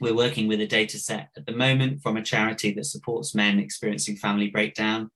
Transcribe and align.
we're 0.00 0.14
working 0.14 0.48
with 0.48 0.60
a 0.60 0.66
data 0.66 0.98
set 0.98 1.28
at 1.36 1.46
the 1.46 1.52
moment 1.52 2.02
from 2.02 2.16
a 2.16 2.22
charity 2.22 2.72
that 2.72 2.86
supports 2.86 3.34
men 3.34 3.58
experiencing 3.58 4.16
family 4.16 4.48
breakdown. 4.48 5.10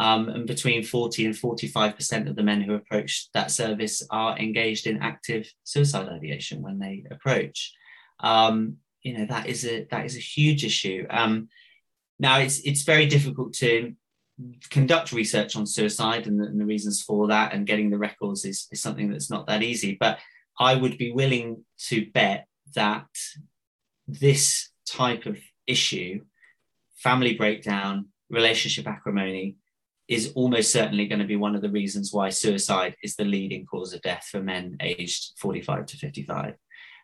Um, 0.00 0.28
and 0.28 0.46
between 0.46 0.84
40 0.84 1.26
and 1.26 1.34
45% 1.34 2.30
of 2.30 2.36
the 2.36 2.42
men 2.44 2.60
who 2.60 2.74
approach 2.74 3.30
that 3.34 3.50
service 3.50 4.00
are 4.10 4.38
engaged 4.38 4.86
in 4.86 5.02
active 5.02 5.52
suicide 5.64 6.08
ideation 6.08 6.62
when 6.62 6.78
they 6.78 7.04
approach. 7.10 7.72
Um, 8.20 8.76
you 9.02 9.18
know, 9.18 9.26
that 9.26 9.46
is 9.48 9.64
a 9.64 9.86
that 9.90 10.06
is 10.06 10.16
a 10.16 10.20
huge 10.20 10.64
issue. 10.64 11.04
Um, 11.10 11.48
now 12.18 12.38
it's 12.38 12.60
it's 12.60 12.82
very 12.82 13.06
difficult 13.06 13.54
to 13.54 13.94
conduct 14.70 15.12
research 15.12 15.56
on 15.56 15.66
suicide 15.66 16.26
and 16.26 16.40
the, 16.40 16.44
and 16.44 16.60
the, 16.60 16.64
reasons 16.64 17.02
for 17.02 17.26
that 17.26 17.52
and 17.52 17.66
getting 17.66 17.90
the 17.90 17.98
records 17.98 18.44
is, 18.44 18.68
is 18.70 18.80
something 18.80 19.10
that's 19.10 19.30
not 19.30 19.48
that 19.48 19.64
easy. 19.64 19.96
But 19.98 20.18
I 20.60 20.76
would 20.76 20.96
be 20.96 21.10
willing 21.10 21.64
to 21.88 22.08
bet 22.12 22.46
that 22.74 23.08
this 24.08 24.70
type 24.86 25.26
of 25.26 25.38
issue, 25.66 26.22
family 26.96 27.34
breakdown, 27.34 28.08
relationship 28.30 28.88
acrimony, 28.88 29.56
is 30.08 30.32
almost 30.34 30.72
certainly 30.72 31.06
going 31.06 31.18
to 31.18 31.26
be 31.26 31.36
one 31.36 31.54
of 31.54 31.60
the 31.60 31.68
reasons 31.68 32.10
why 32.10 32.30
suicide 32.30 32.96
is 33.02 33.16
the 33.16 33.24
leading 33.24 33.66
cause 33.66 33.92
of 33.92 34.00
death 34.00 34.26
for 34.30 34.40
men 34.40 34.78
aged 34.80 35.32
45 35.38 35.84
to 35.84 35.96
55, 35.98 36.54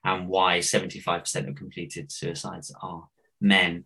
and 0.05 0.29
why 0.29 0.59
75% 0.59 1.49
of 1.49 1.55
completed 1.55 2.11
suicides 2.11 2.75
are 2.81 3.07
men. 3.39 3.85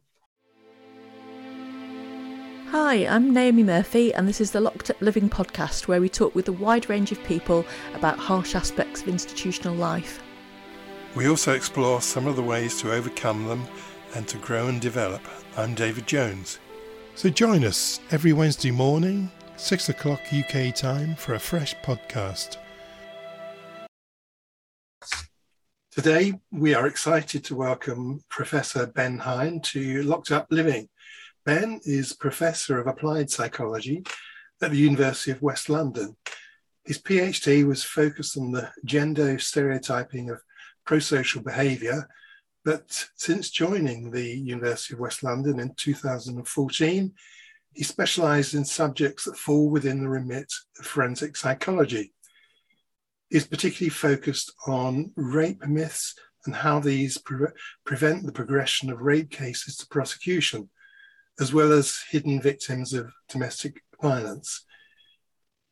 Hi, 2.70 3.06
I'm 3.06 3.33
Naomi 3.33 3.64
Murphy, 3.64 4.14
and 4.14 4.28
this 4.28 4.41
is 4.41 4.53
the 4.53 4.61
Locked 4.61 4.91
Up 4.91 5.00
Living 5.00 5.28
podcast 5.28 5.89
where 5.89 6.00
we 6.00 6.09
talk 6.09 6.37
with 6.37 6.47
a 6.47 6.53
wide 6.53 6.89
range 6.89 7.11
of 7.11 7.25
people 7.25 7.66
about 7.95 8.19
harsh 8.19 8.55
aspects 8.55 9.03
of 9.03 9.09
institutional 9.09 9.75
life. 9.75 10.23
We 11.18 11.28
also 11.28 11.52
explore 11.52 12.00
some 12.00 12.28
of 12.28 12.36
the 12.36 12.45
ways 12.45 12.80
to 12.80 12.92
overcome 12.92 13.48
them 13.48 13.66
and 14.14 14.28
to 14.28 14.38
grow 14.38 14.68
and 14.68 14.80
develop. 14.80 15.20
I'm 15.56 15.74
David 15.74 16.06
Jones. 16.06 16.60
So 17.16 17.28
join 17.28 17.64
us 17.64 17.98
every 18.12 18.33
Wednesday 18.33 18.70
morning, 18.70 19.28
6 19.56 19.88
o'clock 19.88 20.20
UK 20.33 20.72
time, 20.72 21.16
for 21.16 21.34
a 21.34 21.41
fresh 21.41 21.75
podcast. 21.83 22.58
Today, 25.91 26.34
we 26.52 26.72
are 26.75 26.86
excited 26.86 27.42
to 27.47 27.56
welcome 27.56 28.20
Professor 28.30 28.86
Ben 28.86 29.19
Hine 29.19 29.60
to 29.72 30.05
Locked 30.05 30.30
Up 30.30 30.47
Living. 30.53 30.88
Ben 31.44 31.80
is 31.84 32.12
Professor 32.12 32.78
of 32.78 32.86
Applied 32.86 33.28
Psychology 33.28 34.05
at 34.62 34.70
the 34.70 34.77
University 34.77 35.32
of 35.32 35.42
West 35.42 35.69
London. 35.69 36.16
His 36.84 37.03
PhD 37.03 37.66
was 37.66 37.82
focused 37.82 38.38
on 38.38 38.53
the 38.53 38.70
gender 38.84 39.41
stereotyping 39.41 40.30
of 40.30 40.41
prosocial 40.89 41.44
behaviour, 41.44 42.08
but 42.64 43.08
since 43.17 43.50
joining 43.50 44.11
the 44.11 44.27
University 44.27 44.94
of 44.94 45.00
West 45.00 45.22
London 45.22 45.61
in 45.61 45.75
2014, 45.77 47.12
he 47.75 47.84
specialised 47.84 48.55
in 48.55 48.64
subjects 48.64 49.25
that 49.25 49.36
fall 49.36 49.69
within 49.69 50.00
the 50.00 50.09
remit 50.09 50.50
of 50.78 50.86
forensic 50.86 51.36
psychology. 51.36 52.12
He's 53.28 53.47
particularly 53.47 53.91
focused 53.91 54.53
on 54.66 55.12
rape 55.16 55.62
myths 55.66 56.14
and 56.47 56.55
how 56.55 56.81
these 56.81 57.19
pre- 57.19 57.48
prevent 57.84 58.25
the 58.25 58.33
progression 58.33 58.91
of 58.91 59.00
rape 59.03 59.31
cases 59.31 59.77
to 59.77 59.89
prosecution 59.89 60.70
as 61.41 61.53
well 61.53 61.72
as 61.72 62.00
hidden 62.11 62.41
victims 62.41 62.92
of 62.92 63.12
domestic 63.28 63.83
violence. 64.03 64.64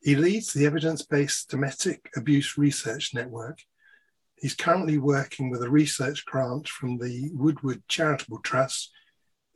He 0.01 0.15
leads 0.15 0.53
the 0.53 0.67
evidence 0.67 1.03
based 1.03 1.51
domestic 1.51 2.11
abuse 2.17 2.57
research 2.57 3.15
network. 3.15 3.59
He's 4.39 4.55
currently 4.55 4.99
working 4.99 5.51
with 5.51 5.63
a 5.63 5.71
research 5.71 6.25
grant 6.27 6.69
from 6.69 6.99
the 6.99 7.31
Woodward 7.33 7.83
Charitable 7.89 8.41
Trust, 8.41 8.91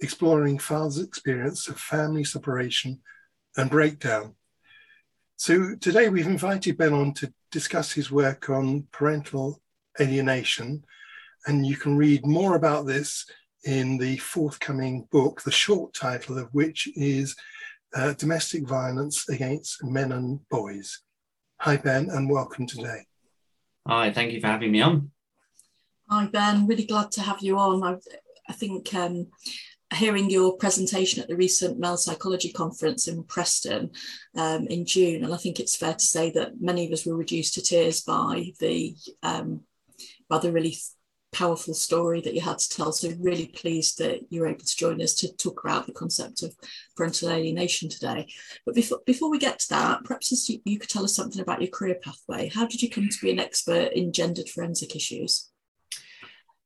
exploring 0.00 0.58
fathers' 0.58 1.00
experience 1.00 1.68
of 1.68 1.78
family 1.78 2.24
separation 2.24 3.00
and 3.56 3.68
breakdown. 3.68 4.36
So 5.36 5.74
today 5.76 6.08
we've 6.08 6.26
invited 6.26 6.78
Ben 6.78 6.94
on 6.94 7.12
to 7.14 7.32
discuss 7.50 7.92
his 7.92 8.10
work 8.10 8.48
on 8.48 8.86
parental 8.90 9.60
alienation, 10.00 10.84
and 11.46 11.66
you 11.66 11.76
can 11.76 11.96
read 11.96 12.24
more 12.24 12.56
about 12.56 12.86
this 12.86 13.26
in 13.64 13.98
the 13.98 14.16
forthcoming 14.16 15.06
book, 15.10 15.42
the 15.42 15.50
short 15.50 15.92
title 15.92 16.38
of 16.38 16.48
which 16.52 16.88
is 16.96 17.36
uh, 17.94 18.14
Domestic 18.14 18.66
Violence 18.66 19.28
Against 19.28 19.84
Men 19.84 20.12
and 20.12 20.40
Boys. 20.48 21.02
Hi, 21.60 21.76
Ben, 21.76 22.08
and 22.08 22.30
welcome 22.30 22.66
today. 22.66 23.04
Hi, 23.86 24.12
thank 24.12 24.32
you 24.32 24.40
for 24.40 24.48
having 24.48 24.72
me 24.72 24.82
on. 24.82 25.10
Hi, 26.08 26.26
Ben. 26.26 26.66
Really 26.66 26.84
glad 26.84 27.10
to 27.12 27.22
have 27.22 27.40
you 27.40 27.58
on. 27.58 27.82
I, 27.82 27.96
I 28.48 28.52
think 28.52 28.92
um, 28.94 29.28
hearing 29.94 30.30
your 30.30 30.56
presentation 30.56 31.22
at 31.22 31.28
the 31.28 31.36
recent 31.36 31.78
Male 31.78 31.96
Psychology 31.96 32.52
Conference 32.52 33.08
in 33.08 33.24
Preston 33.24 33.90
um, 34.36 34.66
in 34.66 34.84
June, 34.84 35.24
and 35.24 35.32
I 35.32 35.36
think 35.36 35.58
it's 35.58 35.76
fair 35.76 35.94
to 35.94 36.04
say 36.04 36.30
that 36.32 36.60
many 36.60 36.86
of 36.86 36.92
us 36.92 37.06
were 37.06 37.16
reduced 37.16 37.54
to 37.54 37.62
tears 37.62 38.02
by 38.02 38.52
the 38.58 38.96
um, 39.22 39.62
by 40.28 40.38
the 40.38 40.52
really 40.52 40.76
powerful 41.32 41.74
story 41.74 42.20
that 42.20 42.34
you 42.34 42.40
had 42.40 42.58
to 42.58 42.68
tell. 42.68 42.92
So 42.92 43.12
really 43.18 43.46
pleased 43.46 43.98
that 43.98 44.20
you're 44.30 44.46
able 44.46 44.64
to 44.64 44.76
join 44.76 45.00
us 45.00 45.14
to 45.16 45.34
talk 45.36 45.62
about 45.64 45.86
the 45.86 45.92
concept 45.92 46.42
of 46.42 46.54
parental 46.96 47.30
alienation 47.30 47.88
today. 47.88 48.28
But 48.66 48.74
before 48.74 49.00
before 49.06 49.30
we 49.30 49.38
get 49.38 49.58
to 49.60 49.68
that, 49.70 50.04
perhaps 50.04 50.48
you, 50.48 50.60
you 50.64 50.78
could 50.78 50.90
tell 50.90 51.04
us 51.04 51.14
something 51.14 51.40
about 51.40 51.62
your 51.62 51.70
career 51.70 51.96
pathway. 52.02 52.48
How 52.48 52.66
did 52.66 52.82
you 52.82 52.90
come 52.90 53.08
to 53.08 53.20
be 53.20 53.30
an 53.30 53.40
expert 53.40 53.92
in 53.92 54.12
gendered 54.12 54.48
forensic 54.48 54.96
issues? 54.96 55.50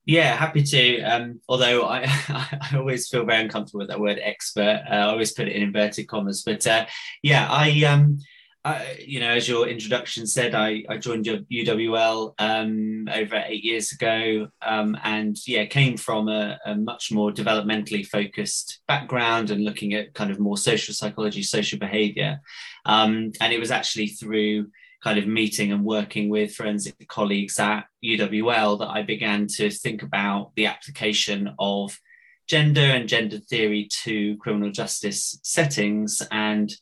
Yeah, 0.06 0.36
happy 0.36 0.62
to. 0.62 1.00
Um, 1.02 1.40
although 1.48 1.86
I, 1.86 2.04
I 2.28 2.76
always 2.76 3.08
feel 3.08 3.24
very 3.24 3.42
uncomfortable 3.42 3.80
with 3.80 3.88
that 3.88 4.00
word 4.00 4.20
expert. 4.22 4.82
Uh, 4.88 4.94
I 4.94 5.02
always 5.02 5.32
put 5.32 5.48
it 5.48 5.56
in 5.56 5.62
inverted 5.62 6.08
commas. 6.08 6.42
But 6.44 6.66
uh, 6.66 6.86
yeah, 7.22 7.48
I 7.50 7.84
um, 7.84 8.18
I, 8.64 8.96
you 9.06 9.20
know, 9.20 9.28
as 9.28 9.46
your 9.46 9.68
introduction 9.68 10.26
said, 10.26 10.54
I, 10.54 10.84
I 10.88 10.96
joined 10.96 11.26
UWL 11.26 12.32
um, 12.38 13.08
over 13.12 13.42
eight 13.46 13.62
years 13.62 13.92
ago, 13.92 14.48
um, 14.62 14.96
and 15.04 15.36
yeah, 15.46 15.66
came 15.66 15.98
from 15.98 16.28
a, 16.28 16.58
a, 16.64 16.74
much 16.74 17.12
more 17.12 17.30
developmentally 17.30 18.06
focused 18.06 18.80
background 18.88 19.50
and 19.50 19.64
looking 19.64 19.92
at 19.92 20.14
kind 20.14 20.30
of 20.30 20.40
more 20.40 20.56
social 20.56 20.94
psychology, 20.94 21.42
social 21.42 21.78
behaviour, 21.78 22.40
um, 22.86 23.32
and 23.40 23.52
it 23.52 23.60
was 23.60 23.70
actually 23.70 24.06
through 24.06 24.68
kind 25.02 25.18
of 25.18 25.26
meeting 25.26 25.70
and 25.70 25.84
working 25.84 26.30
with 26.30 26.54
forensic 26.54 27.06
colleagues 27.06 27.58
at 27.58 27.84
UWL 28.02 28.78
that 28.78 28.88
I 28.88 29.02
began 29.02 29.46
to 29.56 29.70
think 29.70 30.02
about 30.02 30.52
the 30.56 30.64
application 30.64 31.54
of 31.58 32.00
gender 32.48 32.80
and 32.80 33.06
gender 33.06 33.38
theory 33.38 33.88
to 34.04 34.38
criminal 34.38 34.70
justice 34.70 35.38
settings 35.42 36.22
and 36.30 36.72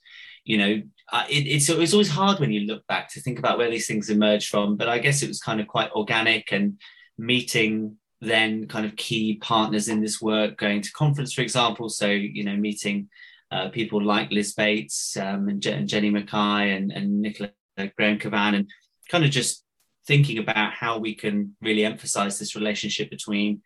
you 0.45 0.59
know 0.59 0.83
uh, 1.13 1.25
it, 1.29 1.47
it's, 1.47 1.69
it's 1.69 1.93
always 1.93 2.11
hard 2.11 2.41
when 2.41 2.51
you 2.51 2.61
look 2.61 2.87
back 2.87 3.09
to 3.09 3.21
think 3.21 3.39
about 3.39 3.59
where 3.59 3.71
these 3.71 3.87
things 3.87 4.11
emerge 4.11 4.49
from 4.49 4.77
but 4.77 4.89
i 4.89 4.99
guess 4.99 5.23
it 5.23 5.29
was 5.29 5.41
kind 5.41 5.61
of 5.61 5.67
quite 5.67 5.91
organic 5.93 6.53
and 6.53 6.79
meeting 7.19 7.97
then 8.23 8.69
kind 8.69 8.87
of 8.87 8.95
key 8.95 9.37
partners 9.43 9.89
in 9.89 10.01
this 10.01 10.23
work 10.23 10.57
going 10.57 10.81
to 10.81 10.93
conference 10.93 11.33
for 11.33 11.43
example. 11.43 11.89
So 11.89 12.09
you 12.09 12.45
know 12.45 12.57
meeting 12.57 13.09
uh, 13.51 13.69
people 13.69 14.03
like 14.03 14.31
liz 14.31 14.55
bates 14.55 15.17
um, 15.17 15.49
and, 15.49 15.61
Je- 15.61 15.73
and, 15.73 15.89
jenny 15.89 16.09
mackay 16.09 16.75
and, 16.75 16.91
and 16.91 17.21
nicola 17.21 17.51
graham 17.99 18.19
kevan 18.19 18.55
and 18.55 18.71
kind 19.11 19.25
of 19.25 19.31
just 19.31 19.63
thinking 20.07 20.39
about 20.39 20.73
how 20.73 20.99
we 20.99 21.15
can 21.15 21.55
really 21.61 21.85
emphasize 21.85 22.39
this 22.39 22.55
relationship 22.57 23.11
between 23.11 23.61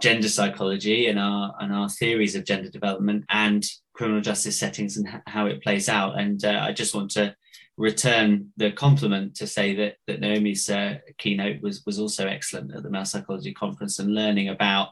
gender 0.00 0.28
psychology 0.28 1.06
and 1.06 1.18
our 1.18 1.54
and 1.60 1.72
our 1.72 1.88
theories 1.88 2.34
of 2.34 2.44
gender 2.44 2.68
development 2.68 3.24
and 3.30 3.64
criminal 3.94 4.20
justice 4.20 4.58
settings 4.58 4.96
and 4.96 5.08
how 5.26 5.46
it 5.46 5.62
plays 5.62 5.88
out. 5.88 6.18
And 6.18 6.44
uh, 6.44 6.60
I 6.62 6.72
just 6.72 6.94
want 6.94 7.10
to 7.12 7.34
return 7.78 8.52
the 8.56 8.72
compliment 8.72 9.34
to 9.36 9.46
say 9.46 9.74
that 9.76 9.96
that 10.06 10.20
Naomi's 10.20 10.68
uh, 10.68 10.98
keynote 11.18 11.62
was 11.62 11.84
was 11.86 11.98
also 11.98 12.26
excellent 12.26 12.74
at 12.74 12.82
the 12.82 12.90
Male 12.90 13.04
Psychology 13.04 13.52
Conference 13.52 13.98
and 13.98 14.14
learning 14.14 14.48
about 14.48 14.88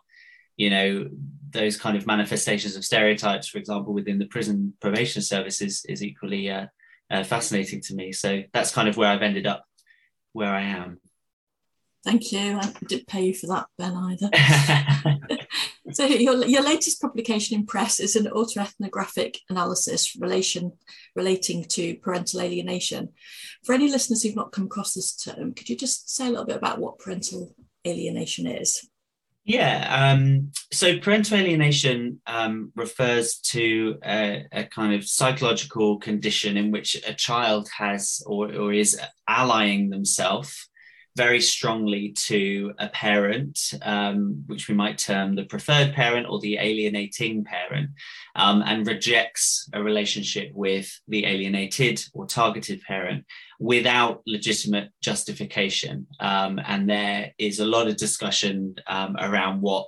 you 0.57 0.71
know 0.71 1.09
those 1.51 1.77
kind 1.77 1.97
of 1.97 2.07
manifestations 2.07 2.77
of 2.77 2.85
stereotypes, 2.85 3.47
for 3.47 3.59
example, 3.59 3.93
within 3.95 4.19
the 4.19 4.27
prison 4.27 4.75
probation 4.81 5.23
service 5.23 5.61
is, 5.61 5.85
is 5.89 6.03
equally 6.03 6.51
uh, 6.51 6.67
uh 7.11 7.23
fascinating 7.23 7.81
to 7.83 7.95
me. 7.95 8.13
So 8.13 8.43
that's 8.53 8.73
kind 8.73 8.89
of 8.89 8.97
where 8.97 9.09
I've 9.09 9.23
ended 9.23 9.47
up, 9.47 9.65
where 10.33 10.53
I 10.53 10.63
am. 10.63 11.01
Thank 12.05 12.33
you. 12.33 12.59
I 12.59 12.71
didn't 12.87 13.07
pay 13.07 13.25
you 13.27 13.35
for 13.35 13.47
that, 13.47 13.67
Ben, 13.79 13.95
either. 13.95 14.29
so 15.93 16.05
your, 16.05 16.45
your 16.45 16.63
latest 16.63 17.01
publication 17.01 17.59
in 17.59 17.67
press 17.67 17.99
is 17.99 18.15
an 18.15 18.27
autoethnographic 18.27 19.39
analysis 19.49 20.15
relation 20.21 20.73
relating 21.17 21.65
to 21.65 21.97
parental 21.97 22.43
alienation. 22.43 23.09
For 23.65 23.75
any 23.75 23.91
listeners 23.91 24.23
who've 24.23 24.37
not 24.37 24.53
come 24.53 24.67
across 24.67 24.93
this 24.93 25.17
term, 25.17 25.55
could 25.55 25.71
you 25.71 25.77
just 25.77 26.15
say 26.15 26.27
a 26.27 26.31
little 26.31 26.45
bit 26.45 26.59
about 26.59 26.79
what 26.79 26.99
parental 26.99 27.55
alienation 27.87 28.47
is? 28.47 28.87
Yeah, 29.47 30.13
um, 30.13 30.53
so 30.73 30.99
parental 30.99 31.39
alienation 31.39 32.21
um, 32.27 32.73
refers 32.77 33.37
to 33.51 33.99
a, 34.05 34.47
a, 34.53 34.65
kind 34.65 34.95
of 34.95 35.07
psychological 35.07 35.99
condition 35.99 36.57
in 36.57 36.71
which 36.71 36.97
a 37.07 37.13
child 37.13 37.69
has 37.77 38.23
or, 38.27 38.55
or 38.55 38.73
is 38.73 38.99
allying 39.29 39.91
themselves 39.91 40.71
very 41.17 41.41
strongly 41.41 42.11
to 42.11 42.73
a 42.79 42.89
parent, 42.89 43.75
um, 43.83 44.43
which 44.47 44.69
we 44.69 44.75
might 44.75 44.99
term 44.99 45.35
the 45.35 45.45
preferred 45.45 45.95
parent 45.95 46.27
or 46.29 46.41
the 46.41 46.57
alienating 46.59 47.45
parent, 47.45 47.91
um, 48.35 48.63
and 48.67 48.87
rejects 48.87 49.69
a 49.73 49.83
relationship 49.83 50.51
with 50.55 51.01
the 51.07 51.25
alienated 51.25 52.03
or 52.15 52.27
targeted 52.27 52.83
parent 52.83 53.25
without 53.61 54.23
legitimate 54.27 54.91
justification. 55.01 56.07
Um, 56.19 56.61
and 56.67 56.91
there 56.91 57.33
is 57.39 57.61
a 57.61 57.67
lot 57.67 57.87
of 57.87 57.97
discussion 57.97 58.75
um, 58.89 59.17
around 59.19 59.61
what 59.61 59.87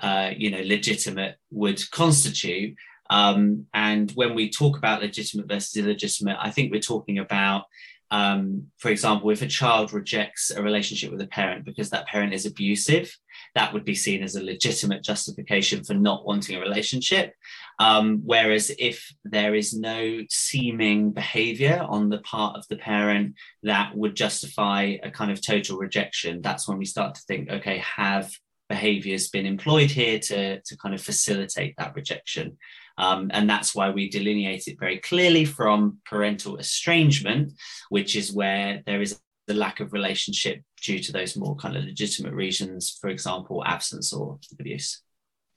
uh, 0.00 0.30
you 0.36 0.50
know 0.50 0.62
legitimate 0.62 1.36
would 1.50 1.90
constitute. 1.90 2.76
Um, 3.08 3.66
and 3.72 4.10
when 4.12 4.34
we 4.34 4.50
talk 4.50 4.76
about 4.76 5.00
legitimate 5.00 5.48
versus 5.48 5.76
illegitimate, 5.76 6.36
I 6.40 6.50
think 6.50 6.70
we're 6.70 6.80
talking 6.80 7.18
about 7.18 7.64
um, 8.10 8.66
for 8.78 8.90
example, 8.90 9.30
if 9.30 9.42
a 9.42 9.46
child 9.46 9.92
rejects 9.92 10.50
a 10.50 10.62
relationship 10.62 11.10
with 11.10 11.20
a 11.20 11.26
parent 11.26 11.64
because 11.64 11.90
that 11.90 12.06
parent 12.06 12.32
is 12.32 12.46
abusive, 12.46 13.12
that 13.54 13.72
would 13.72 13.84
be 13.84 13.94
seen 13.94 14.22
as 14.22 14.36
a 14.36 14.44
legitimate 14.44 15.02
justification 15.02 15.82
for 15.82 15.94
not 15.94 16.24
wanting 16.24 16.56
a 16.56 16.60
relationship. 16.60 17.34
Um, 17.78 18.22
whereas 18.24 18.70
if 18.78 19.12
there 19.24 19.54
is 19.54 19.74
no 19.74 20.20
seeming 20.30 21.10
behavior 21.10 21.84
on 21.88 22.08
the 22.08 22.18
part 22.18 22.56
of 22.56 22.66
the 22.68 22.76
parent 22.76 23.34
that 23.64 23.96
would 23.96 24.14
justify 24.14 24.96
a 25.02 25.10
kind 25.10 25.32
of 25.32 25.44
total 25.44 25.78
rejection, 25.78 26.40
that's 26.42 26.68
when 26.68 26.78
we 26.78 26.84
start 26.84 27.16
to 27.16 27.22
think, 27.22 27.50
okay, 27.50 27.78
have 27.78 28.30
behaviors 28.68 29.28
been 29.28 29.46
employed 29.46 29.90
here 29.90 30.18
to, 30.18 30.60
to 30.60 30.76
kind 30.76 30.94
of 30.94 31.02
facilitate 31.02 31.74
that 31.78 31.94
rejection? 31.94 32.56
Um, 32.98 33.30
and 33.32 33.48
that's 33.48 33.74
why 33.74 33.90
we 33.90 34.08
delineate 34.08 34.68
it 34.68 34.78
very 34.78 34.98
clearly 34.98 35.44
from 35.44 35.98
parental 36.04 36.56
estrangement, 36.56 37.52
which 37.90 38.16
is 38.16 38.32
where 38.32 38.82
there 38.86 39.02
is 39.02 39.20
the 39.46 39.54
lack 39.54 39.80
of 39.80 39.92
relationship 39.92 40.62
due 40.82 40.98
to 40.98 41.12
those 41.12 41.36
more 41.36 41.56
kind 41.56 41.76
of 41.76 41.84
legitimate 41.84 42.32
reasons, 42.32 42.98
for 43.00 43.08
example, 43.10 43.62
absence 43.64 44.12
or 44.12 44.38
abuse. 44.58 45.02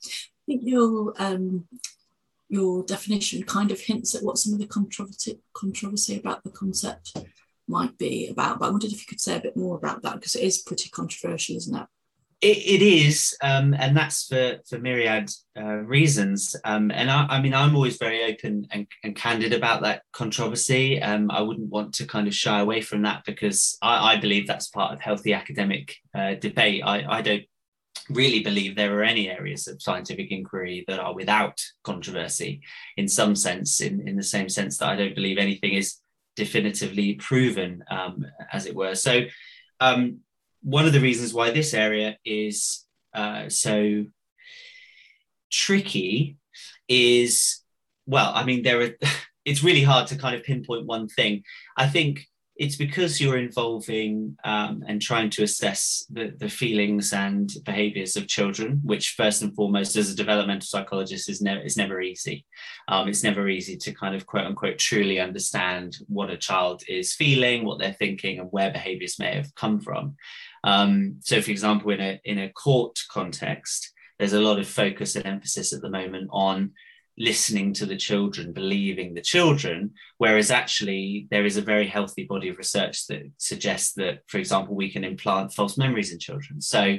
I 0.06 0.09
think 0.45 0.62
your 0.63 1.13
um, 1.18 1.68
your 2.50 2.83
definition 2.83 3.44
kind 3.44 3.71
of 3.71 3.80
hints 3.80 4.15
at 4.15 4.24
what 4.24 4.38
some 4.38 4.53
of 4.53 4.59
the 4.59 4.68
controversy 4.68 5.39
controversy 5.53 6.18
about 6.18 6.44
the 6.44 6.50
concept 6.50 7.15
might 7.68 7.97
be 7.97 8.27
about. 8.27 8.59
But 8.59 8.68
I 8.68 8.71
wondered 8.71 8.92
if 8.92 9.00
you 9.00 9.07
could 9.07 9.21
say 9.21 9.38
a 9.38 9.42
bit 9.42 9.56
more 9.56 9.77
about 9.77 10.01
that 10.01 10.15
because 10.15 10.35
it 10.35 10.44
is 10.44 10.63
pretty 10.63 10.89
controversial, 10.89 11.56
isn't 11.57 11.75
it? 11.75 11.88
It, 12.41 12.57
it 12.57 12.81
is, 12.81 13.36
um, 13.44 13.74
and 13.74 13.97
that's 13.97 14.27
for 14.27 14.59
for 14.68 14.80
myriad 14.80 15.30
uh, 15.57 15.80
reasons. 15.83 16.56
Um, 16.63 16.89
and 16.89 17.12
I, 17.12 17.25
I, 17.30 17.41
mean, 17.41 17.53
I'm 17.53 17.75
always 17.75 17.97
very 17.97 18.24
open 18.24 18.65
and, 18.71 18.88
and 19.03 19.15
candid 19.15 19.51
about 19.51 19.81
that 19.81 20.03
controversy. 20.13 21.01
Um, 21.01 21.30
I 21.31 21.41
wouldn't 21.41 21.69
want 21.69 21.94
to 21.95 22.06
kind 22.06 22.27
of 22.27 22.33
shy 22.33 22.59
away 22.59 22.81
from 22.81 23.01
that 23.01 23.24
because 23.25 23.77
I, 23.81 24.13
I 24.13 24.18
believe 24.18 24.47
that's 24.47 24.69
part 24.69 24.94
of 24.94 25.01
healthy 25.01 25.33
academic 25.33 25.95
uh, 26.15 26.36
debate. 26.36 26.81
I, 26.86 27.03
I 27.09 27.21
don't 27.21 27.44
really 28.09 28.42
believe 28.42 28.75
there 28.75 28.97
are 28.97 29.03
any 29.03 29.30
areas 29.30 29.68
of 29.68 29.81
scientific 29.81 30.31
inquiry 30.31 30.85
that 30.88 31.00
are 31.00 31.13
without 31.13 31.59
controversy 31.83 32.62
in 32.95 33.07
some 33.09 33.35
sense, 33.35 33.81
in, 33.81 34.07
in 34.07 34.15
the 34.15 34.24
same 34.24 34.47
sense 34.47 34.77
that 34.77 34.89
I 34.89 34.95
don't 34.95 35.15
believe 35.15 35.38
anything 35.38 35.74
is 35.74 35.97
definitively 36.38 37.15
proven, 37.15 37.83
um, 37.92 38.25
as 38.53 38.65
it 38.65 38.75
were. 38.75 38.95
So, 38.95 39.24
um, 39.81 40.19
one 40.61 40.85
of 40.85 40.94
the 40.94 41.00
reasons 41.00 41.33
why 41.33 41.51
this 41.51 41.73
area 41.73 42.17
is 42.25 42.85
uh, 43.13 43.50
so 43.50 44.06
tricky 45.51 46.38
is 46.88 47.61
well 48.06 48.31
i 48.35 48.44
mean 48.44 48.61
there 48.63 48.81
are 48.81 48.89
it's 49.45 49.63
really 49.63 49.83
hard 49.83 50.06
to 50.06 50.15
kind 50.15 50.35
of 50.35 50.44
pinpoint 50.44 50.85
one 50.85 51.07
thing 51.07 51.44
i 51.77 51.88
think 51.88 52.27
it's 52.59 52.75
because 52.75 53.21
you're 53.21 53.38
involving 53.38 54.38
um, 54.44 54.83
and 54.85 55.01
trying 55.01 55.29
to 55.29 55.44
assess 55.44 56.06
the, 56.09 56.33
the 56.38 56.50
feelings 56.50 57.13
and 57.13 57.53
behaviors 57.63 58.17
of 58.17 58.27
children, 58.27 58.81
which 58.83 59.11
first 59.11 59.41
and 59.41 59.56
foremost, 59.56 59.95
as 59.95 60.11
a 60.11 60.15
developmental 60.15 60.67
psychologist, 60.67 61.29
is 61.29 61.41
never 61.41 61.61
is 61.61 61.77
never 61.77 62.01
easy. 62.01 62.45
Um, 62.89 63.07
it's 63.07 63.23
never 63.23 63.47
easy 63.47 63.77
to 63.77 63.94
kind 63.94 64.13
of 64.13 64.25
quote 64.25 64.45
unquote 64.45 64.77
truly 64.77 65.21
understand 65.21 66.00
what 66.07 66.29
a 66.29 66.38
child 66.38 66.83
is 66.89 67.13
feeling, 67.13 67.63
what 67.63 67.79
they're 67.79 67.94
thinking, 67.94 68.39
and 68.39 68.50
where 68.51 68.71
behaviors 68.71 69.19
may 69.19 69.35
have 69.35 69.56
come 69.56 69.79
from. 69.79 70.17
Um, 70.63 71.17
so, 71.21 71.41
for 71.41 71.51
example, 71.51 71.91
in 71.91 72.01
a 72.01 72.21
in 72.23 72.39
a 72.39 72.50
court 72.50 73.00
context, 73.09 73.94
there's 74.17 74.33
a 74.33 74.41
lot 74.41 74.59
of 74.59 74.67
focus 74.67 75.15
and 75.15 75.25
emphasis 75.25 75.73
at 75.73 75.81
the 75.81 75.89
moment 75.89 76.29
on 76.31 76.71
listening 77.17 77.73
to 77.73 77.85
the 77.85 77.97
children, 77.97 78.53
believing 78.53 79.13
the 79.13 79.21
children, 79.21 79.91
whereas 80.17 80.50
actually 80.50 81.27
there 81.31 81.45
is 81.45 81.57
a 81.57 81.61
very 81.61 81.85
healthy 81.85 82.23
body 82.23 82.47
of 82.47 82.57
research 82.57 83.07
that 83.07 83.21
suggests 83.38 83.94
that, 83.94 84.19
for 84.27 84.38
example, 84.38 84.73
we 84.73 84.89
can 84.89 85.03
implant 85.03 85.53
false 85.53 85.77
memories 85.77 86.13
in 86.13 86.19
children. 86.19 86.61
So, 86.61 86.97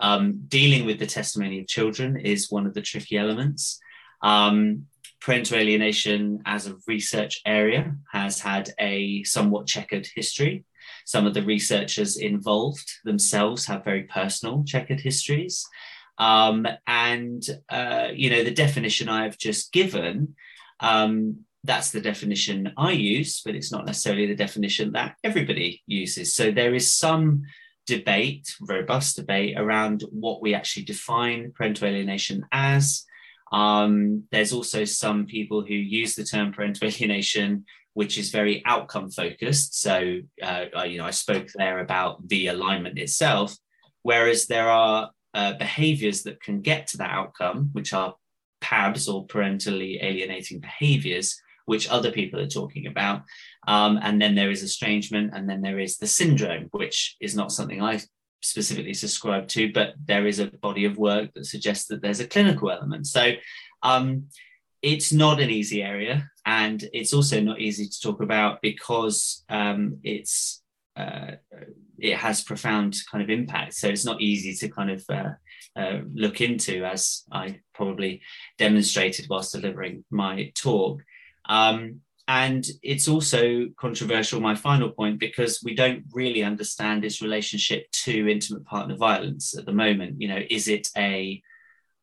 um, 0.00 0.44
dealing 0.48 0.86
with 0.86 0.98
the 0.98 1.06
testimony 1.06 1.60
of 1.60 1.66
children 1.66 2.16
is 2.16 2.50
one 2.50 2.66
of 2.66 2.74
the 2.74 2.82
tricky 2.82 3.18
elements. 3.18 3.78
Um, 4.22 4.86
parental 5.20 5.58
alienation 5.58 6.40
as 6.46 6.66
a 6.66 6.76
research 6.86 7.40
area 7.44 7.94
has 8.12 8.40
had 8.40 8.70
a 8.78 9.22
somewhat 9.24 9.66
checkered 9.66 10.06
history. 10.14 10.64
Some 11.08 11.26
of 11.26 11.32
the 11.32 11.42
researchers 11.42 12.18
involved 12.18 12.86
themselves 13.02 13.64
have 13.64 13.82
very 13.82 14.02
personal 14.02 14.62
checkered 14.62 15.00
histories. 15.00 15.66
Um, 16.18 16.66
and, 16.86 17.42
uh, 17.70 18.08
you 18.12 18.28
know, 18.28 18.44
the 18.44 18.50
definition 18.50 19.08
I've 19.08 19.38
just 19.38 19.72
given, 19.72 20.34
um, 20.80 21.46
that's 21.64 21.92
the 21.92 22.02
definition 22.02 22.74
I 22.76 22.92
use, 22.92 23.40
but 23.42 23.54
it's 23.54 23.72
not 23.72 23.86
necessarily 23.86 24.26
the 24.26 24.34
definition 24.34 24.92
that 24.92 25.16
everybody 25.24 25.82
uses. 25.86 26.34
So 26.34 26.50
there 26.50 26.74
is 26.74 26.92
some 26.92 27.44
debate, 27.86 28.54
robust 28.60 29.16
debate 29.16 29.58
around 29.58 30.04
what 30.10 30.42
we 30.42 30.52
actually 30.52 30.84
define 30.84 31.52
parental 31.56 31.88
alienation 31.88 32.44
as. 32.52 33.06
Um, 33.50 34.24
there's 34.30 34.52
also 34.52 34.84
some 34.84 35.24
people 35.24 35.62
who 35.62 35.72
use 35.72 36.14
the 36.14 36.24
term 36.24 36.52
parental 36.52 36.86
alienation, 36.90 37.64
which 37.98 38.16
is 38.16 38.30
very 38.30 38.62
outcome 38.64 39.10
focused. 39.10 39.82
So, 39.82 40.20
uh, 40.40 40.84
you 40.86 40.98
know, 40.98 41.04
I 41.04 41.10
spoke 41.10 41.48
there 41.56 41.80
about 41.80 42.28
the 42.28 42.46
alignment 42.46 42.96
itself, 42.96 43.56
whereas 44.02 44.46
there 44.46 44.70
are 44.70 45.10
uh, 45.34 45.54
behaviors 45.54 46.22
that 46.22 46.40
can 46.40 46.60
get 46.60 46.86
to 46.86 46.98
that 46.98 47.10
outcome, 47.10 47.70
which 47.72 47.92
are 47.92 48.14
PABs 48.60 49.08
or 49.08 49.26
parentally 49.26 49.98
alienating 50.00 50.60
behaviors, 50.60 51.42
which 51.66 51.88
other 51.88 52.12
people 52.12 52.38
are 52.38 52.46
talking 52.60 52.86
about. 52.86 53.22
Um, 53.66 53.98
and 54.00 54.22
then 54.22 54.36
there 54.36 54.52
is 54.52 54.62
estrangement, 54.62 55.32
and 55.34 55.50
then 55.50 55.60
there 55.60 55.80
is 55.80 55.96
the 55.96 56.06
syndrome, 56.06 56.68
which 56.70 57.16
is 57.20 57.34
not 57.34 57.50
something 57.50 57.82
I 57.82 57.98
specifically 58.42 58.94
subscribe 58.94 59.48
to, 59.48 59.72
but 59.72 59.94
there 60.04 60.28
is 60.28 60.38
a 60.38 60.46
body 60.46 60.84
of 60.84 60.98
work 60.98 61.34
that 61.34 61.46
suggests 61.46 61.88
that 61.88 62.00
there's 62.00 62.20
a 62.20 62.28
clinical 62.28 62.70
element. 62.70 63.08
So 63.08 63.32
um, 63.82 64.28
it's 64.82 65.12
not 65.12 65.40
an 65.40 65.50
easy 65.50 65.82
area, 65.82 66.30
and 66.48 66.82
it's 66.94 67.12
also 67.12 67.42
not 67.42 67.60
easy 67.60 67.86
to 67.86 68.00
talk 68.00 68.22
about 68.22 68.62
because 68.62 69.44
um, 69.50 69.98
it's 70.02 70.62
uh, 70.96 71.32
it 71.98 72.16
has 72.16 72.42
profound 72.42 72.96
kind 73.12 73.22
of 73.22 73.28
impact. 73.28 73.74
So 73.74 73.88
it's 73.88 74.06
not 74.06 74.22
easy 74.22 74.54
to 74.54 74.72
kind 74.72 74.90
of 74.90 75.04
uh, 75.10 75.32
uh, 75.76 75.98
look 76.14 76.40
into, 76.40 76.86
as 76.86 77.24
I 77.30 77.60
probably 77.74 78.22
demonstrated 78.56 79.26
whilst 79.28 79.52
delivering 79.52 80.06
my 80.10 80.50
talk. 80.54 81.02
Um, 81.50 82.00
and 82.26 82.66
it's 82.82 83.08
also 83.08 83.66
controversial, 83.78 84.40
my 84.40 84.54
final 84.54 84.88
point, 84.88 85.20
because 85.20 85.62
we 85.62 85.74
don't 85.74 86.04
really 86.12 86.42
understand 86.42 87.04
its 87.04 87.20
relationship 87.20 87.90
to 88.04 88.26
intimate 88.26 88.64
partner 88.64 88.96
violence 88.96 89.54
at 89.56 89.66
the 89.66 89.72
moment. 89.72 90.22
You 90.22 90.28
know, 90.28 90.42
is 90.48 90.66
it 90.66 90.88
a 90.96 91.42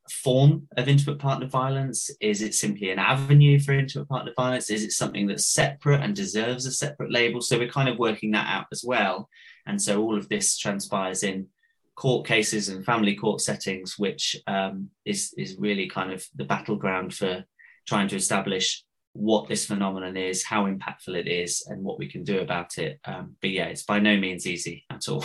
form 0.10 0.68
of 0.78 0.88
intimate 0.88 1.20
partner 1.20 1.48
violence? 1.48 2.10
Is 2.22 2.42
it 2.42 2.54
simply 2.54 2.92
an 2.92 3.00
avenue 3.00 3.60
for 3.60 3.74
intimate 3.74 4.08
partner 4.08 4.34
violence? 4.36 4.70
Is 4.70 4.84
it 4.84 4.92
something 4.92 5.28
that's 5.28 5.48
separate 5.48 6.02
and 6.02 6.16
deserves 6.16 6.66
a 6.66 6.72
separate 6.72 7.12
label? 7.12 7.42
So 7.42 7.58
we're 7.58 7.68
kind 7.68 7.90
of 7.90 7.98
working 7.98 8.32
that 8.32 8.48
out 8.48 8.68
as 8.72 8.84
well. 8.86 9.30
And 9.66 9.82
so 9.82 10.02
all 10.02 10.18
of 10.18 10.30
this 10.30 10.58
transpires 10.58 11.24
in 11.24 11.48
court 11.96 12.28
cases 12.28 12.70
and 12.70 12.86
family 12.86 13.16
court 13.16 13.42
settings, 13.42 13.98
which 13.98 14.36
um, 14.48 14.90
is, 15.06 15.34
is 15.38 15.58
really 15.58 15.88
kind 15.88 16.12
of 16.12 16.26
the 16.36 16.46
battleground 16.46 17.14
for 17.14 17.44
trying 17.88 18.08
to 18.10 18.16
establish 18.16 18.84
what 19.14 19.48
this 19.48 19.66
phenomenon 19.66 20.18
is, 20.18 20.44
how 20.44 20.66
impactful 20.66 21.16
it 21.16 21.28
is, 21.28 21.66
and 21.68 21.84
what 21.84 21.98
we 21.98 22.08
can 22.08 22.24
do 22.24 22.40
about 22.40 22.78
it. 22.78 23.00
Um, 23.06 23.36
but 23.42 23.50
yeah, 23.50 23.66
it's 23.66 23.84
by 23.84 24.00
no 24.00 24.18
means 24.18 24.46
easy 24.46 24.84
at 24.92 25.08
all. 25.08 25.24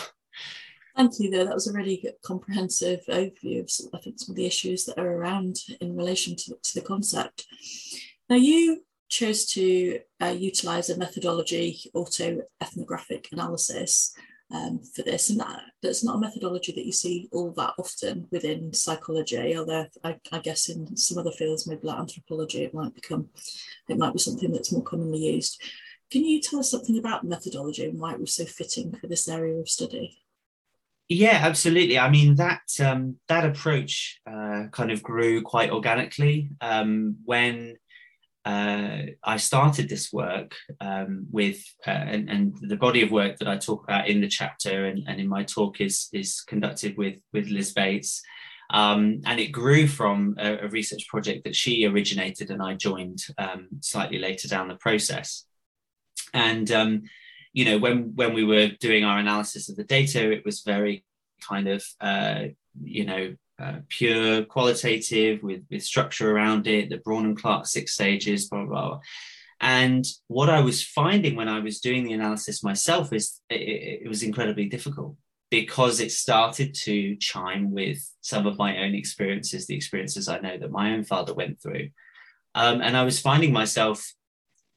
Thank 0.96 1.18
you, 1.18 1.30
though. 1.30 1.44
That 1.44 1.54
was 1.54 1.68
a 1.68 1.72
really 1.72 2.04
comprehensive 2.24 3.00
overview 3.08 3.60
of, 3.60 3.94
I 3.94 3.98
think, 4.02 4.18
some 4.18 4.32
of 4.32 4.36
the 4.36 4.46
issues 4.46 4.84
that 4.84 4.98
are 4.98 5.12
around 5.12 5.56
in 5.80 5.96
relation 5.96 6.36
to, 6.36 6.56
to 6.62 6.74
the 6.74 6.86
concept. 6.86 7.46
Now, 8.28 8.36
you 8.36 8.84
chose 9.08 9.46
to 9.52 10.00
uh, 10.20 10.34
utilise 10.36 10.88
a 10.90 10.96
methodology, 10.96 11.80
auto 11.94 12.42
ethnographic 12.60 13.28
analysis, 13.32 14.14
um, 14.52 14.80
for 14.94 15.02
this. 15.02 15.30
And 15.30 15.40
that, 15.40 15.62
that's 15.82 16.04
not 16.04 16.16
a 16.16 16.20
methodology 16.20 16.72
that 16.72 16.86
you 16.86 16.92
see 16.92 17.28
all 17.32 17.52
that 17.52 17.74
often 17.78 18.26
within 18.30 18.72
psychology, 18.72 19.56
although 19.56 19.86
I, 20.04 20.16
I 20.32 20.38
guess 20.40 20.68
in 20.68 20.96
some 20.96 21.18
other 21.18 21.30
fields, 21.30 21.66
maybe 21.66 21.86
like 21.86 21.98
anthropology, 21.98 22.64
it 22.64 22.74
might 22.74 22.94
become, 22.94 23.28
it 23.88 23.98
might 23.98 24.12
be 24.12 24.18
something 24.18 24.52
that's 24.52 24.72
more 24.72 24.82
commonly 24.82 25.18
used. 25.18 25.62
Can 26.10 26.24
you 26.24 26.40
tell 26.40 26.58
us 26.58 26.70
something 26.70 26.98
about 26.98 27.24
methodology 27.24 27.84
and 27.84 27.98
why 27.98 28.12
it 28.12 28.20
was 28.20 28.34
so 28.34 28.44
fitting 28.44 28.92
for 29.00 29.06
this 29.06 29.28
area 29.28 29.54
of 29.54 29.68
study? 29.68 30.18
Yeah, 31.12 31.40
absolutely. 31.42 31.98
I 31.98 32.08
mean 32.08 32.36
that 32.36 32.62
um, 32.78 33.16
that 33.26 33.44
approach 33.44 34.20
uh, 34.30 34.66
kind 34.70 34.92
of 34.92 35.02
grew 35.02 35.42
quite 35.42 35.72
organically 35.72 36.50
um, 36.60 37.16
when 37.24 37.78
uh, 38.44 38.98
I 39.24 39.36
started 39.38 39.88
this 39.88 40.12
work 40.12 40.54
um, 40.80 41.26
with, 41.30 41.62
uh, 41.84 41.90
and, 41.90 42.30
and, 42.30 42.56
the 42.62 42.76
body 42.76 43.02
of 43.02 43.10
work 43.10 43.38
that 43.38 43.48
I 43.48 43.58
talk 43.58 43.82
about 43.82 44.08
in 44.08 44.20
the 44.20 44.28
chapter 44.28 44.86
and, 44.86 45.02
and 45.08 45.20
in 45.20 45.28
my 45.28 45.42
talk 45.42 45.80
is 45.80 46.08
is 46.12 46.42
conducted 46.42 46.96
with 46.96 47.16
with 47.32 47.48
Liz 47.48 47.72
Bates, 47.72 48.22
um, 48.72 49.20
and 49.26 49.40
it 49.40 49.48
grew 49.48 49.88
from 49.88 50.36
a, 50.38 50.58
a, 50.58 50.68
research 50.68 51.08
project 51.08 51.42
that 51.42 51.56
she 51.56 51.86
originated 51.86 52.50
and 52.50 52.62
I 52.62 52.74
joined 52.74 53.24
um, 53.36 53.66
slightly 53.80 54.20
later 54.20 54.46
down 54.46 54.68
the 54.68 54.76
process, 54.76 55.44
and 56.32 56.70
um, 56.70 57.02
you 57.52 57.64
know 57.64 57.78
when 57.78 58.14
when 58.14 58.32
we 58.34 58.44
were 58.44 58.68
doing 58.80 59.04
our 59.04 59.18
analysis 59.18 59.68
of 59.68 59.76
the 59.76 59.84
data, 59.84 60.30
it 60.30 60.44
was 60.44 60.60
very 60.60 61.04
kind 61.48 61.68
of 61.68 61.84
uh, 62.00 62.44
you 62.82 63.04
know 63.04 63.34
uh, 63.60 63.80
pure 63.88 64.42
qualitative 64.44 65.42
with, 65.42 65.62
with 65.70 65.82
structure 65.82 66.30
around 66.34 66.66
it, 66.66 66.88
the 66.88 66.96
Braun 66.96 67.26
and 67.26 67.36
Clarke 67.36 67.66
six 67.66 67.92
stages, 67.92 68.48
blah, 68.48 68.64
blah, 68.64 68.88
blah. 68.88 69.00
And 69.60 70.06
what 70.28 70.48
I 70.48 70.60
was 70.60 70.82
finding 70.82 71.36
when 71.36 71.48
I 71.48 71.60
was 71.60 71.80
doing 71.80 72.04
the 72.04 72.14
analysis 72.14 72.64
myself 72.64 73.12
is 73.12 73.40
it, 73.50 74.00
it 74.04 74.08
was 74.08 74.22
incredibly 74.22 74.66
difficult 74.66 75.16
because 75.50 76.00
it 76.00 76.10
started 76.12 76.74
to 76.74 77.16
chime 77.16 77.70
with 77.70 77.98
some 78.22 78.46
of 78.46 78.56
my 78.56 78.78
own 78.78 78.94
experiences, 78.94 79.66
the 79.66 79.76
experiences 79.76 80.28
I 80.28 80.38
know 80.38 80.56
that 80.56 80.70
my 80.70 80.94
own 80.94 81.04
father 81.04 81.34
went 81.34 81.60
through. 81.60 81.90
Um, 82.54 82.80
and 82.80 82.96
I 82.96 83.02
was 83.02 83.20
finding 83.20 83.52
myself 83.52 84.10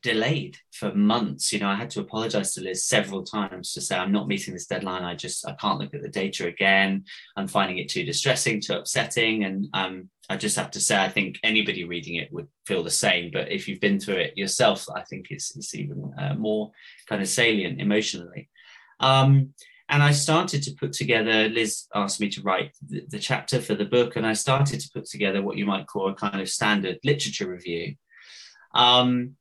delayed 0.03 0.57
for 0.72 0.93
months. 0.93 1.51
You 1.51 1.60
know, 1.60 1.69
I 1.69 1.75
had 1.75 1.89
to 1.91 2.01
apologize 2.01 2.53
to 2.53 2.62
Liz 2.62 2.86
several 2.86 3.24
times 3.24 3.74
to 3.74 3.81
say, 3.81 3.98
I'm 3.98 4.12
not 4.12 4.27
meeting 4.27 4.53
this 4.53 4.67
deadline. 4.67 5.03
I 5.03 5.15
just, 5.15 5.48
I 5.48 5.53
can't 5.53 5.79
look 5.79 5.93
at 5.93 6.03
the 6.03 6.10
data 6.10 6.45
again. 6.48 7.05
I'm 7.36 7.48
finding 7.48 7.79
it 7.79 7.89
too 7.89 8.03
distressing, 8.03 8.62
too 8.62 8.75
upsetting. 8.75 9.45
And 9.45 9.67
um, 9.74 10.10
I 10.29 10.36
just 10.38 10.57
have 10.57 10.72
to 10.72 10.81
say, 10.81 10.98
I 10.98 11.10
think 11.10 11.39
anybody 11.41 11.86
reading 11.86 12.15
it 12.15 12.31
would 12.31 12.48
feel 12.67 12.83
the 12.83 12.91
same. 12.91 13.31
But 13.31 13.51
if 13.51 13.67
you've 13.67 13.79
been 13.79 14.00
through 14.00 14.17
it 14.17 14.38
yourself, 14.38 14.86
I 14.93 15.01
think 15.01 15.27
it's, 15.31 15.55
it's 15.55 15.74
even 15.74 16.13
uh, 16.19 16.36
more 16.36 16.72
kind 17.07 17.22
of 17.22 17.27
salient 17.27 17.81
emotionally. 17.81 18.50
Um, 19.00 19.53
and 19.89 20.03
I 20.03 20.12
started 20.12 20.63
to 20.63 20.75
put 20.75 20.93
together, 20.93 21.50
Liz 21.50 21.88
asked 21.95 22.19
me 22.19 22.29
to 22.29 22.41
write 22.41 22.75
the, 22.88 23.05
the 23.10 23.19
chapter 23.19 23.62
for 23.62 23.75
the 23.75 23.86
book, 23.86 24.15
and 24.15 24.25
I 24.25 24.33
started 24.33 24.79
to 24.79 24.89
put 24.93 25.05
together 25.05 25.41
what 25.41 25.57
you 25.57 25.65
might 25.65 25.88
call 25.88 26.10
a 26.10 26.15
kind 26.15 26.41
of 26.41 26.50
standard 26.50 27.00
literature 27.03 27.50
review. 27.50 27.95
Um, 28.74 29.36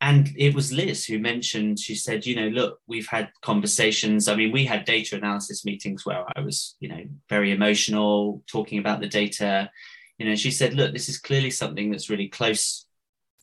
and 0.00 0.30
it 0.36 0.54
was 0.54 0.72
Liz 0.72 1.06
who 1.06 1.18
mentioned, 1.18 1.78
she 1.78 1.94
said, 1.94 2.26
you 2.26 2.36
know, 2.36 2.48
look, 2.48 2.80
we've 2.86 3.06
had 3.06 3.30
conversations. 3.40 4.28
I 4.28 4.34
mean, 4.34 4.52
we 4.52 4.64
had 4.64 4.84
data 4.84 5.16
analysis 5.16 5.64
meetings 5.64 6.04
where 6.04 6.24
I 6.36 6.40
was, 6.40 6.76
you 6.80 6.88
know, 6.88 7.02
very 7.30 7.52
emotional, 7.52 8.42
talking 8.46 8.78
about 8.78 9.00
the 9.00 9.08
data. 9.08 9.70
You 10.18 10.28
know, 10.28 10.34
she 10.34 10.50
said, 10.50 10.74
look, 10.74 10.92
this 10.92 11.08
is 11.08 11.18
clearly 11.18 11.50
something 11.50 11.90
that's 11.90 12.10
really 12.10 12.28
close 12.28 12.86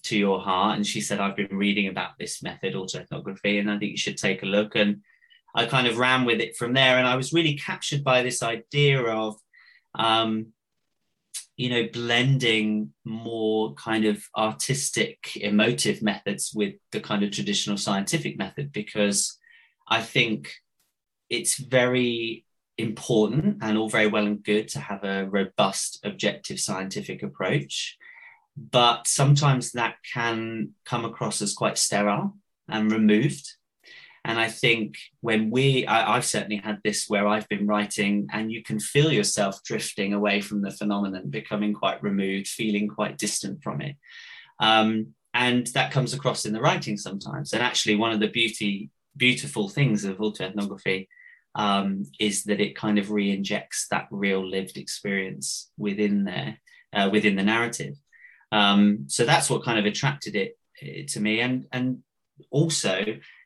to 0.04 0.18
your 0.18 0.42
heart. 0.42 0.76
And 0.76 0.86
she 0.86 1.02
said, 1.02 1.20
I've 1.20 1.36
been 1.36 1.58
reading 1.58 1.88
about 1.88 2.12
this 2.20 2.44
method, 2.44 2.76
autoethnography, 2.76 3.60
and 3.60 3.72
I 3.72 3.80
think 3.80 3.92
you 3.92 3.98
should 3.98 4.18
take 4.18 4.44
a 4.44 4.48
look. 4.48 4.76
And 4.76 5.02
I 5.56 5.66
kind 5.66 5.88
of 5.88 5.98
ran 5.98 6.24
with 6.24 6.40
it 6.40 6.56
from 6.56 6.74
there. 6.74 6.98
And 6.98 7.08
I 7.08 7.16
was 7.16 7.34
really 7.34 7.56
captured 7.56 8.04
by 8.04 8.22
this 8.22 8.44
idea 8.44 9.02
of, 9.02 9.38
um, 9.96 10.48
you 11.56 11.70
know 11.70 11.88
blending 11.94 12.92
more 13.06 13.74
kind 13.76 14.06
of 14.06 14.24
artistic 14.36 15.36
emotive 15.38 16.02
methods 16.02 16.52
with 16.54 16.74
the 16.92 17.00
kind 17.00 17.24
of 17.24 17.32
traditional 17.32 17.78
scientific 17.78 18.38
method 18.38 18.72
because 18.72 19.38
i 19.88 20.02
think 20.02 20.52
it's 21.30 21.58
very 21.58 22.46
important 22.78 23.58
and 23.62 23.78
all 23.78 23.90
very 23.90 24.08
well 24.08 24.26
and 24.26 24.44
good 24.44 24.68
to 24.68 24.80
have 24.80 25.04
a 25.04 25.26
robust 25.26 26.00
objective 26.04 26.60
scientific 26.60 27.22
approach 27.22 27.98
but 28.58 29.08
sometimes 29.08 29.72
that 29.72 29.96
can 30.12 30.70
come 30.86 31.06
across 31.06 31.42
as 31.42 31.54
quite 31.54 31.78
sterile 31.78 32.36
and 32.68 32.92
removed 32.92 33.56
and 34.26 34.40
I 34.40 34.48
think 34.48 34.96
when 35.20 35.50
we, 35.50 35.86
I, 35.86 36.16
have 36.16 36.26
certainly 36.26 36.56
had 36.56 36.80
this 36.84 37.10
where 37.10 37.28
I've 37.28 37.50
been 37.50 37.68
writing 37.68 38.28
and 38.32 38.52
you 38.52 38.64
can 38.64 38.80
feel 38.80 39.12
yourself 39.12 39.62
drifting 39.64 40.14
away 40.14 40.40
from 40.40 40.62
the 40.62 40.72
phenomenon, 40.72 41.30
becoming 41.30 41.74
quite 41.74 42.02
removed, 42.02 42.48
feeling 42.48 42.88
quite 42.88 43.18
distant 43.18 43.62
from 43.62 43.82
it. 43.82 43.98
Um, 44.62 45.14
and 45.34 45.68
that 45.68 45.92
comes 45.92 46.14
across 46.14 46.46
in 46.46 46.54
the 46.54 46.62
writing 46.62 46.96
sometimes. 46.96 47.52
And 47.52 47.62
actually, 47.62 47.96
one 47.96 48.14
of 48.14 48.22
the 48.22 48.30
beauty, 48.30 48.92
beautiful 49.18 49.68
things 49.68 50.06
of 50.06 50.18
autoethnography 50.18 51.08
um, 51.56 52.06
is 52.18 52.46
that 52.46 52.62
it 52.62 52.78
kind 52.78 52.98
of 52.98 53.12
re-injects 53.12 53.88
that 53.92 54.08
real 54.10 54.48
lived 54.48 54.78
experience 54.78 55.70
within 55.78 56.24
there, 56.24 56.60
uh, 56.94 57.10
within 57.12 57.36
the 57.36 57.44
narrative. 57.44 57.98
Um, 58.54 59.06
so 59.08 59.26
that's 59.26 59.50
what 59.50 59.64
kind 59.64 59.80
of 59.80 59.86
attracted 59.86 60.36
it, 60.36 60.58
it 60.80 61.10
to 61.10 61.20
me. 61.20 61.42
And 61.42 61.66
and 61.74 62.04
also 62.52 63.04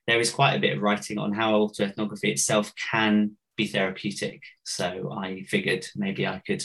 there 0.07 0.19
is 0.19 0.31
quite 0.31 0.55
a 0.55 0.59
bit 0.59 0.75
of 0.75 0.81
writing 0.81 1.17
on 1.17 1.33
how 1.33 1.53
autoethnography 1.53 2.31
itself 2.31 2.73
can 2.91 3.37
be 3.55 3.67
therapeutic. 3.67 4.41
So 4.63 5.11
I 5.11 5.43
figured 5.47 5.85
maybe 5.95 6.25
I 6.25 6.41
could 6.45 6.63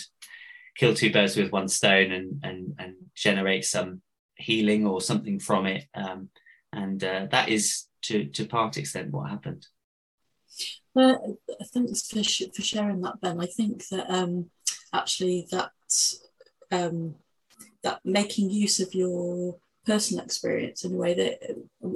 kill 0.77 0.95
two 0.95 1.13
birds 1.13 1.37
with 1.37 1.53
one 1.53 1.69
stone 1.69 2.13
and 2.13 2.41
and, 2.45 2.75
and 2.79 2.95
generate 3.15 3.65
some 3.65 4.01
healing 4.37 4.87
or 4.87 5.01
something 5.01 5.39
from 5.39 5.67
it. 5.67 5.85
Um, 5.95 6.29
and 6.73 7.03
uh, 7.03 7.27
that 7.31 7.49
is 7.49 7.87
to 8.03 8.27
to 8.27 8.47
part 8.47 8.77
extent 8.77 9.11
what 9.11 9.31
happened. 9.31 9.67
Uh, 10.95 11.15
thanks 11.73 12.07
for, 12.09 12.23
sh- 12.23 12.43
for 12.55 12.63
sharing 12.63 13.01
that, 13.01 13.21
Ben. 13.23 13.41
I 13.41 13.47
think 13.47 13.89
that 13.89 14.11
um, 14.11 14.51
actually 14.93 15.47
that 15.51 15.71
um, 16.71 17.15
that 17.83 18.01
making 18.05 18.51
use 18.51 18.79
of 18.81 18.95
your 18.95 19.57
personal 19.85 20.25
experience 20.25 20.85
in 20.85 20.95
a 20.95 20.97
way 20.97 21.15
that 21.15 21.57
uh, 21.85 21.89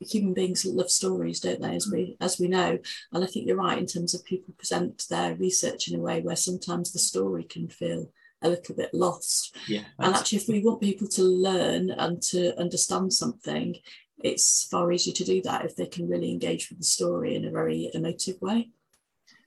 human 0.00 0.34
beings 0.34 0.64
love 0.64 0.90
stories 0.90 1.40
don't 1.40 1.60
they 1.60 1.76
as 1.76 1.88
we 1.90 2.16
as 2.20 2.38
we 2.38 2.48
know? 2.48 2.78
And 3.12 3.24
i 3.24 3.26
think 3.26 3.46
you're 3.46 3.56
right 3.56 3.78
in 3.78 3.86
terms 3.86 4.14
of 4.14 4.24
people 4.24 4.54
present 4.56 5.04
their 5.10 5.34
research 5.34 5.88
in 5.88 5.98
a 5.98 6.02
way 6.02 6.20
where 6.20 6.36
sometimes 6.36 6.92
the 6.92 6.98
story 6.98 7.44
can 7.44 7.68
feel 7.68 8.10
a 8.42 8.48
little 8.48 8.74
bit 8.74 8.92
lost. 8.92 9.56
Yeah 9.68 9.82
and 9.98 10.14
actually 10.14 10.38
if 10.38 10.48
we 10.48 10.62
want 10.62 10.80
people 10.80 11.08
to 11.08 11.22
learn 11.22 11.90
and 11.90 12.22
to 12.22 12.58
understand 12.58 13.12
something 13.12 13.76
it's 14.22 14.66
far 14.70 14.90
easier 14.92 15.12
to 15.12 15.24
do 15.24 15.42
that 15.42 15.64
if 15.64 15.76
they 15.76 15.86
can 15.86 16.08
really 16.08 16.30
engage 16.30 16.70
with 16.70 16.78
the 16.78 16.84
story 16.84 17.34
in 17.34 17.44
a 17.44 17.50
very 17.50 17.90
emotive 17.94 18.40
way. 18.40 18.70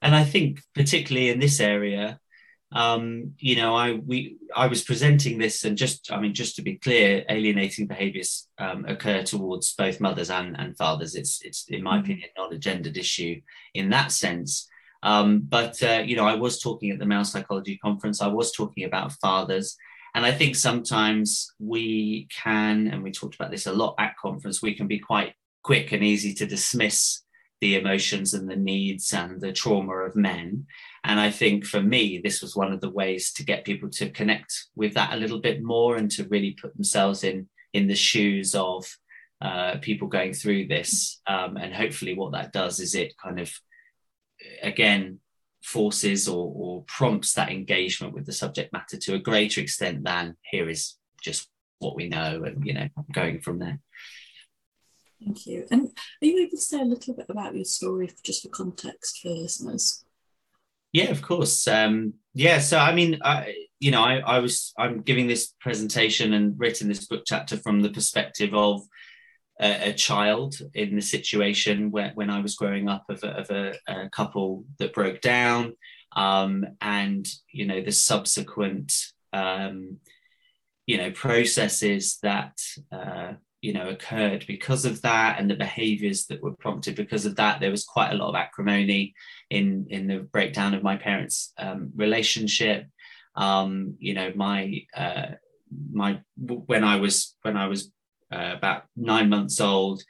And 0.02 0.16
i 0.16 0.24
think 0.24 0.62
particularly 0.76 1.30
in 1.30 1.40
this 1.40 1.60
area 1.60 2.20
um, 2.74 3.34
you 3.40 3.56
know, 3.56 3.76
I 3.76 3.94
we 3.94 4.38
I 4.56 4.68
was 4.68 4.84
presenting 4.84 5.38
this, 5.38 5.64
and 5.64 5.78
just 5.78 6.12
I 6.12 6.20
mean, 6.20 6.34
just 6.34 6.56
to 6.58 6.62
be 6.62 6.76
clear, 6.76 7.24
alienating 7.30 7.88
behaviours 7.88 8.50
um, 8.58 8.86
occur 8.86 9.24
towards 9.24 9.74
both 9.74 10.02
mothers 10.02 10.30
and, 10.30 10.60
and 10.60 10.78
fathers. 10.78 11.16
It's 11.16 11.42
it's 11.44 11.66
in 11.70 11.82
my 11.82 11.96
mm-hmm. 11.96 12.04
opinion 12.04 12.30
not 12.38 12.54
a 12.54 12.58
gendered 12.58 12.98
issue 12.98 13.42
in 13.74 13.90
that 13.92 14.12
sense. 14.12 14.68
Um, 15.02 15.42
but 15.48 15.82
uh, 15.82 16.04
you 16.06 16.16
know, 16.18 16.26
I 16.26 16.36
was 16.36 16.60
talking 16.60 16.92
at 16.92 17.00
the 17.00 17.06
male 17.06 17.24
psychology 17.24 17.78
conference. 17.78 18.22
I 18.22 18.28
was 18.28 18.52
talking 18.52 18.84
about 18.84 19.14
fathers, 19.14 19.78
and 20.14 20.26
I 20.26 20.34
think 20.34 20.56
sometimes 20.56 21.54
we 21.60 22.28
can, 22.36 22.88
and 22.88 23.02
we 23.02 23.12
talked 23.12 23.36
about 23.36 23.52
this 23.52 23.68
a 23.68 23.72
lot 23.72 23.96
at 23.98 24.18
conference. 24.18 24.62
We 24.62 24.76
can 24.76 24.88
be 24.88 25.00
quite 25.00 25.34
quick 25.64 25.94
and 25.94 26.04
easy 26.04 26.34
to 26.34 26.46
dismiss 26.46 27.22
the 27.62 27.76
emotions 27.76 28.34
and 28.34 28.50
the 28.50 28.56
needs 28.56 29.14
and 29.14 29.42
the 29.42 29.52
trauma 29.52 29.94
of 29.94 30.16
men. 30.16 30.66
And 31.04 31.20
I 31.20 31.32
think 31.32 31.66
for 31.66 31.82
me, 31.82 32.22
this 32.24 32.42
was 32.42 32.56
one 32.56 32.72
of 32.72 32.82
the 32.82 32.90
ways 32.90 33.34
to 33.34 33.46
get 33.46 33.66
people 33.66 33.90
to 33.92 34.10
connect 34.10 34.68
with 34.76 34.94
that 34.94 35.14
a 35.14 35.18
little 35.18 35.40
bit 35.40 35.64
more 35.64 35.96
and 35.96 36.12
to 36.12 36.28
really 36.28 36.56
put 36.62 36.76
themselves 36.76 37.24
in 37.24 37.48
in 37.74 37.88
the 37.88 37.96
shoes 37.96 38.56
of 38.56 38.86
uh, 39.42 39.78
people 39.82 40.08
going 40.08 40.34
through 40.34 40.68
this. 40.68 41.22
Um, 41.28 41.58
and 41.58 41.74
hopefully, 41.74 42.14
what 42.14 42.32
that 42.34 42.54
does 42.54 42.80
is 42.80 42.96
it 42.96 43.18
kind 43.18 43.40
of 43.40 43.52
again 44.62 45.20
forces 45.64 46.28
or, 46.28 46.52
or 46.56 46.84
prompts 46.88 47.34
that 47.34 47.50
engagement 47.52 48.14
with 48.14 48.26
the 48.26 48.32
subject 48.32 48.72
matter 48.72 48.98
to 48.98 49.16
a 49.16 49.20
greater 49.20 49.60
extent 49.60 50.04
than 50.04 50.36
here 50.42 50.70
is 50.70 50.96
just 51.22 51.50
what 51.80 51.96
we 51.96 52.08
know 52.08 52.44
and 52.44 52.66
you 52.66 52.74
know 52.74 52.88
going 53.12 53.42
from 53.42 53.60
there. 53.60 53.80
Thank 55.24 55.48
you. 55.48 55.66
And 55.72 55.88
are 56.22 56.26
you 56.26 56.40
able 56.40 56.52
to 56.52 56.58
say 56.58 56.80
a 56.80 56.86
little 56.86 57.16
bit 57.16 57.26
about 57.30 57.56
your 57.56 57.66
story, 57.66 58.10
just 58.24 58.44
for 58.44 58.50
context 58.50 59.20
for 59.22 59.30
listeners? 59.30 60.04
Yeah, 60.94 61.10
of 61.10 61.22
course. 61.22 61.68
Um, 61.68 62.14
yeah, 62.34 62.60
so 62.60 62.78
I 62.78 62.94
mean, 62.94 63.20
I, 63.24 63.54
you 63.80 63.92
know, 63.92 64.04
I, 64.04 64.18
I 64.20 64.40
was 64.40 64.74
I'm 64.78 65.02
giving 65.02 65.28
this 65.28 65.54
presentation 65.60 66.34
and 66.34 66.58
written 66.58 66.88
this 66.88 67.06
book 67.06 67.24
chapter 67.26 67.58
from 67.58 67.82
the 67.82 67.90
perspective 67.90 68.54
of 68.54 68.82
a, 69.60 69.90
a 69.90 69.94
child 69.94 70.56
in 70.74 70.96
the 70.96 71.02
situation 71.02 71.92
where 71.92 72.12
when 72.16 72.30
I 72.30 72.40
was 72.42 72.56
growing 72.56 72.88
up 72.88 73.06
of 73.10 73.24
a, 73.24 73.28
of 73.28 73.50
a, 73.50 73.74
a 73.88 74.10
couple 74.10 74.66
that 74.80 74.94
broke 74.94 75.22
down, 75.22 75.74
um, 76.16 76.66
and 76.80 77.28
you 77.52 77.66
know 77.66 77.82
the 77.82 77.92
subsequent 77.92 78.94
um, 79.34 79.98
you 80.86 80.98
know 80.98 81.12
processes 81.12 82.20
that 82.24 82.58
uh, 82.92 83.34
you 83.62 83.74
know 83.74 83.90
occurred 83.90 84.46
because 84.48 84.86
of 84.86 85.02
that 85.02 85.40
and 85.40 85.50
the 85.50 85.56
behaviors 85.56 86.26
that 86.28 86.42
were 86.42 86.54
prompted 86.54 86.96
because 86.96 87.26
of 87.26 87.36
that 87.36 87.60
there 87.60 87.72
was 87.72 87.84
quite 87.84 88.12
a 88.12 88.16
lot 88.16 88.30
of 88.30 88.36
acrimony 88.36 89.14
in 89.50 89.88
in 89.90 90.08
the 90.08 90.20
breakdown 90.20 90.74
of 90.74 90.84
my 90.84 90.96
parents 90.96 91.54
um, 91.58 91.92
relationship. 91.96 92.88
Um, 93.36 93.96
you 94.00 94.14
know 94.16 94.32
my 94.36 94.82
uh, 94.96 95.28
my 95.92 96.20
when 96.46 96.84
i 96.84 96.96
was 96.96 97.36
when 97.42 97.58
i 97.58 97.68
was 97.68 97.92
uh, 98.32 98.54
about 98.58 98.84
nine 98.96 99.30
months 99.30 99.60
old 99.60 100.02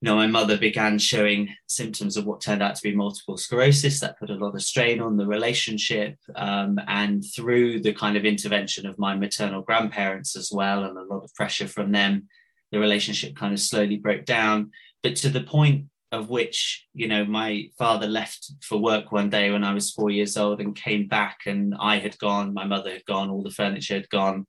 you 0.00 0.06
know 0.10 0.16
my 0.16 0.26
mother 0.26 0.58
began 0.58 0.98
showing 0.98 1.48
symptoms 1.66 2.16
of 2.16 2.26
what 2.26 2.40
turned 2.40 2.62
out 2.62 2.74
to 2.74 2.82
be 2.82 2.94
multiple 2.94 3.36
sclerosis 3.36 4.00
that 4.00 4.18
put 4.18 4.30
a 4.30 4.34
lot 4.34 4.54
of 4.54 4.62
strain 4.62 5.00
on 5.00 5.16
the 5.16 5.26
relationship 5.26 6.16
um, 6.36 6.78
and 6.88 7.24
through 7.34 7.80
the 7.80 7.92
kind 7.92 8.16
of 8.16 8.24
intervention 8.24 8.86
of 8.86 8.98
my 8.98 9.16
maternal 9.16 9.62
grandparents 9.62 10.36
as 10.36 10.50
well 10.52 10.84
and 10.84 10.98
a 10.98 11.04
lot 11.04 11.24
of 11.24 11.34
pressure 11.34 11.66
from 11.66 11.90
them 11.92 12.28
the 12.72 12.78
relationship 12.78 13.36
kind 13.36 13.52
of 13.52 13.60
slowly 13.60 13.96
broke 13.96 14.24
down. 14.24 14.70
But 15.02 15.16
to 15.16 15.28
the 15.28 15.42
point 15.42 15.86
of 16.12 16.30
which, 16.30 16.86
you 16.94 17.08
know, 17.08 17.24
my 17.24 17.68
father 17.76 18.06
left 18.06 18.52
for 18.62 18.78
work 18.78 19.12
one 19.12 19.30
day 19.30 19.50
when 19.50 19.64
I 19.64 19.74
was 19.74 19.90
four 19.90 20.10
years 20.10 20.36
old 20.36 20.60
and 20.60 20.74
came 20.74 21.08
back, 21.08 21.40
and 21.46 21.74
I 21.78 21.98
had 21.98 22.18
gone, 22.18 22.54
my 22.54 22.64
mother 22.64 22.90
had 22.90 23.04
gone, 23.04 23.30
all 23.30 23.42
the 23.42 23.50
furniture 23.50 23.94
had 23.94 24.08
gone, 24.08 24.46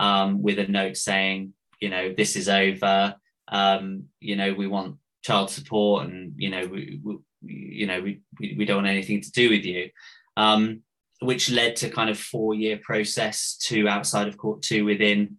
um, 0.00 0.42
with 0.42 0.58
a 0.58 0.66
note 0.66 0.96
saying, 0.96 1.54
you 1.80 1.88
know, 1.88 2.12
this 2.16 2.36
is 2.36 2.48
over. 2.48 3.14
Um, 3.48 4.04
you 4.20 4.36
know, 4.36 4.52
we 4.54 4.66
want 4.66 4.96
child 5.22 5.50
support, 5.50 6.06
and 6.06 6.34
you 6.36 6.50
know, 6.50 6.66
we, 6.66 7.00
we 7.02 7.18
you 7.46 7.86
know, 7.86 8.00
we, 8.00 8.20
we, 8.40 8.56
we 8.58 8.64
don't 8.64 8.78
want 8.78 8.88
anything 8.88 9.20
to 9.20 9.30
do 9.30 9.50
with 9.50 9.64
you. 9.64 9.90
Um, 10.36 10.82
which 11.20 11.50
led 11.50 11.76
to 11.76 11.90
kind 11.90 12.10
of 12.10 12.18
four 12.18 12.54
year 12.54 12.78
process, 12.82 13.56
two 13.56 13.88
outside 13.88 14.28
of 14.28 14.36
court, 14.36 14.62
two 14.62 14.84
within, 14.84 15.36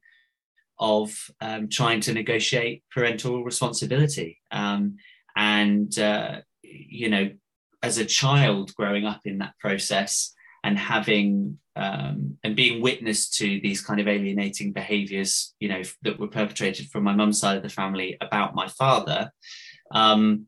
of 0.79 1.29
um, 1.41 1.70
trying 1.70 2.01
to 2.01 2.13
negotiate 2.13 2.84
parental 2.94 3.44
responsibility. 3.44 4.39
Um, 4.51 4.98
and, 5.36 5.98
uh, 5.98 6.41
you 6.63 7.10
know, 7.10 7.29
as 7.84 7.98
a 7.98 8.05
child 8.05 8.74
growing 8.75 9.05
up 9.05 9.22
in 9.25 9.38
that 9.39 9.58
process 9.60 10.34
and 10.63 10.77
having 10.77 11.60
um, 11.75 12.38
and 12.44 12.55
being 12.55 12.82
witness 12.82 13.29
to 13.29 13.60
these 13.62 13.82
kind 13.82 14.00
of 14.00 14.08
alienating 14.08 14.72
behaviors, 14.72 15.53
you 15.60 15.70
know, 15.70 15.82
that 16.03 16.20
were 16.20 16.27
perpetrated 16.27 16.89
from 16.89 17.03
my 17.03 17.13
mum's 17.13 17.39
side 17.39 17.58
of 17.58 17.63
the 17.63 17.70
family 17.70 18.17
about 18.22 18.55
my 18.55 18.67
father, 18.70 19.32
um, 19.91 20.48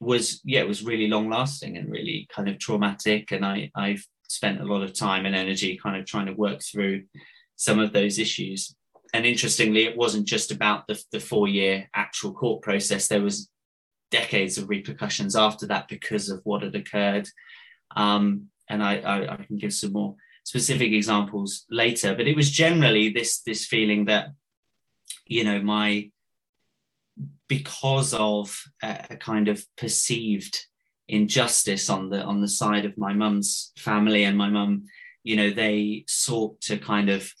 was 0.00 0.40
yeah, 0.44 0.60
it 0.60 0.68
was 0.68 0.84
really 0.84 1.08
long 1.08 1.28
lasting 1.28 1.76
and 1.76 1.90
really 1.90 2.28
kind 2.30 2.48
of 2.48 2.58
traumatic. 2.58 3.32
And 3.32 3.44
I 3.44 3.70
I've 3.74 4.04
spent 4.28 4.60
a 4.60 4.64
lot 4.64 4.82
of 4.82 4.96
time 4.96 5.26
and 5.26 5.34
energy 5.34 5.78
kind 5.82 5.96
of 5.96 6.06
trying 6.06 6.26
to 6.26 6.32
work 6.32 6.60
through 6.62 7.04
some 7.56 7.78
of 7.78 7.92
those 7.92 8.18
issues 8.18 8.74
and 9.16 9.24
interestingly, 9.24 9.84
it 9.84 9.96
wasn't 9.96 10.26
just 10.26 10.52
about 10.52 10.86
the, 10.86 11.02
the 11.10 11.20
four 11.20 11.48
year 11.48 11.88
actual 11.94 12.34
court 12.34 12.60
process. 12.60 13.08
There 13.08 13.22
was 13.22 13.50
decades 14.10 14.58
of 14.58 14.68
repercussions 14.68 15.34
after 15.34 15.66
that 15.68 15.88
because 15.88 16.28
of 16.28 16.42
what 16.44 16.62
had 16.62 16.74
occurred. 16.74 17.26
Um, 17.96 18.48
and 18.68 18.82
I, 18.82 18.96
I, 18.98 19.32
I, 19.32 19.36
can 19.36 19.56
give 19.56 19.72
some 19.72 19.94
more 19.94 20.16
specific 20.44 20.92
examples 20.92 21.64
later. 21.70 22.14
But 22.14 22.26
it 22.26 22.36
was 22.36 22.50
generally 22.50 23.08
this 23.08 23.40
this 23.40 23.64
feeling 23.64 24.04
that, 24.04 24.32
you 25.24 25.44
know, 25.44 25.62
my 25.62 26.10
because 27.48 28.12
of 28.12 28.64
a, 28.82 29.06
a 29.10 29.16
kind 29.16 29.48
of 29.48 29.64
perceived 29.78 30.66
injustice 31.08 31.88
on 31.88 32.10
the 32.10 32.22
on 32.22 32.42
the 32.42 32.48
side 32.48 32.84
of 32.84 32.98
my 32.98 33.14
mum's 33.14 33.72
family 33.78 34.24
and 34.24 34.36
my 34.36 34.50
mum, 34.50 34.84
you 35.24 35.36
know, 35.36 35.48
they 35.48 36.04
sought 36.06 36.60
to 36.60 36.76
kind 36.76 37.08
of 37.08 37.32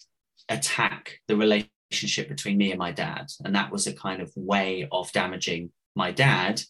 attack 0.48 1.18
the 1.28 1.36
relationship 1.36 2.28
between 2.28 2.58
me 2.58 2.70
and 2.70 2.78
my 2.78 2.92
dad. 2.92 3.26
And 3.44 3.54
that 3.54 3.70
was 3.70 3.86
a 3.86 3.92
kind 3.92 4.20
of 4.22 4.32
way 4.36 4.88
of 4.90 5.12
damaging 5.12 5.70
my 5.94 6.12
dad. 6.12 6.62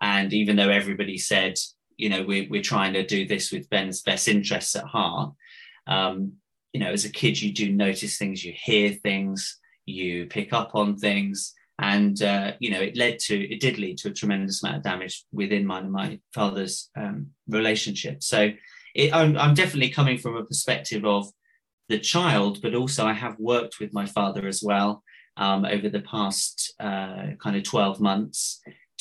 And 0.00 0.32
even 0.32 0.56
though 0.56 0.68
everybody 0.68 1.18
said, 1.18 1.54
you 1.96 2.08
know, 2.08 2.22
we, 2.22 2.48
we're 2.50 2.62
trying 2.62 2.92
to 2.94 3.06
do 3.06 3.26
this 3.26 3.50
with 3.50 3.70
Ben's 3.70 4.02
best 4.02 4.28
interests 4.28 4.76
at 4.76 4.84
heart, 4.84 5.32
um, 5.86 6.34
you 6.72 6.80
know, 6.80 6.90
as 6.90 7.04
a 7.04 7.10
kid, 7.10 7.40
you 7.40 7.52
do 7.52 7.72
notice 7.72 8.18
things, 8.18 8.44
you 8.44 8.52
hear 8.54 8.92
things, 8.92 9.58
you 9.86 10.26
pick 10.26 10.52
up 10.52 10.74
on 10.74 10.96
things. 10.96 11.54
And, 11.78 12.20
uh, 12.22 12.52
you 12.58 12.70
know, 12.70 12.80
it 12.80 12.96
led 12.96 13.18
to, 13.20 13.38
it 13.38 13.60
did 13.60 13.78
lead 13.78 13.98
to 13.98 14.08
a 14.08 14.12
tremendous 14.12 14.62
amount 14.62 14.78
of 14.78 14.82
damage 14.82 15.24
within 15.32 15.66
mine 15.66 15.84
and 15.84 15.92
my 15.92 16.18
father's 16.34 16.90
um, 16.96 17.28
relationship. 17.48 18.22
So 18.22 18.50
it, 18.94 19.14
I'm, 19.14 19.36
I'm 19.36 19.54
definitely 19.54 19.90
coming 19.90 20.18
from 20.18 20.36
a 20.36 20.44
perspective 20.44 21.04
of 21.04 21.28
the 21.88 21.98
child, 21.98 22.60
but 22.62 22.74
also 22.74 23.06
I 23.06 23.12
have 23.12 23.38
worked 23.38 23.80
with 23.80 23.92
my 23.92 24.06
father 24.06 24.46
as 24.46 24.62
well 24.62 25.02
um, 25.36 25.64
over 25.64 25.88
the 25.88 26.00
past 26.00 26.74
uh, 26.80 27.28
kind 27.40 27.56
of 27.56 27.62
12 27.62 28.00
months 28.00 28.60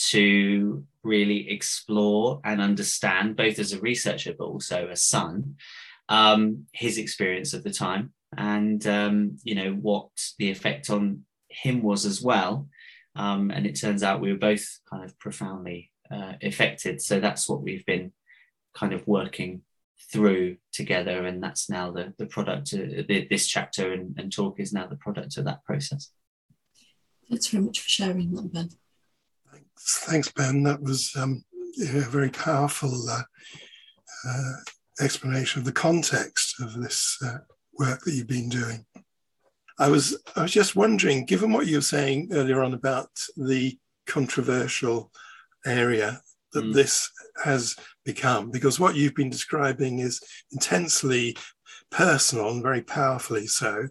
to 0.10 0.84
really 1.04 1.50
explore 1.50 2.41
and 2.43 2.62
understand, 2.62 3.36
both 3.36 3.60
as 3.60 3.74
a 3.74 3.80
researcher 3.80 4.34
but 4.38 4.45
also 4.45 4.88
a 4.89 4.95
son, 4.95 5.56
um, 6.10 6.65
his 6.74 6.98
experience 6.98 7.54
of 7.54 7.63
the 7.63 7.71
time 7.71 8.13
and 8.38 8.86
um, 8.88 9.38
you 9.43 9.56
know 9.56 9.71
what 9.74 10.10
the 10.39 10.52
effect 10.52 10.89
on 10.89 11.21
him 11.50 11.82
was 11.82 12.06
as 12.06 12.21
well. 12.21 12.67
Um, 13.15 13.50
and 13.52 13.65
it 13.65 13.80
turns 13.80 14.04
out 14.04 14.19
we 14.19 14.32
were 14.32 14.38
both 14.38 14.65
kind 14.89 15.04
of 15.04 15.17
profoundly 15.19 15.91
uh, 16.12 16.34
affected. 16.41 17.02
So 17.02 17.19
that's 17.19 17.48
what 17.48 17.62
we've 17.62 17.86
been 17.86 18.12
kind 18.74 18.93
of 18.93 19.08
working 19.08 19.62
through 20.12 20.58
together 20.72 21.26
and 21.26 21.41
that's 21.41 21.70
now 21.70 21.91
the, 21.91 22.13
the 22.18 22.26
product 22.26 22.74
of 22.74 22.80
uh, 22.82 23.04
the, 23.08 23.28
this 23.30 23.48
chapter 23.48 23.91
and, 23.94 24.18
and, 24.18 24.32
talk 24.32 24.60
is 24.60 24.72
now 24.72 24.86
the 24.86 24.96
product 24.98 25.38
of 25.38 25.46
that 25.46 25.63
process. 25.63 26.12
Thanks 27.30 27.48
very 27.48 27.63
much 27.63 27.80
for 27.80 27.89
sharing 27.89 28.34
that 28.34 28.54
ben. 28.54 28.70
Thanks, 29.52 30.00
thanks 30.06 30.32
ben. 30.32 30.63
That 30.63 30.82
was 30.82 31.12
um, 31.15 31.44
a 31.82 32.02
very 32.02 32.30
powerful 32.30 33.10
uh, 33.10 33.24
uh, 34.28 34.54
explanation 35.02 35.60
of 35.60 35.65
the 35.65 35.72
context 35.72 36.62
of 36.62 36.82
this 36.82 37.18
uh, 37.26 37.38
work 37.80 38.02
that 38.02 38.13
you've 38.13 38.28
been 38.28 38.50
doing. 38.50 38.86
I 39.78 39.89
was 39.89 40.18
i 40.38 40.41
was 40.41 40.54
just 40.54 40.76
wondering 40.76 41.26
given 41.26 41.52
what 41.52 41.68
you 41.68 41.78
were 41.78 41.82
saying 41.82 42.30
earlier 42.32 42.63
on 42.63 42.74
about 42.74 43.10
the 43.36 43.78
controversial 44.08 45.12
area 45.65 46.22
that 46.56 46.63
mm. 46.63 46.74
this 46.74 47.12
has 47.44 47.76
become 48.06 48.50
because 48.50 48.80
what 48.80 48.96
you've 48.96 49.13
been 49.13 49.30
describing 49.30 50.00
is 50.00 50.22
intensely 50.52 51.38
personal 51.91 52.50
and 52.50 52.63
very 52.63 52.82
powerfully 52.82 53.46
so. 53.46 53.88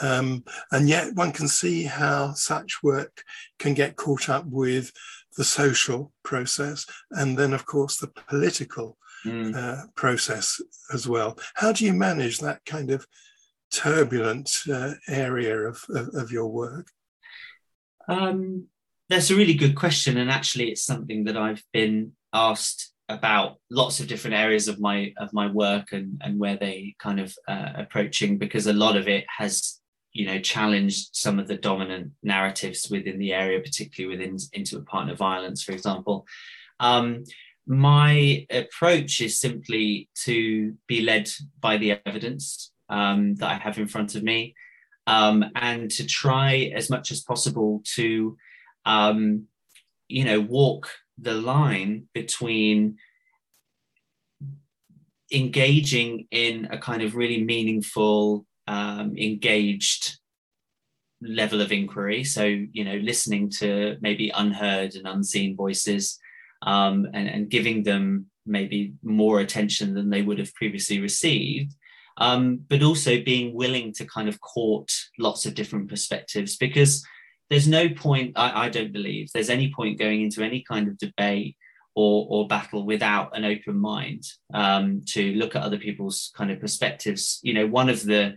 Um, 0.00 0.44
and 0.70 0.88
yet 0.88 1.14
one 1.14 1.32
can 1.32 1.48
see 1.48 1.82
how 1.84 2.32
such 2.34 2.82
work 2.82 3.22
can 3.58 3.74
get 3.74 3.96
caught 3.96 4.28
up 4.28 4.46
with 4.46 4.92
the 5.36 5.44
social 5.44 6.12
process 6.22 6.86
and 7.10 7.36
then, 7.36 7.52
of 7.52 7.66
course, 7.66 7.96
the 7.96 8.08
political 8.08 8.96
mm. 9.24 9.54
uh, 9.54 9.86
process 9.94 10.60
as 10.92 11.08
well. 11.08 11.38
How 11.54 11.72
do 11.72 11.84
you 11.84 11.92
manage 11.92 12.38
that 12.38 12.64
kind 12.64 12.90
of 12.90 13.06
turbulent 13.70 14.50
uh, 14.70 14.94
area 15.08 15.56
of, 15.56 15.82
of, 15.90 16.08
of, 16.14 16.32
your 16.32 16.48
work? 16.48 16.88
Um, 18.08 18.66
that's 19.12 19.30
a 19.30 19.36
really 19.36 19.54
good 19.54 19.76
question. 19.76 20.16
And 20.16 20.30
actually, 20.30 20.70
it's 20.70 20.84
something 20.84 21.24
that 21.24 21.36
I've 21.36 21.62
been 21.72 22.12
asked 22.32 22.92
about 23.08 23.58
lots 23.70 24.00
of 24.00 24.08
different 24.08 24.36
areas 24.36 24.68
of 24.68 24.80
my 24.80 25.12
of 25.18 25.32
my 25.32 25.46
work 25.46 25.92
and 25.92 26.20
and 26.24 26.38
where 26.38 26.56
they 26.56 26.94
kind 26.98 27.20
of 27.20 27.36
uh, 27.46 27.72
approaching 27.74 28.38
because 28.38 28.66
a 28.66 28.72
lot 28.72 28.96
of 28.96 29.06
it 29.06 29.24
has 29.38 29.80
you 30.12 30.24
know 30.24 30.38
challenged 30.38 31.10
some 31.12 31.38
of 31.38 31.46
the 31.46 31.56
dominant 31.56 32.12
narratives 32.22 32.88
within 32.90 33.18
the 33.18 33.34
area 33.34 33.60
particularly 33.60 34.16
within 34.16 34.38
intimate 34.54 34.86
partner 34.86 35.14
violence 35.14 35.62
for 35.62 35.72
example 35.72 36.24
um, 36.80 37.24
my 37.66 38.46
approach 38.50 39.20
is 39.20 39.38
simply 39.38 40.08
to 40.14 40.74
be 40.86 41.02
led 41.02 41.28
by 41.60 41.76
the 41.76 41.98
evidence 42.06 42.72
um, 42.88 43.34
that 43.34 43.50
i 43.50 43.54
have 43.54 43.78
in 43.78 43.88
front 43.88 44.14
of 44.14 44.22
me 44.22 44.54
um, 45.06 45.44
and 45.56 45.90
to 45.90 46.06
try 46.06 46.72
as 46.74 46.88
much 46.88 47.10
as 47.10 47.20
possible 47.20 47.82
to 47.96 48.36
um, 48.84 49.46
you 50.08 50.24
know 50.24 50.40
walk 50.40 50.90
the 51.18 51.34
line 51.34 52.08
between 52.12 52.96
engaging 55.32 56.26
in 56.30 56.68
a 56.70 56.78
kind 56.78 57.02
of 57.02 57.16
really 57.16 57.42
meaningful, 57.42 58.46
um, 58.66 59.16
engaged 59.16 60.18
level 61.22 61.60
of 61.60 61.72
inquiry. 61.72 62.24
So, 62.24 62.44
you 62.44 62.84
know, 62.84 62.96
listening 62.96 63.50
to 63.58 63.96
maybe 64.00 64.30
unheard 64.34 64.94
and 64.94 65.06
unseen 65.06 65.56
voices 65.56 66.18
um, 66.62 67.06
and, 67.14 67.28
and 67.28 67.50
giving 67.50 67.82
them 67.82 68.26
maybe 68.44 68.94
more 69.02 69.40
attention 69.40 69.94
than 69.94 70.10
they 70.10 70.22
would 70.22 70.38
have 70.38 70.54
previously 70.54 71.00
received. 71.00 71.74
Um, 72.18 72.60
but 72.68 72.82
also 72.82 73.22
being 73.22 73.54
willing 73.54 73.94
to 73.94 74.04
kind 74.04 74.28
of 74.28 74.40
court 74.40 74.92
lots 75.18 75.46
of 75.46 75.54
different 75.54 75.88
perspectives 75.88 76.58
because 76.58 77.02
there's 77.52 77.68
no 77.68 77.90
point, 77.90 78.32
I, 78.34 78.64
I 78.64 78.68
don't 78.70 78.94
believe, 78.94 79.30
there's 79.30 79.50
any 79.50 79.70
point 79.74 79.98
going 79.98 80.22
into 80.22 80.42
any 80.42 80.62
kind 80.62 80.88
of 80.88 80.96
debate 80.96 81.54
or, 81.94 82.26
or 82.30 82.48
battle 82.48 82.86
without 82.86 83.36
an 83.36 83.44
open 83.44 83.76
mind 83.76 84.24
um, 84.54 85.02
to 85.08 85.34
look 85.34 85.54
at 85.54 85.62
other 85.62 85.76
people's 85.76 86.32
kind 86.34 86.50
of 86.50 86.58
perspectives. 86.60 87.40
You 87.42 87.52
know, 87.52 87.66
one 87.66 87.90
of 87.90 88.06
the 88.06 88.36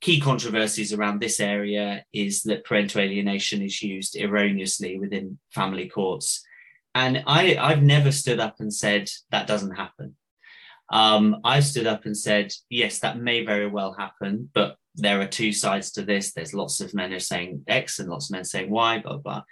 key 0.00 0.20
controversies 0.20 0.92
around 0.92 1.20
this 1.20 1.40
area 1.40 2.04
is 2.12 2.44
that 2.44 2.64
parental 2.64 3.00
alienation 3.00 3.62
is 3.62 3.82
used 3.82 4.16
erroneously 4.16 4.96
within 4.96 5.40
family 5.52 5.88
courts. 5.88 6.44
And 6.94 7.24
I, 7.26 7.56
I've 7.56 7.82
never 7.82 8.12
stood 8.12 8.38
up 8.38 8.60
and 8.60 8.72
said 8.72 9.10
that 9.32 9.48
doesn't 9.48 9.74
happen. 9.74 10.14
Um, 10.90 11.38
I've 11.44 11.64
stood 11.64 11.86
up 11.86 12.06
and 12.06 12.16
said, 12.16 12.52
yes, 12.70 13.00
that 13.00 13.18
may 13.18 13.44
very 13.44 13.68
well 13.68 13.92
happen, 13.92 14.50
but 14.54 14.76
there 14.94 15.20
are 15.20 15.26
two 15.26 15.52
sides 15.52 15.90
to 15.92 16.02
this. 16.02 16.32
There's 16.32 16.54
lots 16.54 16.80
of 16.80 16.94
men 16.94 17.10
who 17.10 17.16
are 17.16 17.20
saying 17.20 17.62
X 17.66 17.98
and 17.98 18.08
lots 18.08 18.30
of 18.30 18.34
men 18.34 18.44
saying 18.44 18.70
Y, 18.70 18.98
blah, 18.98 19.18
blah. 19.18 19.42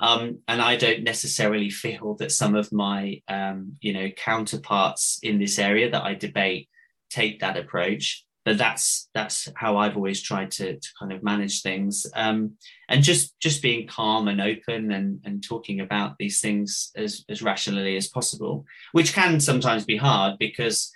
Um, 0.00 0.40
and 0.48 0.60
I 0.60 0.76
don't 0.76 1.04
necessarily 1.04 1.70
feel 1.70 2.14
that 2.18 2.32
some 2.32 2.54
of 2.54 2.72
my, 2.72 3.22
um, 3.28 3.76
you 3.80 3.92
know, 3.92 4.10
counterparts 4.10 5.20
in 5.22 5.38
this 5.38 5.58
area 5.58 5.90
that 5.90 6.02
I 6.02 6.14
debate 6.14 6.68
take 7.10 7.40
that 7.40 7.56
approach 7.56 8.24
but 8.44 8.58
that's 8.58 9.08
that's 9.14 9.48
how 9.56 9.76
I've 9.76 9.96
always 9.96 10.20
tried 10.20 10.50
to, 10.52 10.78
to 10.78 10.88
kind 10.98 11.12
of 11.12 11.22
manage 11.22 11.62
things. 11.62 12.06
Um, 12.14 12.52
and 12.88 13.02
just 13.02 13.38
just 13.40 13.62
being 13.62 13.86
calm 13.86 14.28
and 14.28 14.40
open 14.40 14.92
and 14.92 15.20
and 15.24 15.42
talking 15.42 15.80
about 15.80 16.16
these 16.18 16.40
things 16.40 16.90
as 16.96 17.24
as 17.28 17.42
rationally 17.42 17.96
as 17.96 18.08
possible 18.08 18.66
which 18.92 19.14
can 19.14 19.40
sometimes 19.40 19.84
be 19.86 19.96
hard 19.96 20.38
because 20.38 20.92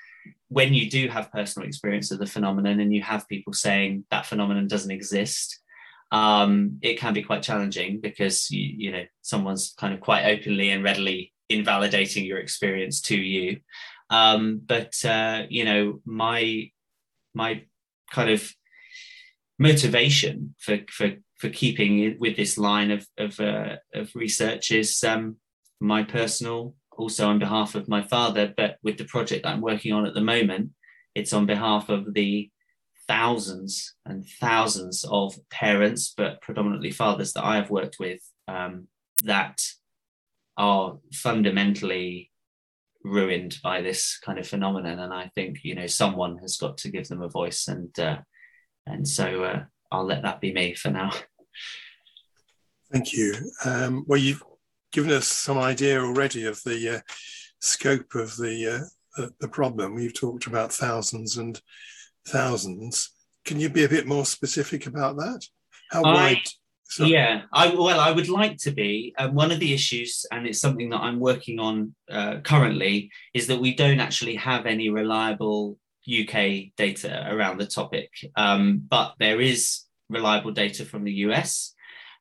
when 0.48 0.74
you 0.74 0.90
do 0.90 1.08
have 1.08 1.32
personal 1.32 1.66
experience 1.66 2.10
of 2.10 2.18
the 2.18 2.26
phenomenon 2.26 2.80
and 2.80 2.94
you 2.94 3.00
have 3.00 3.26
people 3.28 3.52
saying 3.52 4.04
that 4.10 4.26
phenomenon 4.26 4.68
doesn't 4.68 4.90
exist 4.90 5.58
um, 6.12 6.78
it 6.82 6.98
can 6.98 7.14
be 7.14 7.22
quite 7.22 7.42
challenging 7.42 8.00
because 8.00 8.50
you, 8.50 8.62
you 8.62 8.92
know 8.92 9.04
someone's 9.22 9.74
kind 9.76 9.92
of 9.92 10.00
quite 10.00 10.24
openly 10.24 10.70
and 10.70 10.84
readily 10.84 11.32
invalidating 11.48 12.24
your 12.24 12.38
experience 12.38 13.00
to 13.02 13.16
you. 13.16 13.60
Um, 14.10 14.60
but 14.64 14.94
uh, 15.04 15.44
you 15.48 15.64
know 15.64 16.00
my 16.04 16.70
my 17.36 17.62
kind 18.10 18.30
of 18.30 18.52
motivation 19.58 20.54
for 20.58 20.78
for 20.88 21.12
for 21.38 21.50
keeping 21.50 22.16
with 22.18 22.36
this 22.36 22.56
line 22.56 22.90
of 22.90 23.06
of, 23.18 23.38
uh, 23.38 23.76
of 23.94 24.10
research 24.14 24.72
is 24.72 25.04
um, 25.04 25.36
my 25.80 26.02
personal, 26.02 26.74
also 26.96 27.28
on 27.28 27.38
behalf 27.38 27.74
of 27.74 27.88
my 27.88 28.02
father, 28.02 28.52
but 28.56 28.78
with 28.82 28.96
the 28.96 29.04
project 29.04 29.42
that 29.42 29.50
I'm 29.50 29.60
working 29.60 29.92
on 29.92 30.06
at 30.06 30.14
the 30.14 30.20
moment, 30.22 30.70
it's 31.14 31.34
on 31.34 31.46
behalf 31.46 31.90
of 31.90 32.14
the 32.14 32.50
thousands 33.06 33.94
and 34.04 34.26
thousands 34.40 35.04
of 35.04 35.38
parents, 35.50 36.14
but 36.16 36.40
predominantly 36.40 36.90
fathers 36.90 37.34
that 37.34 37.44
I 37.44 37.56
have 37.56 37.70
worked 37.70 37.98
with 38.00 38.20
um, 38.48 38.88
that 39.24 39.60
are 40.56 40.98
fundamentally 41.12 42.30
ruined 43.06 43.58
by 43.62 43.80
this 43.80 44.18
kind 44.18 44.38
of 44.38 44.46
phenomenon. 44.46 44.98
And 44.98 45.12
i 45.12 45.30
think 45.34 45.60
you 45.62 45.74
know 45.74 45.86
someone 45.86 46.38
has 46.38 46.56
got 46.56 46.78
to 46.78 46.90
give 46.90 47.08
them 47.08 47.22
a 47.22 47.28
voice 47.28 47.68
and 47.68 47.96
uh, 47.98 48.18
and 48.86 49.06
so 49.06 49.44
uh, 49.44 49.64
i'll 49.92 50.04
let 50.04 50.22
that 50.22 50.40
be 50.40 50.52
me 50.52 50.74
for 50.74 50.90
now. 50.90 51.12
Thank 52.92 53.12
you. 53.12 53.34
Um, 53.64 54.04
well 54.06 54.20
you've 54.20 54.42
given 54.92 55.10
us 55.10 55.28
some 55.28 55.58
idea 55.58 56.00
already 56.00 56.46
of 56.46 56.62
the 56.64 56.96
uh, 56.96 57.00
scope 57.60 58.14
of 58.14 58.36
the, 58.36 58.88
uh, 59.18 59.26
the 59.40 59.48
problem. 59.48 59.98
You've 59.98 60.18
talked 60.18 60.46
about 60.46 60.72
thousands 60.72 61.36
and 61.36 61.60
thousands. 62.28 63.10
Can 63.44 63.60
you 63.60 63.68
be 63.68 63.84
a 63.84 63.88
bit 63.88 64.06
more 64.06 64.24
specific 64.24 64.86
about 64.86 65.16
that? 65.16 65.42
How 65.90 66.02
I, 66.02 66.14
wide 66.14 66.48
so. 66.88 67.04
Yeah, 67.04 67.42
I 67.52 67.74
well, 67.74 68.00
I 68.00 68.10
would 68.10 68.28
like 68.28 68.56
to 68.58 68.70
be. 68.70 69.14
Um, 69.18 69.34
one 69.34 69.50
of 69.50 69.60
the 69.60 69.72
issues, 69.72 70.24
and 70.30 70.46
it's 70.46 70.60
something 70.60 70.90
that 70.90 71.00
I'm 71.00 71.20
working 71.20 71.58
on 71.58 71.94
uh, 72.10 72.38
currently, 72.42 73.10
is 73.34 73.48
that 73.48 73.60
we 73.60 73.74
don't 73.74 74.00
actually 74.00 74.36
have 74.36 74.66
any 74.66 74.88
reliable 74.88 75.78
UK 76.08 76.72
data 76.76 77.26
around 77.28 77.58
the 77.58 77.66
topic. 77.66 78.10
Um, 78.36 78.82
but 78.88 79.14
there 79.18 79.40
is 79.40 79.82
reliable 80.08 80.52
data 80.52 80.84
from 80.84 81.04
the 81.04 81.12
US, 81.12 81.74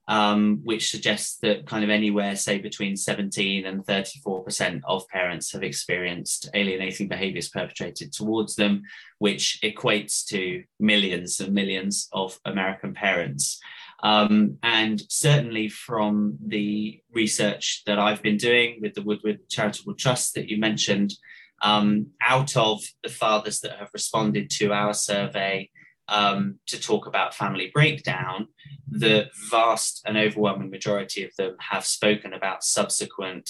um, 0.08 0.62
which 0.64 0.90
suggests 0.90 1.38
that 1.42 1.66
kind 1.66 1.84
of 1.84 1.90
anywhere, 1.90 2.36
say, 2.36 2.58
between 2.58 2.98
17 2.98 3.66
and 3.66 3.86
34% 3.86 4.82
of 4.86 5.08
parents 5.10 5.52
have 5.52 5.64
experienced 5.64 6.50
alienating 6.54 7.08
behaviors 7.08 7.50
perpetrated 7.50 8.12
towards 8.12 8.56
them, 8.56 8.84
which 9.20 9.60
equates 9.64 10.26
to 10.28 10.64
millions 10.80 11.40
and 11.40 11.54
millions 11.54 12.08
of 12.12 12.40
American 12.46 12.94
parents. 12.94 13.60
Um, 14.04 14.58
and 14.62 15.02
certainly 15.10 15.70
from 15.70 16.38
the 16.46 17.00
research 17.12 17.84
that 17.86 17.98
I've 17.98 18.22
been 18.22 18.38
doing 18.38 18.80
with 18.82 18.94
the 18.94 19.02
Woodward 19.02 19.50
Charitable 19.50 19.96
Trust 19.96 20.36
that 20.36 20.50
you 20.50 20.58
mentioned, 20.58 21.14
um, 21.62 22.08
out 22.22 22.56
of 22.58 22.82
the 23.04 23.10
fathers 23.10 23.62
that 23.62 23.80
have 23.80 23.90
responded 23.94 24.50
to 24.52 24.74
our 24.74 24.94
survey 24.94 25.70
um, 26.08 26.60
to 26.68 26.80
talk 26.80 27.08
about 27.08 27.34
family 27.34 27.72
breakdown, 27.74 28.48
the 28.88 29.28
vast 29.50 30.04
and 30.06 30.18
overwhelming 30.18 30.70
majority 30.70 31.24
of 31.24 31.36
them 31.38 31.56
have 31.60 31.86
spoken 31.86 32.34
about 32.34 32.64
subsequent 32.64 33.50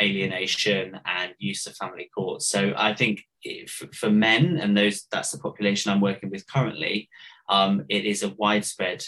alienation 0.00 0.98
and 1.04 1.34
use 1.38 1.66
of 1.66 1.76
family 1.76 2.08
courts. 2.14 2.46
So 2.46 2.72
I 2.76 2.94
think 2.94 3.22
if, 3.42 3.70
for 3.92 4.10
men, 4.10 4.56
and 4.56 4.76
those 4.76 5.06
that's 5.10 5.32
the 5.32 5.38
population 5.38 5.90
I'm 5.90 6.00
working 6.00 6.30
with 6.30 6.46
currently, 6.46 7.08
um, 7.48 7.84
it 7.88 8.06
is 8.06 8.22
a 8.22 8.30
widespread 8.30 9.04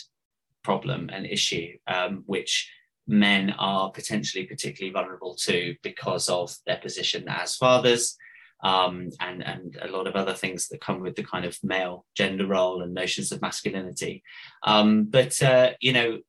problem 0.62 1.11
and 1.12 1.27
issue, 1.27 1.77
um, 1.87 2.22
which 2.27 2.70
men 3.07 3.51
are 3.59 3.90
potentially 3.90 4.44
particularly 4.44 4.92
vulnerable 4.92 5.35
to 5.35 5.75
because 5.83 6.29
of 6.29 6.55
their 6.66 6.79
position 6.79 7.25
as 7.29 7.57
fathers. 7.57 8.16
Um, 8.64 9.11
and 9.18 9.44
and 9.44 9.77
a 9.83 9.88
lot 9.88 10.07
of 10.07 10.14
other 10.14 10.35
things 10.35 10.68
that 10.68 10.81
come 10.81 11.01
with 11.01 11.16
the 11.16 11.25
kind 11.25 11.44
of 11.44 11.59
male 11.64 12.07
gender 12.14 12.46
role 12.46 12.83
and 12.83 12.94
notions 12.94 13.33
of 13.33 13.42
masculinity. 13.42 14.22
Um, 14.62 15.05
but 15.05 15.42
uh, 15.42 15.72
you 15.81 15.92
know, 15.92 16.20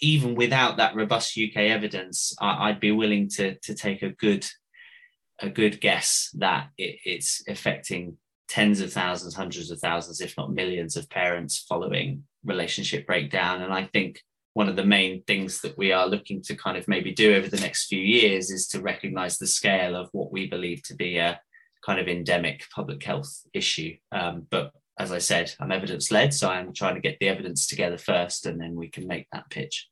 even 0.00 0.36
without 0.36 0.76
that 0.76 0.94
robust 0.94 1.36
UK 1.36 1.56
evidence, 1.56 2.32
I, 2.40 2.70
would 2.70 2.78
be 2.78 2.92
willing 2.92 3.28
to 3.30 3.56
to 3.56 3.74
take 3.74 4.02
a 4.02 4.10
good 4.10 4.46
a 5.40 5.50
good 5.50 5.80
guess 5.80 6.30
that 6.34 6.68
it, 6.78 7.00
it's 7.04 7.42
affecting 7.48 8.16
tens 8.48 8.80
of 8.80 8.92
thousands, 8.92 9.34
hundreds 9.34 9.70
of 9.70 9.78
thousands, 9.78 10.20
if 10.20 10.36
not 10.36 10.52
millions 10.52 10.96
of 10.96 11.10
parents 11.10 11.64
following 11.68 12.24
relationship 12.44 13.06
breakdown. 13.06 13.62
And 13.62 13.72
I 13.72 13.84
think 13.84 14.20
one 14.54 14.68
of 14.68 14.76
the 14.76 14.84
main 14.84 15.22
things 15.24 15.60
that 15.60 15.76
we 15.76 15.92
are 15.92 16.06
looking 16.06 16.40
to 16.42 16.54
kind 16.54 16.76
of 16.76 16.88
maybe 16.88 17.12
do 17.12 17.34
over 17.34 17.48
the 17.48 17.60
next 17.60 17.86
few 17.86 18.00
years 18.00 18.50
is 18.50 18.66
to 18.68 18.80
recognize 18.80 19.36
the 19.36 19.46
scale 19.46 19.96
of 19.96 20.08
what 20.12 20.32
we 20.32 20.46
believe 20.46 20.82
to 20.84 20.94
be 20.94 21.18
a 21.18 21.40
kind 21.84 22.00
of 22.00 22.08
endemic 22.08 22.64
public 22.74 23.02
health 23.02 23.42
issue. 23.52 23.96
Um, 24.12 24.46
but 24.50 24.72
as 24.98 25.12
I 25.12 25.18
said, 25.18 25.52
I'm 25.60 25.72
evidence 25.72 26.10
led, 26.10 26.32
so 26.32 26.48
I'm 26.48 26.72
trying 26.72 26.94
to 26.94 27.02
get 27.02 27.18
the 27.20 27.28
evidence 27.28 27.66
together 27.66 27.98
first 27.98 28.46
and 28.46 28.60
then 28.60 28.74
we 28.74 28.88
can 28.88 29.06
make 29.06 29.26
that 29.32 29.50
pitch. 29.50 29.88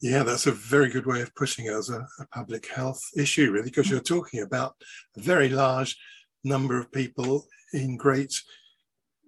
Yeah, 0.00 0.22
that's 0.22 0.46
a 0.46 0.52
very 0.52 0.90
good 0.90 1.06
way 1.06 1.22
of 1.22 1.34
pushing 1.34 1.66
it 1.66 1.72
as 1.72 1.90
a, 1.90 2.06
a 2.20 2.26
public 2.32 2.68
health 2.68 3.02
issue, 3.16 3.50
really, 3.50 3.70
because 3.70 3.90
you're 3.90 4.00
talking 4.00 4.42
about 4.42 4.76
a 5.16 5.20
very 5.20 5.48
large 5.48 5.96
number 6.44 6.78
of 6.78 6.92
people 6.92 7.46
in 7.72 7.96
great 7.96 8.40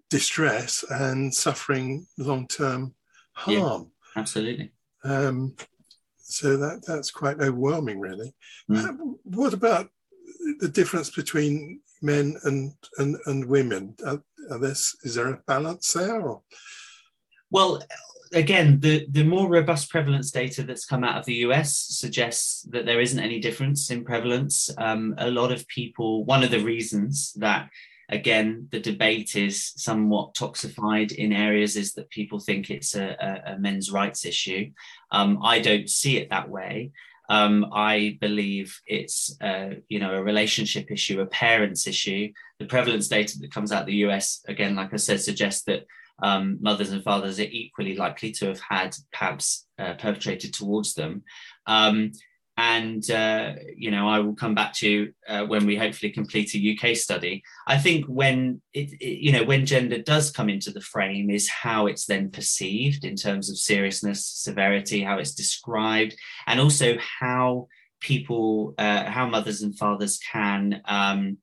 distress 0.08 0.84
and 0.90 1.32
suffering 1.32 2.06
long 2.18 2.46
term 2.46 2.94
harm. 3.32 3.56
Yeah, 3.56 4.20
absolutely. 4.20 4.72
Um, 5.04 5.54
so 6.18 6.56
that 6.56 6.84
that's 6.86 7.10
quite 7.10 7.40
overwhelming, 7.40 7.98
really. 7.98 8.34
Mm. 8.70 9.16
What 9.24 9.52
about 9.52 9.88
the 10.60 10.68
difference 10.68 11.10
between 11.10 11.80
men 12.02 12.36
and 12.44 12.72
and, 12.98 13.16
and 13.26 13.44
women? 13.44 13.96
Are, 14.06 14.22
are 14.50 14.58
this 14.58 14.96
is 15.02 15.14
there 15.14 15.28
a 15.28 15.42
balance 15.46 15.92
there? 15.92 16.20
Or? 16.20 16.42
Well, 17.50 17.82
again, 18.32 18.80
the, 18.80 19.06
the 19.10 19.24
more 19.24 19.48
robust 19.48 19.90
prevalence 19.90 20.30
data 20.30 20.62
that's 20.62 20.84
come 20.84 21.04
out 21.04 21.18
of 21.18 21.24
the 21.24 21.34
US 21.46 21.76
suggests 21.76 22.62
that 22.70 22.86
there 22.86 23.00
isn't 23.00 23.18
any 23.18 23.40
difference 23.40 23.90
in 23.90 24.04
prevalence. 24.04 24.70
Um, 24.78 25.14
a 25.18 25.30
lot 25.30 25.52
of 25.52 25.66
people, 25.68 26.24
one 26.24 26.42
of 26.44 26.50
the 26.50 26.60
reasons 26.60 27.32
that, 27.34 27.70
again, 28.08 28.68
the 28.70 28.80
debate 28.80 29.36
is 29.36 29.72
somewhat 29.76 30.34
toxified 30.34 31.12
in 31.12 31.32
areas 31.32 31.76
is 31.76 31.94
that 31.94 32.10
people 32.10 32.38
think 32.38 32.70
it's 32.70 32.94
a, 32.94 33.16
a, 33.20 33.52
a 33.54 33.58
men's 33.58 33.90
rights 33.90 34.24
issue. 34.24 34.70
Um, 35.10 35.40
I 35.42 35.60
don't 35.60 35.88
see 35.88 36.18
it 36.18 36.30
that 36.30 36.48
way. 36.48 36.92
Um, 37.28 37.66
I 37.72 38.18
believe 38.20 38.80
it's 38.88 39.36
you 39.88 40.00
know 40.00 40.14
a 40.14 40.22
relationship 40.22 40.90
issue, 40.90 41.20
a 41.20 41.26
parents 41.26 41.86
issue. 41.86 42.32
The 42.58 42.66
prevalence 42.66 43.06
data 43.06 43.38
that 43.38 43.52
comes 43.52 43.70
out 43.70 43.82
of 43.82 43.86
the 43.86 44.02
US, 44.06 44.42
again, 44.48 44.74
like 44.74 44.92
I 44.92 44.96
said, 44.96 45.20
suggests 45.20 45.62
that 45.66 45.86
um, 46.22 46.58
mothers 46.60 46.90
and 46.90 47.02
fathers 47.02 47.38
are 47.38 47.44
equally 47.44 47.96
likely 47.96 48.32
to 48.32 48.46
have 48.46 48.60
had 48.60 48.94
PABs 49.12 49.66
uh, 49.78 49.94
perpetrated 49.94 50.54
towards 50.54 50.94
them. 50.94 51.22
Um, 51.66 52.12
and 52.60 53.10
uh, 53.10 53.54
you 53.74 53.90
know, 53.90 54.06
I 54.06 54.18
will 54.18 54.34
come 54.34 54.54
back 54.54 54.74
to 54.74 55.12
uh, 55.26 55.44
when 55.46 55.64
we 55.64 55.76
hopefully 55.76 56.12
complete 56.12 56.54
a 56.54 56.76
UK 56.76 56.94
study. 56.94 57.42
I 57.66 57.78
think 57.78 58.04
when 58.04 58.60
it, 58.74 58.92
it, 59.00 59.18
you 59.18 59.32
know, 59.32 59.44
when 59.44 59.64
gender 59.64 60.02
does 60.02 60.30
come 60.30 60.50
into 60.50 60.70
the 60.70 60.82
frame, 60.82 61.30
is 61.30 61.48
how 61.48 61.86
it's 61.86 62.04
then 62.04 62.30
perceived 62.30 63.06
in 63.06 63.16
terms 63.16 63.48
of 63.50 63.56
seriousness, 63.56 64.26
severity, 64.26 65.00
how 65.00 65.18
it's 65.18 65.34
described, 65.34 66.14
and 66.46 66.60
also 66.60 66.98
how 66.98 67.68
people, 68.00 68.74
uh, 68.76 69.04
how 69.04 69.26
mothers 69.26 69.62
and 69.62 69.78
fathers 69.78 70.18
can 70.30 70.82
um, 70.84 71.38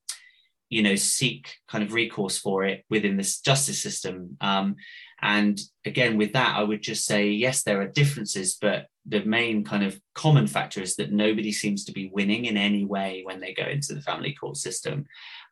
you 0.68 0.82
know 0.82 0.94
seek 0.94 1.54
kind 1.68 1.84
of 1.84 1.92
recourse 1.92 2.38
for 2.38 2.64
it 2.64 2.84
within 2.90 3.16
this 3.16 3.40
justice 3.40 3.80
system. 3.80 4.36
Um, 4.40 4.76
and 5.20 5.58
again 5.84 6.16
with 6.16 6.32
that 6.34 6.54
i 6.56 6.62
would 6.62 6.80
just 6.80 7.04
say 7.04 7.28
yes 7.28 7.64
there 7.64 7.80
are 7.80 7.88
differences 7.88 8.56
but 8.60 8.86
the 9.08 9.24
main 9.24 9.64
kind 9.64 9.82
of 9.82 9.98
common 10.14 10.46
factor 10.46 10.82
is 10.82 10.96
that 10.96 11.12
nobody 11.12 11.50
seems 11.50 11.84
to 11.84 11.92
be 11.92 12.10
winning 12.12 12.44
in 12.44 12.56
any 12.56 12.84
way 12.84 13.22
when 13.24 13.40
they 13.40 13.54
go 13.54 13.64
into 13.64 13.94
the 13.94 14.02
family 14.02 14.34
court 14.34 14.56
system. 14.56 15.06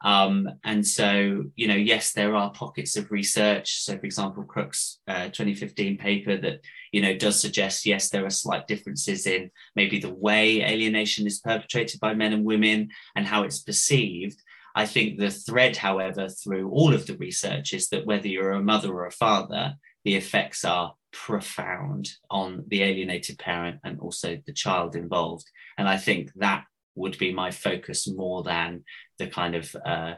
Um, 0.05 0.49
and 0.65 0.87
so 0.87 1.45
you 1.57 1.67
know 1.67 1.75
yes 1.75 2.13
there 2.13 2.37
are 2.37 2.51
pockets 2.53 2.97
of 2.97 3.11
research. 3.11 3.81
So 3.81 3.97
for 3.97 4.05
example 4.05 4.45
crook's 4.45 4.99
uh, 5.09 5.27
2015 5.27 5.97
paper 5.97 6.37
that 6.37 6.61
you 6.93 7.01
know 7.01 7.17
does 7.17 7.41
suggest 7.41 7.87
yes 7.87 8.11
there 8.11 8.27
are 8.27 8.31
slight 8.31 8.67
differences 8.67 9.27
in 9.27 9.51
maybe 9.75 9.99
the 9.99 10.15
way 10.15 10.63
alienation 10.63 11.27
is 11.27 11.41
perpetrated 11.41 11.99
by 11.99 12.13
men 12.13 12.35
and 12.35 12.45
women 12.45 12.91
and 13.15 13.27
how 13.27 13.43
it's 13.43 13.63
perceived 13.63 14.43
I 14.77 14.85
think 14.85 15.19
the 15.19 15.31
thread, 15.31 15.79
however, 15.79 16.29
through 16.29 16.71
all 16.71 16.93
of 16.95 17.07
the 17.07 17.17
research 17.17 17.73
is 17.73 17.89
that 17.89 18.05
whether 18.05 18.29
you're 18.29 18.53
a 18.53 18.63
mother 18.63 18.93
or 18.93 19.07
a 19.07 19.11
father, 19.11 19.75
the 20.05 20.17
effects 20.17 20.67
are 20.67 20.93
profound 21.13 22.11
on 22.31 22.63
the 22.69 22.83
alienated 22.83 23.39
parent 23.39 23.81
and 23.85 23.99
also 23.99 24.39
the 24.47 24.53
child 24.53 24.95
involved. 24.95 25.51
And 25.79 25.89
I 25.89 25.97
think 25.97 26.31
that 26.37 26.65
would 26.95 27.17
be 27.17 27.33
my 27.33 27.51
focus 27.51 28.07
more 28.07 28.43
than 28.43 28.85
the 29.19 29.29
kind 29.29 29.55
of 29.55 29.75
uh, 29.83 30.15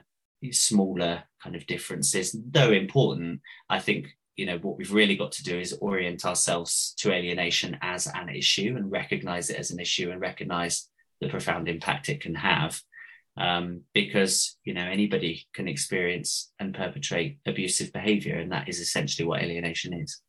smaller 0.50 1.22
kind 1.40 1.54
of 1.54 1.64
differences, 1.66 2.36
though 2.50 2.72
important. 2.72 3.40
I 3.70 3.78
think 3.78 4.08
you 4.36 4.46
know 4.46 4.58
what 4.58 4.76
we've 4.76 4.92
really 4.92 5.16
got 5.16 5.32
to 5.32 5.44
do 5.44 5.58
is 5.58 5.78
orient 5.80 6.24
ourselves 6.24 6.94
to 6.98 7.12
alienation 7.12 7.78
as 7.80 8.08
an 8.12 8.28
issue 8.28 8.74
and 8.76 8.90
recognize 8.90 9.50
it 9.50 9.56
as 9.58 9.70
an 9.70 9.80
issue 9.80 10.10
and 10.10 10.20
recognize 10.20 10.88
the 11.20 11.28
profound 11.28 11.68
impact 11.68 12.08
it 12.08 12.20
can 12.20 12.34
have 12.34 12.80
um, 13.38 13.83
because 13.94 14.57
you 14.64 14.74
know 14.74 14.85
anybody 14.85 15.46
can 15.55 15.68
experience 15.68 16.53
and 16.59 16.74
perpetrate 16.74 17.38
abusive 17.46 17.92
behavior 17.92 18.37
and 18.37 18.53
that 18.53 18.68
is 18.68 18.81
essentially 18.81 19.27
what 19.27 19.42
alienation 19.42 19.94
is. 19.94 20.20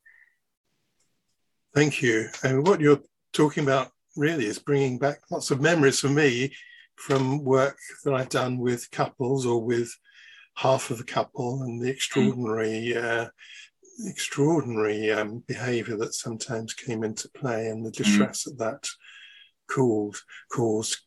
Thank 1.73 2.01
you. 2.01 2.27
And 2.43 2.65
what 2.65 2.81
you're 2.81 3.01
talking 3.33 3.63
about 3.63 3.91
really 4.15 4.45
is 4.45 4.59
bringing 4.59 4.97
back 4.97 5.19
lots 5.29 5.51
of 5.51 5.61
memories 5.61 5.99
for 5.99 6.09
me 6.09 6.53
from 6.95 7.45
work 7.45 7.77
that 8.03 8.13
i've 8.13 8.27
done 8.27 8.57
with 8.57 8.91
couples 8.91 9.45
or 9.45 9.63
with 9.63 9.89
half 10.55 10.91
of 10.91 10.99
a 10.99 11.05
couple 11.05 11.63
and 11.63 11.81
the 11.81 11.89
extraordinary 11.89 12.97
uh, 12.97 13.25
extraordinary 14.05 15.11
um, 15.11 15.43
behavior 15.47 15.95
that 15.97 16.13
sometimes 16.13 16.73
came 16.73 17.03
into 17.03 17.29
play 17.29 17.67
and 17.67 17.85
the 17.85 17.91
distress 17.91 18.43
mm. 18.43 18.57
that 18.57 18.57
that 18.57 18.87
caused 19.69 20.23
caused. 20.51 20.97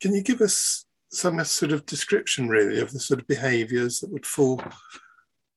Can 0.00 0.14
you 0.14 0.22
give 0.22 0.40
us 0.40 0.84
some 1.14 1.42
sort 1.44 1.72
of 1.72 1.86
description 1.86 2.48
really 2.48 2.80
of 2.80 2.92
the 2.92 3.00
sort 3.00 3.20
of 3.20 3.26
behaviors 3.26 4.00
that 4.00 4.12
would 4.12 4.26
fall 4.26 4.62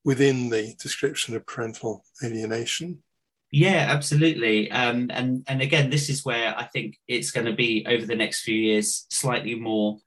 within 0.04 0.48
the 0.48 0.74
description 0.80 1.34
of 1.36 1.46
parental 1.46 2.04
alienation? 2.22 3.02
Yeah 3.50 3.86
absolutely. 3.88 4.70
Um, 4.70 5.10
and 5.12 5.44
and 5.48 5.62
again 5.62 5.90
this 5.90 6.08
is 6.08 6.24
where 6.24 6.56
i 6.58 6.64
think 6.64 6.98
it's 7.08 7.30
going 7.30 7.46
to 7.46 7.54
be 7.54 7.84
over 7.88 8.04
the 8.04 8.16
next 8.16 8.42
few 8.42 8.56
years 8.56 9.06
slightly 9.10 9.54
more 9.54 9.98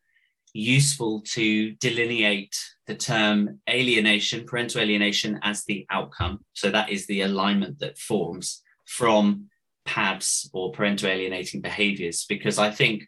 useful 0.54 1.22
to 1.22 1.72
delineate 1.74 2.56
the 2.86 2.96
term 2.96 3.60
alienation 3.70 4.46
parental 4.46 4.82
alienation 4.82 5.40
as 5.44 5.64
the 5.64 5.86
outcome. 5.90 6.44
So 6.54 6.70
that 6.72 6.90
is 6.90 7.08
the 7.08 7.22
alignment 7.22 7.80
that 7.80 7.98
forms 7.98 8.62
from 8.86 9.50
PABs 9.86 10.50
or 10.54 10.72
parental 10.72 11.10
alienating 11.10 11.62
behaviors 11.62 12.26
because 12.30 12.60
i 12.60 12.70
think 12.70 13.04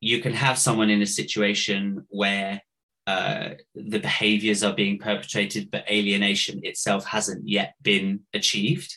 you 0.00 0.20
can 0.20 0.32
have 0.32 0.58
someone 0.58 0.90
in 0.90 1.02
a 1.02 1.06
situation 1.06 2.06
where 2.08 2.60
uh, 3.06 3.50
the 3.74 3.98
behaviors 3.98 4.64
are 4.64 4.74
being 4.74 4.98
perpetrated, 4.98 5.70
but 5.70 5.88
alienation 5.90 6.60
itself 6.64 7.06
hasn't 7.06 7.46
yet 7.48 7.74
been 7.82 8.20
achieved. 8.34 8.96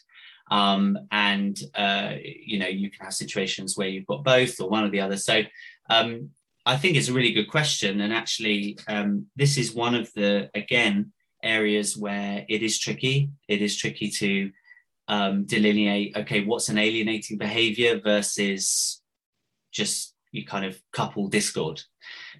Um, 0.52 0.98
and 1.12 1.60
uh, 1.76 2.14
you 2.24 2.58
know, 2.58 2.68
you 2.68 2.90
can 2.90 3.06
have 3.06 3.14
situations 3.14 3.78
where 3.78 3.88
you've 3.88 4.08
got 4.08 4.24
both 4.24 4.60
or 4.60 4.70
one 4.70 4.84
or 4.84 4.90
the 4.90 5.02
other. 5.02 5.18
So 5.18 5.44
um, 5.90 6.32
I 6.66 6.76
think 6.76 6.98
it's 6.98 7.10
a 7.10 7.14
really 7.14 7.34
good 7.34 7.50
question. 7.50 8.02
And 8.02 8.12
actually, 8.12 8.80
um, 8.88 9.28
this 9.36 9.58
is 9.58 9.76
one 9.76 9.94
of 9.94 10.12
the 10.14 10.50
again 10.56 11.14
areas 11.44 11.96
where 11.96 12.46
it 12.50 12.64
is 12.64 12.80
tricky. 12.80 13.30
It 13.48 13.62
is 13.62 13.78
tricky 13.78 14.10
to 14.10 14.52
um, 15.08 15.46
delineate. 15.46 16.18
Okay, 16.18 16.44
what's 16.44 16.70
an 16.70 16.78
alienating 16.80 17.38
behavior 17.38 18.00
versus 18.04 19.02
just 19.72 20.16
you 20.32 20.46
kind 20.46 20.66
of 20.66 20.80
couple 20.94 21.28
discord. 21.28 21.82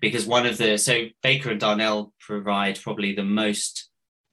Because 0.02 0.26
one 0.26 0.46
of 0.46 0.58
the 0.58 0.78
so 0.78 1.06
baker 1.24 1.52
and 1.52 1.62
darnall 1.62 2.12
provide 2.20 2.80
probably 2.82 3.14
the 3.14 3.24
most 3.24 3.90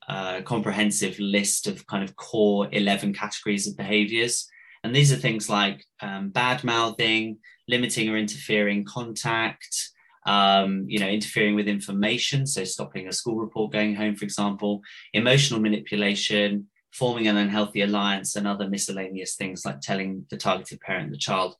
uh, 0.08 0.42
comprehensive 0.42 1.18
list 1.18 1.66
of 1.66 1.86
kind 1.86 2.04
of 2.04 2.16
core 2.16 2.68
11 2.72 3.14
categories 3.14 3.66
of 3.66 3.76
behaviors. 3.76 4.48
And 4.84 4.94
these 4.94 5.12
are 5.12 5.16
things 5.16 5.48
like 5.48 5.84
um, 6.00 6.28
bad 6.30 6.62
mouthing 6.62 7.38
limiting 7.68 8.08
or 8.08 8.16
interfering 8.16 8.84
contact 8.84 9.90
um, 10.26 10.84
you 10.88 10.98
know 10.98 11.08
interfering 11.08 11.54
with 11.54 11.68
information 11.68 12.46
so 12.46 12.64
stopping 12.64 13.08
a 13.08 13.12
school 13.12 13.36
report 13.36 13.72
going 13.72 13.94
home 13.94 14.16
for 14.16 14.24
example 14.24 14.80
emotional 15.12 15.60
manipulation 15.60 16.66
forming 16.92 17.28
an 17.28 17.36
unhealthy 17.36 17.82
alliance 17.82 18.36
and 18.36 18.46
other 18.46 18.68
miscellaneous 18.68 19.36
things 19.36 19.64
like 19.64 19.80
telling 19.80 20.24
the 20.30 20.36
targeted 20.36 20.80
parent 20.80 21.10
the 21.10 21.16
child 21.16 21.54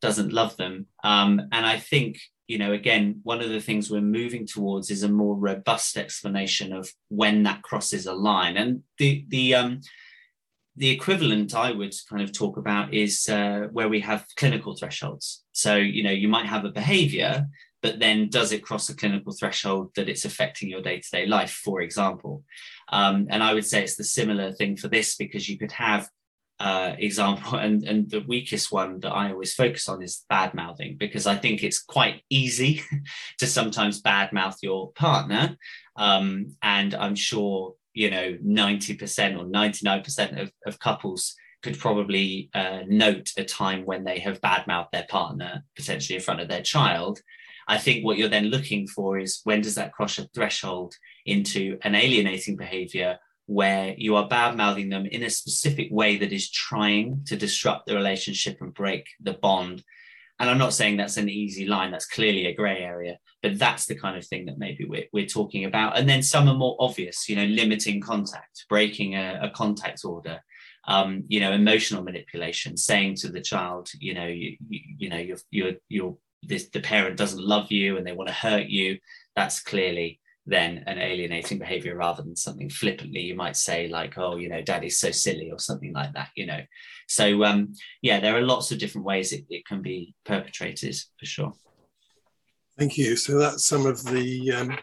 doesn't 0.00 0.32
love 0.32 0.56
them. 0.56 0.86
Um, 1.04 1.40
and 1.52 1.66
I 1.66 1.78
think, 1.78 2.20
you 2.46 2.58
know, 2.58 2.72
again, 2.72 3.20
one 3.22 3.40
of 3.40 3.48
the 3.48 3.60
things 3.60 3.90
we're 3.90 4.00
moving 4.00 4.46
towards 4.46 4.90
is 4.90 5.02
a 5.02 5.08
more 5.08 5.36
robust 5.36 5.96
explanation 5.96 6.72
of 6.72 6.90
when 7.08 7.42
that 7.44 7.62
crosses 7.62 8.06
a 8.06 8.14
line. 8.14 8.56
And 8.56 8.82
the 8.98 9.24
the 9.28 9.54
um, 9.54 9.80
the 10.76 10.90
equivalent 10.90 11.54
I 11.54 11.72
would 11.72 11.94
kind 12.08 12.22
of 12.22 12.32
talk 12.32 12.56
about 12.58 12.92
is 12.92 13.28
uh, 13.28 13.68
where 13.72 13.88
we 13.88 14.00
have 14.00 14.26
clinical 14.36 14.76
thresholds. 14.76 15.44
So, 15.52 15.76
you 15.76 16.02
know, 16.02 16.10
you 16.10 16.28
might 16.28 16.46
have 16.46 16.66
a 16.66 16.70
behavior, 16.70 17.46
but 17.82 17.98
then 17.98 18.28
does 18.28 18.52
it 18.52 18.62
cross 18.62 18.88
a 18.90 18.96
clinical 18.96 19.32
threshold 19.32 19.92
that 19.96 20.08
it's 20.08 20.26
affecting 20.26 20.68
your 20.68 20.82
day 20.82 21.00
to 21.00 21.10
day 21.10 21.26
life, 21.26 21.52
for 21.52 21.80
example? 21.80 22.44
Um, 22.90 23.26
and 23.30 23.42
I 23.42 23.54
would 23.54 23.64
say 23.64 23.82
it's 23.82 23.96
the 23.96 24.04
similar 24.04 24.52
thing 24.52 24.76
for 24.76 24.88
this 24.88 25.16
because 25.16 25.48
you 25.48 25.58
could 25.58 25.72
have 25.72 26.08
uh, 26.58 26.94
example, 26.98 27.58
and, 27.58 27.84
and 27.84 28.10
the 28.10 28.24
weakest 28.26 28.72
one 28.72 29.00
that 29.00 29.12
I 29.12 29.30
always 29.30 29.54
focus 29.54 29.88
on 29.88 30.02
is 30.02 30.24
bad 30.28 30.54
mouthing 30.54 30.96
because 30.98 31.26
I 31.26 31.36
think 31.36 31.62
it's 31.62 31.82
quite 31.82 32.22
easy 32.30 32.82
to 33.38 33.46
sometimes 33.46 34.00
bad 34.00 34.32
mouth 34.32 34.56
your 34.62 34.92
partner. 34.92 35.56
Um, 35.96 36.56
and 36.62 36.94
I'm 36.94 37.14
sure, 37.14 37.74
you 37.94 38.10
know, 38.10 38.36
90% 38.44 39.38
or 39.38 39.44
99% 39.44 40.42
of, 40.42 40.52
of 40.66 40.78
couples 40.78 41.34
could 41.62 41.78
probably 41.78 42.50
uh, 42.54 42.80
note 42.86 43.32
a 43.36 43.44
time 43.44 43.84
when 43.84 44.04
they 44.04 44.18
have 44.20 44.40
bad 44.40 44.66
mouthed 44.66 44.90
their 44.92 45.06
partner, 45.08 45.64
potentially 45.74 46.16
in 46.16 46.22
front 46.22 46.40
of 46.40 46.48
their 46.48 46.62
child. 46.62 47.20
I 47.68 47.78
think 47.78 48.04
what 48.04 48.18
you're 48.18 48.28
then 48.28 48.46
looking 48.46 48.86
for 48.86 49.18
is 49.18 49.40
when 49.44 49.62
does 49.62 49.74
that 49.74 49.92
cross 49.92 50.18
a 50.18 50.28
threshold 50.28 50.94
into 51.24 51.78
an 51.82 51.96
alienating 51.96 52.56
behavior 52.56 53.18
where 53.46 53.94
you 53.96 54.16
are 54.16 54.28
bad 54.28 54.56
mouthing 54.56 54.88
them 54.88 55.06
in 55.06 55.22
a 55.22 55.30
specific 55.30 55.88
way 55.90 56.16
that 56.18 56.32
is 56.32 56.50
trying 56.50 57.22
to 57.26 57.36
disrupt 57.36 57.86
the 57.86 57.94
relationship 57.94 58.58
and 58.60 58.74
break 58.74 59.06
the 59.20 59.34
bond. 59.34 59.82
And 60.38 60.50
I'm 60.50 60.58
not 60.58 60.74
saying 60.74 60.96
that's 60.96 61.16
an 61.16 61.30
easy 61.30 61.64
line, 61.64 61.90
that's 61.90 62.06
clearly 62.06 62.46
a 62.46 62.54
gray 62.54 62.80
area, 62.80 63.18
but 63.42 63.58
that's 63.58 63.86
the 63.86 63.94
kind 63.94 64.18
of 64.18 64.26
thing 64.26 64.46
that 64.46 64.58
maybe 64.58 64.84
we're, 64.84 65.06
we're 65.12 65.26
talking 65.26 65.64
about. 65.64 65.96
And 65.96 66.08
then 66.08 66.22
some 66.22 66.48
are 66.48 66.54
more 66.54 66.76
obvious, 66.78 67.28
you 67.28 67.36
know, 67.36 67.44
limiting 67.44 68.00
contact, 68.00 68.66
breaking 68.68 69.14
a, 69.14 69.38
a 69.42 69.50
contact 69.50 70.04
order, 70.04 70.40
um, 70.88 71.24
you 71.28 71.40
know, 71.40 71.52
emotional 71.52 72.02
manipulation, 72.02 72.76
saying 72.76 73.14
to 73.16 73.28
the 73.28 73.40
child, 73.40 73.88
you 73.98 74.12
know, 74.12 74.26
you, 74.26 74.56
you, 74.68 74.80
you 74.98 75.08
know, 75.08 75.18
you're, 75.18 75.38
you're, 75.50 75.72
you're, 75.88 76.16
this, 76.42 76.68
the 76.68 76.80
parent 76.80 77.16
doesn't 77.16 77.42
love 77.42 77.72
you 77.72 77.96
and 77.96 78.06
they 78.06 78.12
want 78.12 78.28
to 78.28 78.34
hurt 78.34 78.66
you. 78.66 78.98
That's 79.36 79.60
clearly 79.62 80.20
than 80.46 80.84
an 80.86 80.98
alienating 80.98 81.58
behavior 81.58 81.96
rather 81.96 82.22
than 82.22 82.36
something 82.36 82.70
flippantly. 82.70 83.20
You 83.20 83.34
might 83.34 83.56
say 83.56 83.88
like 83.88 84.16
oh 84.16 84.36
you 84.36 84.48
know 84.48 84.62
daddy's 84.62 84.98
so 84.98 85.10
silly 85.10 85.50
or 85.50 85.58
something 85.58 85.92
like 85.92 86.12
that 86.14 86.28
you 86.36 86.46
know. 86.46 86.60
So 87.08 87.44
um 87.44 87.72
yeah 88.02 88.20
there 88.20 88.36
are 88.36 88.42
lots 88.42 88.70
of 88.70 88.78
different 88.78 89.06
ways 89.06 89.32
it, 89.32 89.44
it 89.50 89.66
can 89.66 89.82
be 89.82 90.14
perpetrated 90.24 90.96
for 91.18 91.26
sure. 91.26 91.52
Thank 92.78 92.96
you. 92.96 93.16
So 93.16 93.38
that's 93.38 93.66
some 93.66 93.86
of 93.86 94.04
the 94.04 94.52
um 94.52 94.78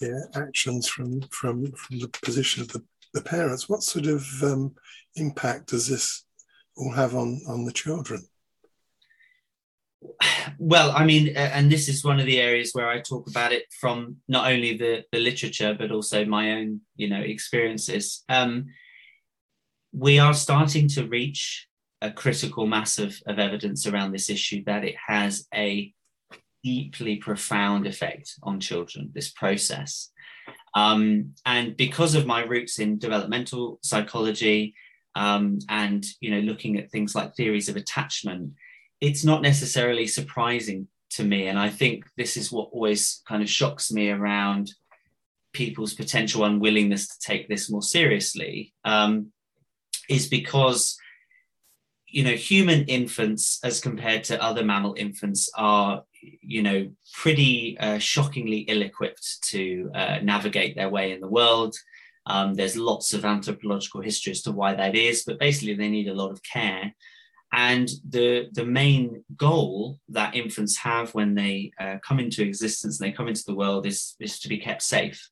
yeah 0.00 0.20
actions 0.34 0.88
from 0.88 1.20
from 1.30 1.70
from 1.72 1.98
the 1.98 2.08
position 2.22 2.62
of 2.62 2.68
the, 2.68 2.82
the 3.12 3.22
parents. 3.22 3.68
What 3.68 3.82
sort 3.82 4.06
of 4.06 4.26
um 4.42 4.74
impact 5.16 5.68
does 5.68 5.88
this 5.88 6.24
all 6.76 6.92
have 6.92 7.14
on 7.14 7.40
on 7.46 7.64
the 7.64 7.72
children 7.72 8.26
well, 10.58 10.92
I 10.92 11.04
mean, 11.04 11.36
and 11.36 11.70
this 11.70 11.88
is 11.88 12.04
one 12.04 12.20
of 12.20 12.26
the 12.26 12.40
areas 12.40 12.70
where 12.72 12.88
I 12.88 13.00
talk 13.00 13.28
about 13.28 13.52
it 13.52 13.64
from 13.80 14.16
not 14.28 14.50
only 14.50 14.76
the, 14.76 15.04
the 15.12 15.18
literature, 15.18 15.74
but 15.78 15.90
also 15.90 16.24
my 16.24 16.52
own, 16.52 16.80
you 16.96 17.08
know, 17.08 17.20
experiences. 17.20 18.24
Um, 18.28 18.66
we 19.92 20.18
are 20.18 20.34
starting 20.34 20.88
to 20.88 21.06
reach 21.06 21.66
a 22.00 22.10
critical 22.10 22.66
mass 22.66 22.98
of, 22.98 23.20
of 23.26 23.38
evidence 23.38 23.86
around 23.86 24.12
this 24.12 24.30
issue 24.30 24.62
that 24.64 24.84
it 24.84 24.94
has 25.06 25.46
a 25.54 25.92
deeply 26.62 27.16
profound 27.16 27.86
effect 27.86 28.34
on 28.42 28.60
children, 28.60 29.10
this 29.14 29.30
process. 29.30 30.10
Um, 30.74 31.34
and 31.44 31.76
because 31.76 32.14
of 32.14 32.26
my 32.26 32.42
roots 32.42 32.78
in 32.78 32.98
developmental 32.98 33.78
psychology 33.82 34.74
um, 35.14 35.58
and 35.68 36.04
you 36.20 36.30
know 36.30 36.40
looking 36.40 36.78
at 36.78 36.90
things 36.90 37.14
like 37.14 37.34
theories 37.34 37.68
of 37.68 37.76
attachment, 37.76 38.52
it's 39.00 39.24
not 39.24 39.42
necessarily 39.42 40.06
surprising 40.06 40.88
to 41.10 41.24
me. 41.24 41.46
And 41.46 41.58
I 41.58 41.70
think 41.70 42.04
this 42.16 42.36
is 42.36 42.52
what 42.52 42.70
always 42.72 43.22
kind 43.26 43.42
of 43.42 43.48
shocks 43.48 43.92
me 43.92 44.10
around 44.10 44.72
people's 45.52 45.94
potential 45.94 46.44
unwillingness 46.44 47.08
to 47.08 47.18
take 47.20 47.48
this 47.48 47.70
more 47.70 47.82
seriously, 47.82 48.74
um, 48.84 49.32
is 50.08 50.28
because 50.28 50.98
you 52.10 52.24
know 52.24 52.32
human 52.32 52.84
infants 52.84 53.60
as 53.62 53.80
compared 53.80 54.24
to 54.24 54.42
other 54.42 54.64
mammal 54.64 54.94
infants 54.96 55.50
are 55.56 56.02
you 56.22 56.62
know 56.62 56.88
pretty 57.12 57.76
uh, 57.78 57.98
shockingly 57.98 58.60
ill-equipped 58.60 59.42
to 59.42 59.90
uh, 59.94 60.18
navigate 60.22 60.74
their 60.74 60.88
way 60.88 61.12
in 61.12 61.20
the 61.20 61.28
world 61.28 61.76
um, 62.26 62.54
there's 62.54 62.76
lots 62.76 63.12
of 63.12 63.24
anthropological 63.24 64.00
history 64.00 64.30
as 64.30 64.42
to 64.42 64.52
why 64.52 64.74
that 64.74 64.94
is 64.94 65.22
but 65.24 65.38
basically 65.38 65.74
they 65.74 65.88
need 65.88 66.08
a 66.08 66.14
lot 66.14 66.30
of 66.30 66.42
care 66.42 66.94
and 67.52 67.88
the 68.08 68.48
the 68.52 68.64
main 68.64 69.24
goal 69.36 69.98
that 70.08 70.34
infants 70.34 70.76
have 70.76 71.14
when 71.14 71.34
they 71.34 71.72
uh, 71.80 71.96
come 72.06 72.18
into 72.20 72.42
existence 72.42 73.00
and 73.00 73.08
they 73.08 73.16
come 73.16 73.28
into 73.28 73.44
the 73.46 73.54
world 73.54 73.86
is 73.86 74.16
is 74.20 74.38
to 74.40 74.48
be 74.48 74.58
kept 74.58 74.82
safe 74.82 75.30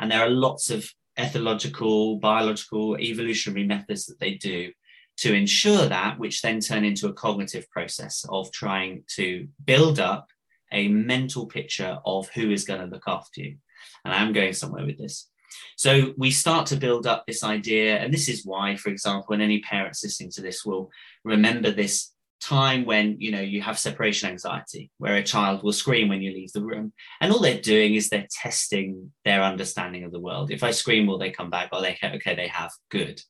and 0.00 0.10
there 0.10 0.20
are 0.20 0.30
lots 0.30 0.70
of 0.70 0.90
ethological 1.18 2.20
biological 2.20 2.96
evolutionary 2.98 3.66
methods 3.66 4.06
that 4.06 4.20
they 4.20 4.34
do 4.34 4.70
to 5.18 5.32
ensure 5.32 5.86
that, 5.86 6.18
which 6.18 6.42
then 6.42 6.60
turn 6.60 6.84
into 6.84 7.08
a 7.08 7.12
cognitive 7.12 7.68
process 7.70 8.24
of 8.28 8.52
trying 8.52 9.02
to 9.08 9.48
build 9.64 9.98
up 9.98 10.28
a 10.72 10.88
mental 10.88 11.46
picture 11.46 11.98
of 12.04 12.28
who 12.30 12.50
is 12.50 12.64
going 12.64 12.80
to 12.80 12.86
look 12.86 13.04
after 13.06 13.40
you. 13.40 13.56
And 14.04 14.12
I'm 14.12 14.32
going 14.32 14.52
somewhere 14.52 14.84
with 14.84 14.98
this. 14.98 15.30
So 15.76 16.14
we 16.16 16.30
start 16.30 16.66
to 16.68 16.76
build 16.76 17.06
up 17.06 17.24
this 17.26 17.44
idea, 17.44 17.98
and 17.98 18.12
this 18.12 18.28
is 18.28 18.44
why, 18.44 18.76
for 18.76 18.90
example, 18.90 19.24
when 19.28 19.40
any 19.40 19.60
parents 19.60 20.02
listening 20.02 20.30
to 20.32 20.42
this 20.42 20.64
will 20.64 20.90
remember 21.24 21.70
this 21.70 22.12
time 22.40 22.84
when 22.84 23.16
you 23.18 23.30
know 23.30 23.40
you 23.40 23.62
have 23.62 23.78
separation 23.78 24.28
anxiety 24.28 24.90
where 24.98 25.16
a 25.16 25.22
child 25.22 25.62
will 25.62 25.72
scream 25.72 26.08
when 26.08 26.22
you 26.22 26.32
leave 26.32 26.52
the 26.52 26.62
room. 26.62 26.92
And 27.20 27.32
all 27.32 27.40
they're 27.40 27.60
doing 27.60 27.94
is 27.94 28.08
they're 28.08 28.28
testing 28.30 29.12
their 29.24 29.42
understanding 29.42 30.04
of 30.04 30.12
the 30.12 30.20
world. 30.20 30.50
If 30.50 30.62
i 30.62 30.70
scream 30.70 31.06
will 31.06 31.18
they 31.18 31.30
come 31.30 31.50
back? 31.50 31.70
Oh 31.72 31.80
they 31.80 31.98
okay 32.02 32.34
they 32.34 32.48
have. 32.48 32.72
Good. 32.90 33.20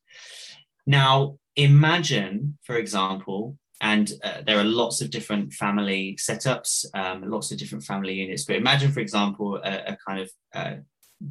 Now 0.86 1.38
imagine, 1.56 2.58
for 2.64 2.76
example, 2.76 3.56
and 3.80 4.10
uh, 4.24 4.42
there 4.46 4.58
are 4.58 4.64
lots 4.64 5.00
of 5.00 5.10
different 5.10 5.52
family 5.52 6.16
setups, 6.18 6.86
um, 6.94 7.28
lots 7.28 7.50
of 7.52 7.58
different 7.58 7.84
family 7.84 8.14
units. 8.14 8.44
But 8.44 8.56
imagine, 8.56 8.90
for 8.90 9.00
example, 9.00 9.56
a, 9.62 9.92
a 9.92 9.98
kind 10.06 10.20
of 10.20 10.30
uh, 10.54 10.74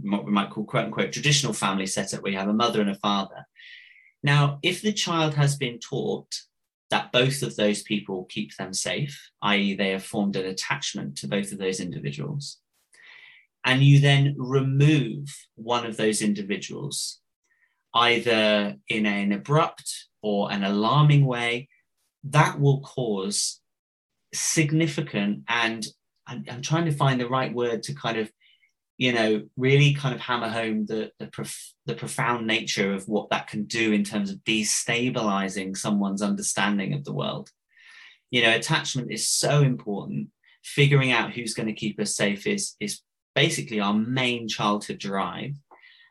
what 0.01 0.25
we 0.25 0.31
might 0.31 0.49
call 0.49 0.63
quote 0.63 0.85
unquote 0.85 1.11
traditional 1.11 1.53
family 1.53 1.85
setup 1.85 2.21
where 2.21 2.31
you 2.31 2.37
have 2.37 2.49
a 2.49 2.53
mother 2.53 2.81
and 2.81 2.89
a 2.89 2.95
father. 2.95 3.45
Now, 4.23 4.59
if 4.63 4.81
the 4.81 4.93
child 4.93 5.35
has 5.35 5.55
been 5.55 5.79
taught 5.79 6.33
that 6.89 7.11
both 7.11 7.43
of 7.43 7.55
those 7.55 7.83
people 7.83 8.25
keep 8.29 8.55
them 8.55 8.73
safe, 8.73 9.29
i.e., 9.41 9.75
they 9.75 9.91
have 9.91 10.03
formed 10.03 10.35
an 10.35 10.45
attachment 10.45 11.17
to 11.17 11.27
both 11.27 11.51
of 11.51 11.57
those 11.57 11.79
individuals, 11.79 12.57
and 13.63 13.83
you 13.83 13.99
then 13.99 14.35
remove 14.37 15.27
one 15.55 15.85
of 15.85 15.97
those 15.97 16.21
individuals, 16.21 17.19
either 17.93 18.75
in 18.87 19.05
an 19.05 19.31
abrupt 19.31 20.07
or 20.21 20.51
an 20.51 20.63
alarming 20.63 21.25
way, 21.25 21.67
that 22.23 22.59
will 22.59 22.81
cause 22.81 23.59
significant 24.33 25.43
and 25.47 25.85
I'm, 26.27 26.43
I'm, 26.49 26.61
trying 26.61 26.85
to 26.85 26.91
find 26.91 27.19
the 27.19 27.29
right 27.29 27.53
word 27.53 27.83
to 27.83 27.93
kind 27.93 28.17
of 28.17 28.31
you 28.97 29.11
know 29.11 29.43
really 29.57 29.93
kind 29.93 30.15
of 30.15 30.21
hammer 30.21 30.49
home 30.49 30.85
the 30.85 31.11
the, 31.19 31.27
prof- 31.27 31.73
the 31.85 31.95
profound 31.95 32.47
nature 32.47 32.93
of 32.93 33.07
what 33.07 33.29
that 33.29 33.47
can 33.47 33.65
do 33.65 33.91
in 33.91 34.03
terms 34.03 34.29
of 34.31 34.37
destabilizing 34.43 35.75
someone's 35.75 36.21
understanding 36.21 36.93
of 36.93 37.03
the 37.03 37.13
world. 37.13 37.49
You 38.31 38.43
know 38.43 38.55
attachment 38.55 39.11
is 39.11 39.29
so 39.29 39.61
important. 39.61 40.29
Figuring 40.63 41.11
out 41.11 41.31
who's 41.31 41.53
going 41.53 41.67
to 41.67 41.73
keep 41.73 41.99
us 41.99 42.15
safe 42.15 42.47
is 42.47 42.75
is 42.79 43.01
basically 43.35 43.79
our 43.79 43.93
main 43.93 44.47
childhood 44.47 44.97
drive. 44.97 45.55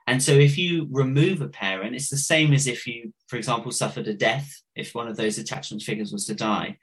And 0.06 0.22
so 0.22 0.32
if 0.32 0.58
you 0.58 0.86
remove 0.90 1.40
a 1.40 1.48
parent, 1.48 1.94
it's 1.94 2.10
the 2.10 2.18
same 2.18 2.52
as 2.52 2.66
if 2.66 2.86
you, 2.86 3.14
for 3.26 3.36
example, 3.36 3.72
suffered 3.72 4.06
a 4.06 4.12
death, 4.12 4.60
if 4.76 4.94
one 4.94 5.08
of 5.08 5.16
those 5.16 5.38
attachment 5.38 5.82
figures 5.82 6.12
was 6.12 6.26
to 6.26 6.34
die, 6.34 6.76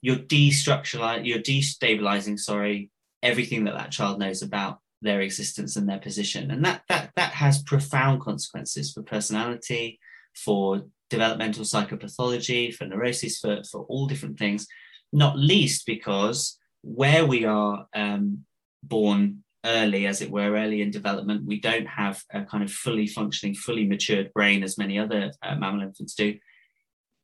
you're 0.00 0.16
destructuralizing, 0.16 1.26
you're 1.26 1.40
destabilizing, 1.40 2.38
sorry, 2.38 2.90
everything 3.22 3.64
that 3.64 3.74
that 3.74 3.90
child 3.90 4.18
knows 4.18 4.40
about 4.40 4.78
their 5.02 5.20
existence 5.20 5.76
and 5.76 5.88
their 5.88 5.98
position. 5.98 6.50
And 6.50 6.64
that, 6.64 6.82
that, 6.88 7.10
that 7.16 7.32
has 7.32 7.62
profound 7.62 8.20
consequences 8.20 8.92
for 8.92 9.02
personality, 9.02 9.98
for 10.34 10.82
developmental 11.08 11.64
psychopathology, 11.64 12.74
for 12.74 12.86
neurosis, 12.86 13.38
for, 13.38 13.62
for 13.64 13.84
all 13.84 14.06
different 14.06 14.38
things, 14.38 14.66
not 15.12 15.38
least 15.38 15.86
because 15.86 16.58
where 16.82 17.26
we 17.26 17.44
are 17.44 17.86
um, 17.94 18.44
born 18.82 19.42
early, 19.64 20.06
as 20.06 20.22
it 20.22 20.30
were, 20.30 20.54
early 20.56 20.80
in 20.80 20.90
development. 20.90 21.46
We 21.46 21.60
don't 21.60 21.86
have 21.86 22.22
a 22.32 22.44
kind 22.44 22.64
of 22.64 22.70
fully 22.70 23.06
functioning, 23.06 23.54
fully 23.54 23.86
matured 23.86 24.32
brain 24.32 24.62
as 24.62 24.78
many 24.78 24.98
other 24.98 25.32
uh, 25.42 25.56
mammal 25.56 25.82
infants 25.82 26.14
do. 26.14 26.36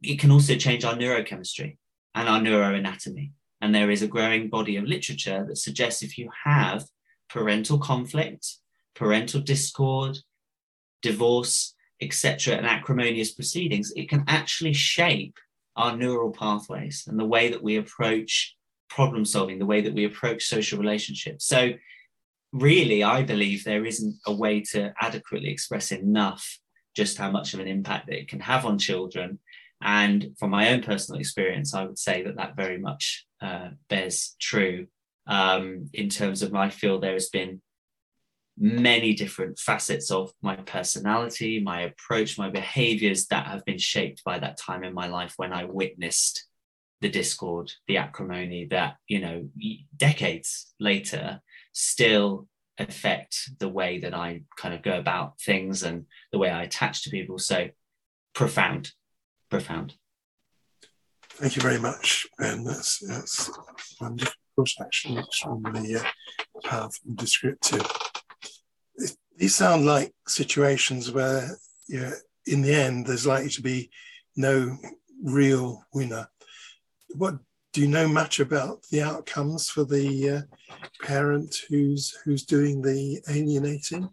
It 0.02 0.18
can 0.18 0.30
also 0.30 0.56
change 0.56 0.84
our 0.84 0.94
neurochemistry 0.94 1.78
and 2.14 2.28
our 2.28 2.40
neuroanatomy. 2.40 3.32
And 3.60 3.74
there 3.74 3.90
is 3.90 4.02
a 4.02 4.08
growing 4.08 4.50
body 4.50 4.76
of 4.76 4.84
literature 4.84 5.44
that 5.48 5.56
suggests 5.56 6.02
if 6.02 6.18
you 6.18 6.28
have 6.44 6.84
parental 7.28 7.78
conflict, 7.78 8.46
parental 8.94 9.40
discord, 9.40 10.18
divorce, 11.02 11.74
etc., 12.00 12.54
and 12.56 12.66
acrimonious 12.66 13.32
proceedings, 13.32 13.92
it 13.96 14.08
can 14.08 14.24
actually 14.28 14.72
shape 14.72 15.36
our 15.76 15.96
neural 15.96 16.32
pathways 16.32 17.04
and 17.06 17.18
the 17.18 17.24
way 17.24 17.48
that 17.50 17.62
we 17.62 17.76
approach 17.76 18.56
problem 18.88 19.24
solving, 19.24 19.58
the 19.58 19.66
way 19.66 19.80
that 19.80 19.94
we 19.94 20.04
approach 20.04 20.44
social 20.44 20.78
relationships. 20.78 21.46
So 21.46 21.72
really, 22.52 23.02
I 23.02 23.22
believe 23.22 23.64
there 23.64 23.84
isn't 23.84 24.16
a 24.26 24.32
way 24.32 24.60
to 24.72 24.92
adequately 25.00 25.50
express 25.50 25.92
enough 25.92 26.58
just 26.94 27.18
how 27.18 27.30
much 27.30 27.52
of 27.52 27.60
an 27.60 27.68
impact 27.68 28.06
that 28.06 28.18
it 28.18 28.28
can 28.28 28.40
have 28.40 28.64
on 28.64 28.78
children. 28.78 29.38
And 29.82 30.34
from 30.38 30.50
my 30.50 30.70
own 30.70 30.82
personal 30.82 31.20
experience, 31.20 31.74
I 31.74 31.84
would 31.84 31.98
say 31.98 32.22
that 32.22 32.36
that 32.36 32.56
very 32.56 32.78
much 32.78 33.26
uh, 33.42 33.70
bears 33.90 34.34
true. 34.40 34.86
Um, 35.26 35.90
in 35.92 36.08
terms 36.08 36.42
of, 36.42 36.54
I 36.54 36.70
feel 36.70 36.98
there 36.98 37.12
has 37.12 37.28
been 37.28 37.60
many 38.58 39.12
different 39.14 39.58
facets 39.58 40.10
of 40.10 40.32
my 40.40 40.56
personality, 40.56 41.60
my 41.60 41.82
approach, 41.82 42.38
my 42.38 42.48
behaviors 42.48 43.26
that 43.26 43.46
have 43.46 43.64
been 43.64 43.78
shaped 43.78 44.24
by 44.24 44.38
that 44.38 44.56
time 44.56 44.82
in 44.82 44.94
my 44.94 45.08
life 45.08 45.34
when 45.36 45.52
I 45.52 45.64
witnessed 45.64 46.46
the 47.02 47.10
discord, 47.10 47.70
the 47.86 47.98
acrimony 47.98 48.66
that, 48.70 48.96
you 49.08 49.20
know, 49.20 49.48
decades 49.96 50.72
later 50.80 51.40
still 51.72 52.48
affect 52.78 53.50
the 53.58 53.68
way 53.68 53.98
that 53.98 54.14
I 54.14 54.42
kind 54.56 54.74
of 54.74 54.82
go 54.82 54.98
about 54.98 55.40
things 55.40 55.82
and 55.82 56.06
the 56.32 56.38
way 56.38 56.50
I 56.50 56.62
attach 56.62 57.02
to 57.02 57.10
people. 57.10 57.38
So 57.38 57.68
profound, 58.34 58.92
profound. 59.50 59.94
Thank 61.28 61.56
you 61.56 61.62
very 61.62 61.78
much, 61.78 62.26
Ben. 62.38 62.64
That's 62.64 62.98
that's 63.06 63.50
wonderful. 64.00 64.32
Actually, 64.80 65.18
extremely 65.18 65.96
uh, 65.96 66.02
powerful 66.64 67.08
and 67.08 67.16
descriptive. 67.18 67.86
These 69.36 69.54
sound 69.54 69.84
like 69.84 70.14
situations 70.26 71.12
where, 71.12 71.58
yeah, 71.88 72.12
in 72.46 72.62
the 72.62 72.74
end, 72.74 73.06
there's 73.06 73.26
likely 73.26 73.50
to 73.50 73.62
be 73.62 73.90
no 74.34 74.78
real 75.22 75.84
winner. 75.92 76.28
What 77.10 77.34
do 77.74 77.82
you 77.82 77.88
know 77.88 78.08
much 78.08 78.40
about 78.40 78.82
the 78.90 79.02
outcomes 79.02 79.68
for 79.68 79.84
the 79.84 80.30
uh, 80.30 80.40
parent 81.02 81.54
who's 81.68 82.16
who's 82.24 82.44
doing 82.44 82.80
the 82.80 83.20
alienating? 83.28 84.08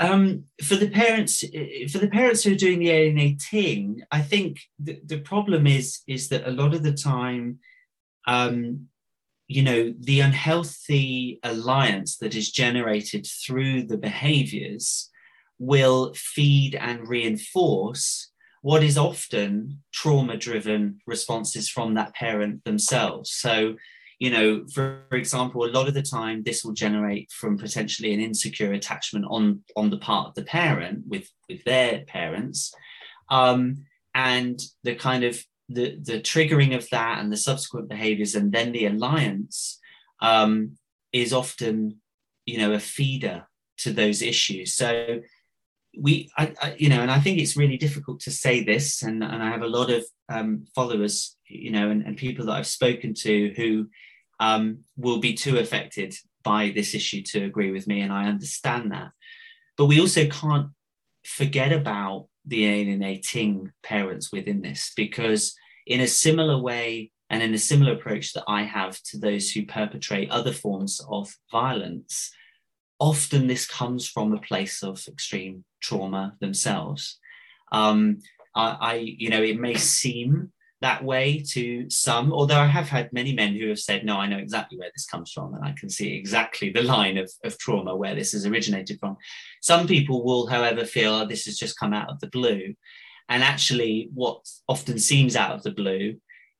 Um, 0.00 0.44
for 0.62 0.74
the 0.74 0.90
parents, 0.90 1.44
for 1.92 1.98
the 1.98 2.10
parents 2.10 2.42
who 2.42 2.52
are 2.52 2.56
doing 2.56 2.80
the 2.80 2.90
alienating, 2.90 4.02
I 4.10 4.22
think 4.22 4.60
the, 4.78 5.00
the 5.06 5.20
problem 5.20 5.68
is 5.68 6.00
is 6.08 6.28
that 6.30 6.48
a 6.48 6.50
lot 6.50 6.74
of 6.74 6.82
the 6.82 6.92
time, 6.92 7.60
um, 8.26 8.88
you 9.48 9.62
know, 9.62 9.94
the 10.00 10.20
unhealthy 10.20 11.38
alliance 11.42 12.16
that 12.18 12.34
is 12.34 12.50
generated 12.50 13.26
through 13.26 13.84
the 13.84 13.96
behaviors 13.96 15.10
will 15.58 16.12
feed 16.14 16.74
and 16.74 17.08
reinforce 17.08 18.30
what 18.62 18.82
is 18.82 18.98
often 18.98 19.82
trauma 19.92 20.36
driven 20.36 20.98
responses 21.06 21.68
from 21.68 21.94
that 21.94 22.12
parent 22.14 22.64
themselves. 22.64 23.30
So, 23.30 23.76
you 24.18 24.30
know, 24.30 24.66
for, 24.72 25.02
for, 25.08 25.16
example, 25.16 25.64
a 25.64 25.70
lot 25.70 25.86
of 25.86 25.94
the 25.94 26.02
time 26.02 26.42
this 26.42 26.64
will 26.64 26.72
generate 26.72 27.30
from 27.30 27.56
potentially 27.58 28.12
an 28.12 28.20
insecure 28.20 28.72
attachment 28.72 29.26
on, 29.28 29.62
on 29.76 29.90
the 29.90 29.98
part 29.98 30.28
of 30.28 30.34
the 30.34 30.42
parent 30.42 31.04
with, 31.06 31.30
with 31.48 31.62
their 31.64 32.00
parents. 32.06 32.74
Um, 33.30 33.84
and 34.14 34.58
the 34.82 34.94
kind 34.96 35.22
of 35.22 35.44
the 35.68 35.96
the 36.00 36.20
triggering 36.20 36.76
of 36.76 36.88
that 36.90 37.18
and 37.18 37.32
the 37.32 37.36
subsequent 37.36 37.88
behaviors 37.88 38.34
and 38.34 38.52
then 38.52 38.72
the 38.72 38.86
alliance 38.86 39.80
um, 40.22 40.76
is 41.12 41.32
often 41.32 42.00
you 42.44 42.58
know 42.58 42.72
a 42.72 42.80
feeder 42.80 43.46
to 43.78 43.92
those 43.92 44.22
issues. 44.22 44.74
So 44.74 45.20
we 45.98 46.30
I, 46.36 46.52
I, 46.62 46.76
you 46.78 46.90
know 46.90 47.00
and 47.00 47.10
i 47.10 47.18
think 47.18 47.38
it's 47.38 47.56
really 47.56 47.78
difficult 47.78 48.20
to 48.20 48.30
say 48.30 48.62
this 48.62 49.02
and, 49.02 49.24
and 49.24 49.42
i 49.42 49.48
have 49.48 49.62
a 49.62 49.66
lot 49.66 49.90
of 49.90 50.04
um, 50.28 50.66
followers 50.74 51.38
you 51.48 51.70
know 51.70 51.88
and, 51.88 52.02
and, 52.02 52.18
people 52.18 52.44
that 52.44 52.52
i've 52.52 52.66
spoken 52.66 53.14
to 53.14 53.54
who 53.56 53.88
um, 54.38 54.80
will 54.98 55.20
be 55.20 55.32
too 55.32 55.56
affected 55.56 56.14
by 56.42 56.70
this 56.74 56.94
issue 56.94 57.22
to 57.22 57.44
agree 57.44 57.70
with 57.70 57.86
me 57.86 58.02
and 58.02 58.12
i 58.12 58.26
understand 58.26 58.92
that. 58.92 59.10
But 59.76 59.86
we 59.86 60.00
also 60.00 60.26
can't 60.26 60.68
forget 61.24 61.72
about 61.72 62.28
the 62.46 62.66
alienating 62.66 63.70
parents 63.82 64.32
within 64.32 64.62
this 64.62 64.92
because 64.96 65.54
in 65.86 66.00
a 66.00 66.06
similar 66.06 66.58
way 66.58 67.10
and 67.30 67.42
in 67.42 67.54
a 67.54 67.58
similar 67.58 67.92
approach 67.92 68.32
that 68.32 68.44
i 68.46 68.62
have 68.62 69.00
to 69.02 69.18
those 69.18 69.50
who 69.50 69.66
perpetrate 69.66 70.30
other 70.30 70.52
forms 70.52 71.00
of 71.08 71.34
violence 71.50 72.30
often 72.98 73.46
this 73.46 73.66
comes 73.66 74.08
from 74.08 74.32
a 74.32 74.40
place 74.40 74.82
of 74.82 75.06
extreme 75.08 75.64
trauma 75.80 76.34
themselves. 76.40 77.18
Um, 77.72 78.18
I, 78.54 78.76
I, 78.80 78.94
you 78.94 79.30
know, 79.30 79.42
it 79.42 79.60
may 79.60 79.74
seem 79.74 80.52
that 80.82 81.02
way 81.02 81.42
to 81.52 81.88
some, 81.88 82.32
although 82.32 82.60
I 82.60 82.66
have 82.66 82.88
had 82.88 83.12
many 83.12 83.34
men 83.34 83.54
who 83.54 83.68
have 83.68 83.78
said, 83.78 84.04
no, 84.04 84.18
I 84.18 84.26
know 84.26 84.38
exactly 84.38 84.78
where 84.78 84.90
this 84.94 85.06
comes 85.06 85.32
from, 85.32 85.54
and 85.54 85.64
I 85.64 85.72
can 85.72 85.88
see 85.88 86.14
exactly 86.14 86.70
the 86.70 86.82
line 86.82 87.16
of, 87.16 87.30
of 87.44 87.58
trauma 87.58 87.96
where 87.96 88.14
this 88.14 88.32
has 88.32 88.44
originated 88.44 88.98
from. 89.00 89.16
Some 89.62 89.86
people 89.86 90.24
will, 90.24 90.46
however, 90.46 90.84
feel 90.84 91.14
oh, 91.14 91.26
this 91.26 91.46
has 91.46 91.56
just 91.56 91.78
come 91.78 91.94
out 91.94 92.10
of 92.10 92.20
the 92.20 92.28
blue. 92.28 92.74
And 93.28 93.42
actually, 93.42 94.10
what 94.14 94.46
often 94.68 94.98
seems 94.98 95.34
out 95.34 95.52
of 95.52 95.62
the 95.62 95.72
blue 95.72 96.16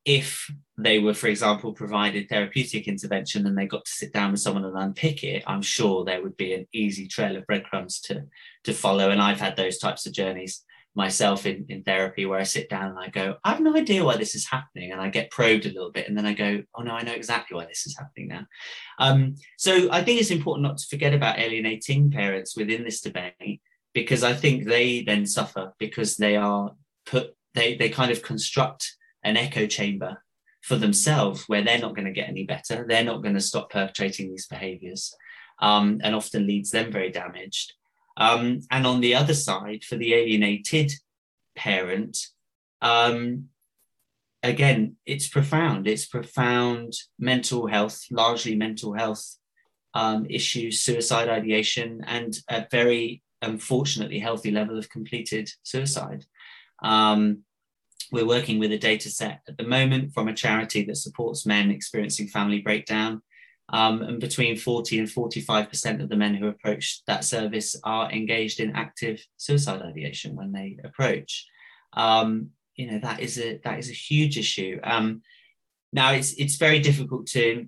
if 0.06 0.48
they 0.78 1.00
were, 1.00 1.14
for 1.14 1.26
example, 1.26 1.72
provided 1.72 2.28
therapeutic 2.28 2.86
intervention 2.86 3.44
and 3.44 3.58
they 3.58 3.66
got 3.66 3.84
to 3.84 3.90
sit 3.90 4.12
down 4.12 4.30
with 4.30 4.40
someone 4.40 4.64
and 4.64 4.78
unpick 4.78 5.24
it, 5.24 5.42
I'm 5.46 5.62
sure 5.62 6.04
there 6.04 6.22
would 6.22 6.36
be 6.36 6.54
an 6.54 6.66
easy 6.72 7.08
trail 7.08 7.36
of 7.36 7.46
breadcrumbs 7.46 8.00
to, 8.02 8.22
to 8.64 8.72
follow. 8.72 9.10
And 9.10 9.20
I've 9.20 9.40
had 9.40 9.56
those 9.56 9.78
types 9.78 10.06
of 10.06 10.12
journeys 10.12 10.64
myself 10.96 11.44
in, 11.44 11.66
in 11.68 11.82
therapy 11.82 12.24
where 12.24 12.40
I 12.40 12.44
sit 12.44 12.70
down 12.70 12.90
and 12.90 12.98
I 12.98 13.08
go, 13.08 13.36
I 13.44 13.50
have 13.50 13.60
no 13.60 13.76
idea 13.76 14.04
why 14.04 14.16
this 14.16 14.34
is 14.34 14.48
happening. 14.48 14.92
And 14.92 15.00
I 15.00 15.10
get 15.10 15.30
probed 15.30 15.66
a 15.66 15.72
little 15.72 15.92
bit. 15.92 16.08
And 16.08 16.16
then 16.16 16.24
I 16.24 16.32
go, 16.32 16.62
oh 16.74 16.82
no, 16.82 16.92
I 16.92 17.02
know 17.02 17.12
exactly 17.12 17.54
why 17.54 17.66
this 17.66 17.86
is 17.86 17.96
happening 17.98 18.28
now. 18.28 18.46
Um, 18.98 19.36
so 19.58 19.92
I 19.92 20.02
think 20.02 20.20
it's 20.20 20.30
important 20.30 20.66
not 20.66 20.78
to 20.78 20.86
forget 20.88 21.12
about 21.12 21.38
alienating 21.38 22.10
parents 22.10 22.56
within 22.56 22.82
this 22.82 23.02
debate 23.02 23.60
because 23.92 24.24
I 24.24 24.32
think 24.32 24.64
they 24.64 25.02
then 25.02 25.26
suffer 25.26 25.74
because 25.78 26.16
they 26.16 26.36
are 26.36 26.72
put, 27.04 27.36
they, 27.54 27.76
they 27.76 27.90
kind 27.90 28.10
of 28.10 28.22
construct 28.22 28.96
an 29.22 29.36
echo 29.36 29.66
chamber 29.66 30.22
for 30.62 30.76
themselves 30.76 31.44
where 31.46 31.62
they're 31.62 31.78
not 31.78 31.94
going 31.94 32.06
to 32.06 32.12
get 32.12 32.28
any 32.28 32.44
better. 32.44 32.86
They're 32.88 33.04
not 33.04 33.22
going 33.22 33.34
to 33.34 33.40
stop 33.40 33.70
perpetrating 33.70 34.30
these 34.30 34.46
behaviors 34.46 35.14
um, 35.60 36.00
and 36.02 36.14
often 36.14 36.46
leads 36.46 36.70
them 36.70 36.90
very 36.90 37.10
damaged. 37.10 37.74
Um, 38.16 38.60
and 38.70 38.86
on 38.86 39.00
the 39.00 39.14
other 39.14 39.34
side, 39.34 39.84
for 39.84 39.96
the 39.96 40.14
alienated 40.14 40.92
parent, 41.54 42.18
um, 42.80 43.48
again, 44.42 44.96
it's 45.04 45.28
profound. 45.28 45.86
It's 45.86 46.06
profound 46.06 46.94
mental 47.18 47.66
health, 47.66 48.06
largely 48.10 48.54
mental 48.54 48.94
health 48.94 49.36
um, 49.94 50.26
issues, 50.28 50.80
suicide 50.80 51.28
ideation, 51.28 52.02
and 52.06 52.36
a 52.48 52.66
very 52.70 53.22
unfortunately 53.42 54.18
healthy 54.18 54.50
level 54.50 54.78
of 54.78 54.90
completed 54.90 55.50
suicide. 55.62 56.24
Um, 56.82 57.42
we're 58.12 58.26
working 58.26 58.58
with 58.58 58.72
a 58.72 58.78
data 58.78 59.10
set 59.10 59.40
at 59.48 59.56
the 59.56 59.64
moment 59.64 60.12
from 60.14 60.28
a 60.28 60.34
charity 60.34 60.84
that 60.84 60.96
supports 60.96 61.46
men 61.46 61.70
experiencing 61.70 62.28
family 62.28 62.60
breakdown. 62.60 63.22
Um, 63.68 64.02
and 64.02 64.20
between 64.20 64.56
40 64.56 65.00
and 65.00 65.08
45% 65.08 66.00
of 66.00 66.08
the 66.08 66.16
men 66.16 66.36
who 66.36 66.46
approach 66.46 67.02
that 67.08 67.24
service 67.24 67.74
are 67.82 68.10
engaged 68.12 68.60
in 68.60 68.76
active 68.76 69.20
suicide 69.38 69.82
ideation 69.82 70.36
when 70.36 70.52
they 70.52 70.78
approach. 70.84 71.46
Um, 71.92 72.50
you 72.76 72.90
know, 72.90 73.00
that 73.00 73.20
is 73.20 73.38
a 73.38 73.58
that 73.64 73.78
is 73.78 73.90
a 73.90 73.94
huge 73.94 74.38
issue. 74.38 74.78
Um, 74.84 75.22
now 75.92 76.12
it's 76.12 76.34
it's 76.34 76.56
very 76.56 76.78
difficult 76.78 77.26
to 77.28 77.66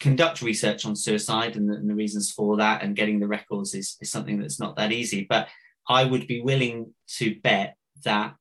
conduct 0.00 0.42
research 0.42 0.84
on 0.84 0.96
suicide 0.96 1.56
and 1.56 1.68
the, 1.68 1.74
and 1.74 1.88
the 1.88 1.94
reasons 1.94 2.32
for 2.32 2.56
that 2.56 2.82
and 2.82 2.96
getting 2.96 3.20
the 3.20 3.28
records 3.28 3.74
is, 3.74 3.96
is 4.00 4.10
something 4.10 4.40
that's 4.40 4.58
not 4.58 4.76
that 4.76 4.92
easy. 4.92 5.26
But 5.28 5.48
I 5.88 6.04
would 6.04 6.26
be 6.26 6.40
willing 6.40 6.94
to 7.18 7.40
bet 7.40 7.76
that 8.04 8.36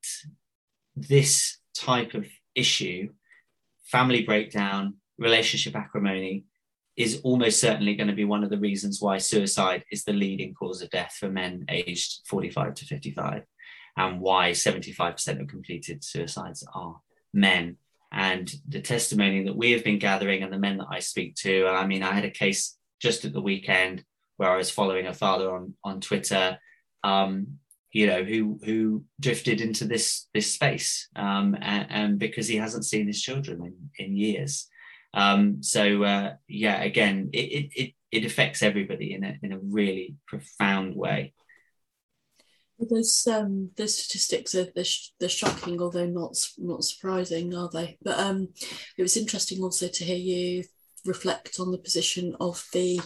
this 0.95 1.57
type 1.75 2.13
of 2.13 2.27
issue, 2.55 3.09
family 3.85 4.23
breakdown, 4.23 4.95
relationship 5.17 5.75
acrimony, 5.75 6.45
is 6.97 7.21
almost 7.23 7.59
certainly 7.59 7.95
going 7.95 8.09
to 8.09 8.15
be 8.15 8.25
one 8.25 8.43
of 8.43 8.49
the 8.49 8.59
reasons 8.59 9.01
why 9.01 9.17
suicide 9.17 9.83
is 9.91 10.03
the 10.03 10.13
leading 10.13 10.53
cause 10.53 10.81
of 10.81 10.89
death 10.89 11.15
for 11.19 11.29
men 11.29 11.65
aged 11.69 12.21
45 12.27 12.73
to 12.75 12.85
55, 12.85 13.43
and 13.97 14.19
why 14.19 14.51
75% 14.51 15.41
of 15.41 15.47
completed 15.47 16.03
suicides 16.03 16.65
are 16.73 16.99
men. 17.33 17.77
And 18.11 18.53
the 18.67 18.81
testimony 18.81 19.45
that 19.45 19.55
we 19.55 19.71
have 19.71 19.85
been 19.85 19.99
gathering 19.99 20.43
and 20.43 20.51
the 20.51 20.59
men 20.59 20.77
that 20.79 20.87
I 20.89 20.99
speak 20.99 21.35
to, 21.35 21.67
I 21.67 21.87
mean, 21.87 22.03
I 22.03 22.11
had 22.11 22.25
a 22.25 22.31
case 22.31 22.77
just 23.01 23.23
at 23.23 23.31
the 23.31 23.41
weekend 23.41 24.03
where 24.35 24.49
I 24.49 24.57
was 24.57 24.69
following 24.69 25.07
a 25.07 25.13
father 25.13 25.55
on, 25.55 25.73
on 25.83 26.01
Twitter 26.01 26.59
um, 27.03 27.59
you 27.91 28.07
know, 28.07 28.23
who 28.23 28.59
who 28.63 29.03
drifted 29.19 29.59
into 29.59 29.85
this 29.85 30.27
this 30.33 30.53
space, 30.53 31.09
um, 31.15 31.57
and, 31.61 31.87
and, 31.89 32.19
because 32.19 32.47
he 32.47 32.55
hasn't 32.55 32.85
seen 32.85 33.07
his 33.07 33.21
children 33.21 33.61
in, 33.65 34.05
in 34.05 34.15
years. 34.15 34.67
Um, 35.13 35.61
so 35.61 36.03
uh, 36.03 36.33
yeah, 36.47 36.81
again, 36.81 37.29
it, 37.33 37.71
it 37.75 37.93
it 38.11 38.25
affects 38.25 38.61
everybody 38.61 39.13
in 39.13 39.23
a 39.23 39.37
in 39.41 39.51
a 39.51 39.59
really 39.59 40.15
profound 40.27 40.95
way. 40.95 41.33
There's 42.79 43.27
um 43.27 43.71
the 43.75 43.87
statistics 43.87 44.55
are 44.55 44.67
they're, 44.75 44.83
they're 45.19 45.29
shocking, 45.29 45.81
although 45.81 46.07
not 46.07 46.35
not 46.57 46.83
surprising, 46.83 47.53
are 47.55 47.69
they? 47.71 47.97
But 48.01 48.19
um, 48.19 48.49
it 48.97 49.01
was 49.01 49.17
interesting 49.17 49.61
also 49.61 49.87
to 49.87 50.03
hear 50.03 50.17
you 50.17 50.63
reflect 51.05 51.59
on 51.59 51.71
the 51.71 51.77
position 51.77 52.35
of 52.39 52.63
the 52.73 52.99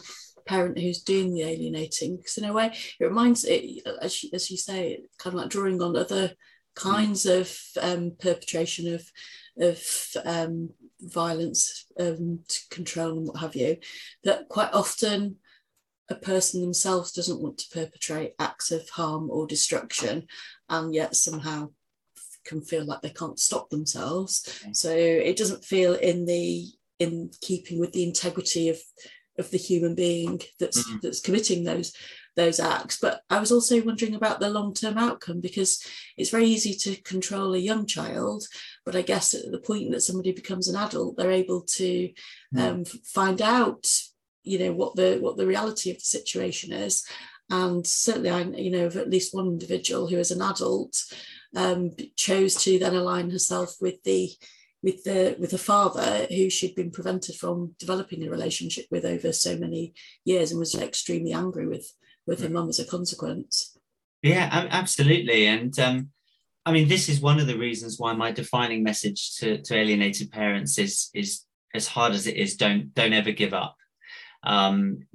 parent 0.45 0.77
who's 0.77 1.01
doing 1.01 1.33
the 1.33 1.41
alienating 1.41 2.17
because 2.17 2.37
in 2.37 2.45
a 2.45 2.53
way 2.53 2.67
it 2.99 3.03
reminds 3.03 3.45
it 3.45 3.81
as 4.01 4.23
you, 4.23 4.29
as 4.31 4.51
you 4.51 4.57
say 4.57 4.99
kind 5.17 5.33
of 5.33 5.41
like 5.41 5.49
drawing 5.49 5.81
on 5.81 5.95
other 5.95 6.31
kinds 6.75 7.25
of 7.25 7.57
um, 7.81 8.11
perpetration 8.19 8.93
of 8.93 9.09
of 9.57 9.81
um, 10.25 10.69
violence 11.05 11.85
um, 11.99 12.39
to 12.47 12.59
control 12.69 13.17
and 13.17 13.27
what 13.27 13.39
have 13.39 13.55
you 13.55 13.77
that 14.23 14.47
quite 14.49 14.73
often 14.73 15.37
a 16.09 16.15
person 16.15 16.61
themselves 16.61 17.11
doesn't 17.11 17.41
want 17.41 17.57
to 17.57 17.69
perpetrate 17.73 18.33
acts 18.39 18.71
of 18.71 18.87
harm 18.89 19.29
or 19.29 19.47
destruction 19.47 20.27
and 20.69 20.93
yet 20.93 21.15
somehow 21.15 21.67
can 22.45 22.61
feel 22.61 22.85
like 22.85 23.01
they 23.01 23.09
can't 23.09 23.39
stop 23.39 23.69
themselves. 23.69 24.63
So 24.71 24.91
it 24.91 25.35
doesn't 25.35 25.65
feel 25.65 25.95
in 25.95 26.25
the 26.25 26.67
in 26.99 27.29
keeping 27.41 27.79
with 27.79 27.91
the 27.91 28.03
integrity 28.03 28.69
of 28.69 28.77
of 29.37 29.51
the 29.51 29.57
human 29.57 29.95
being 29.95 30.41
that's 30.59 30.87
mm-hmm. 30.87 30.99
that's 31.01 31.19
committing 31.19 31.63
those 31.63 31.93
those 32.37 32.59
acts. 32.59 32.97
But 32.99 33.21
i 33.29 33.39
was 33.39 33.51
also 33.51 33.83
wondering 33.83 34.15
about 34.15 34.39
the 34.39 34.49
long-term 34.49 34.97
outcome 34.97 35.41
because 35.41 35.83
it's 36.15 36.29
very 36.29 36.45
easy 36.45 36.73
to 36.73 37.01
control 37.01 37.53
a 37.53 37.57
young 37.57 37.85
child 37.85 38.45
but 38.85 38.95
i 38.95 39.01
guess 39.01 39.33
at 39.33 39.51
the 39.51 39.59
point 39.59 39.91
that 39.91 40.01
somebody 40.01 40.31
becomes 40.31 40.67
an 40.67 40.75
adult 40.75 41.17
they're 41.17 41.31
able 41.31 41.61
to 41.61 42.09
mm. 42.55 42.59
um, 42.59 42.85
find 42.85 43.41
out 43.41 43.85
you 44.45 44.59
know 44.59 44.71
what 44.71 44.95
the 44.95 45.17
what 45.19 45.37
the 45.37 45.47
reality 45.47 45.91
of 45.91 45.97
the 45.97 46.05
situation 46.05 46.71
is. 46.71 47.05
And 47.49 47.85
certainly 47.85 48.29
i 48.29 48.41
you 48.41 48.71
know 48.71 48.85
of 48.85 48.95
at 48.95 49.09
least 49.09 49.33
one 49.33 49.47
individual 49.47 50.07
who 50.07 50.17
as 50.17 50.31
an 50.31 50.41
adult 50.41 50.95
um, 51.55 51.91
chose 52.15 52.55
to 52.63 52.79
then 52.79 52.95
align 52.95 53.29
herself 53.29 53.75
with 53.81 54.01
the 54.03 54.31
with 54.81 55.03
the 55.03 55.35
with 55.39 55.53
a 55.53 55.57
father 55.57 56.27
who 56.29 56.49
she'd 56.49 56.75
been 56.75 56.91
prevented 56.91 57.35
from 57.35 57.75
developing 57.79 58.25
a 58.25 58.29
relationship 58.29 58.85
with 58.89 59.05
over 59.05 59.31
so 59.31 59.57
many 59.57 59.93
years 60.23 60.51
and 60.51 60.59
was 60.59 60.75
extremely 60.75 61.33
angry 61.33 61.67
with 61.67 61.91
with 62.25 62.41
her 62.41 62.49
mum 62.49 62.69
as 62.69 62.79
a 62.79 62.85
consequence. 62.85 63.77
Yeah 64.23 64.49
absolutely. 64.71 65.45
And 65.45 65.77
um, 65.79 66.09
i 66.65 66.71
mean 66.71 66.87
this 66.87 67.09
is 67.09 67.21
one 67.21 67.39
of 67.39 67.47
the 67.47 67.57
reasons 67.57 67.99
why 67.99 68.13
my 68.13 68.31
defining 68.31 68.83
message 68.83 69.35
to, 69.37 69.61
to 69.61 69.75
alienated 69.75 70.31
parents 70.31 70.77
is 70.77 71.09
is 71.13 71.45
as 71.75 71.87
hard 71.87 72.13
as 72.13 72.25
it 72.25 72.37
is 72.37 72.55
don't 72.55 72.93
don't 72.93 73.13
ever 73.13 73.31
give 73.31 73.53
up. 73.53 73.75
Um, 74.43 75.07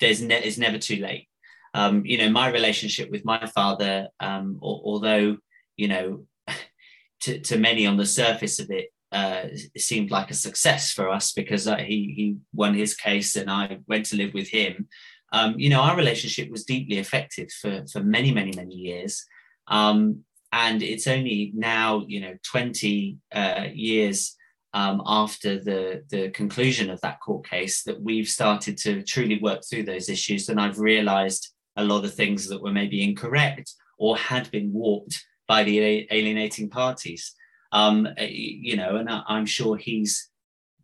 there's 0.00 0.22
ne- 0.22 0.42
it's 0.42 0.58
never 0.58 0.78
too 0.78 0.96
late. 0.96 1.28
Um, 1.74 2.06
you 2.06 2.18
know 2.18 2.30
my 2.30 2.48
relationship 2.48 3.10
with 3.10 3.24
my 3.24 3.46
father 3.46 4.08
um, 4.20 4.58
although 4.62 5.38
you 5.76 5.88
know 5.88 6.26
to, 7.22 7.40
to 7.40 7.58
many 7.58 7.84
on 7.84 7.96
the 7.96 8.06
surface 8.06 8.60
of 8.60 8.70
it 8.70 8.92
uh, 9.10 9.46
seemed 9.76 10.12
like 10.12 10.30
a 10.30 10.34
success 10.34 10.92
for 10.92 11.08
us 11.08 11.32
because 11.32 11.66
uh, 11.66 11.76
he 11.76 12.14
he 12.16 12.36
won 12.52 12.74
his 12.74 12.94
case 12.94 13.34
and 13.36 13.50
I 13.50 13.78
went 13.88 14.06
to 14.06 14.16
live 14.16 14.34
with 14.34 14.48
him. 14.48 14.88
Um, 15.32 15.58
you 15.58 15.68
know, 15.68 15.80
our 15.80 15.96
relationship 15.96 16.48
was 16.48 16.64
deeply 16.64 16.98
affected 17.00 17.50
for 17.50 17.84
for 17.92 18.00
many 18.00 18.32
many 18.32 18.52
many 18.52 18.74
years, 18.74 19.24
um, 19.66 20.24
and 20.54 20.84
it's 20.84 21.08
only 21.08 21.50
now, 21.52 22.04
you 22.06 22.20
know, 22.20 22.36
20 22.44 23.18
uh, 23.34 23.66
years 23.74 24.36
um, 24.72 25.02
after 25.04 25.58
the, 25.58 26.04
the 26.10 26.30
conclusion 26.30 26.90
of 26.90 27.00
that 27.00 27.20
court 27.20 27.48
case 27.48 27.82
that 27.82 28.00
we've 28.00 28.28
started 28.28 28.78
to 28.78 29.02
truly 29.02 29.40
work 29.40 29.62
through 29.68 29.82
those 29.82 30.08
issues. 30.08 30.48
And 30.48 30.60
I've 30.60 30.78
realized 30.78 31.52
a 31.74 31.84
lot 31.84 32.04
of 32.04 32.14
things 32.14 32.48
that 32.48 32.62
were 32.62 32.70
maybe 32.70 33.02
incorrect 33.02 33.72
or 33.98 34.16
had 34.16 34.48
been 34.52 34.72
warped 34.72 35.24
by 35.48 35.64
the 35.64 36.06
alienating 36.12 36.70
parties. 36.70 37.34
Um, 37.72 38.06
eh, 38.16 38.28
you 38.30 38.76
know, 38.76 38.94
and 38.94 39.10
I'm 39.10 39.46
sure 39.46 39.76
he's 39.76 40.30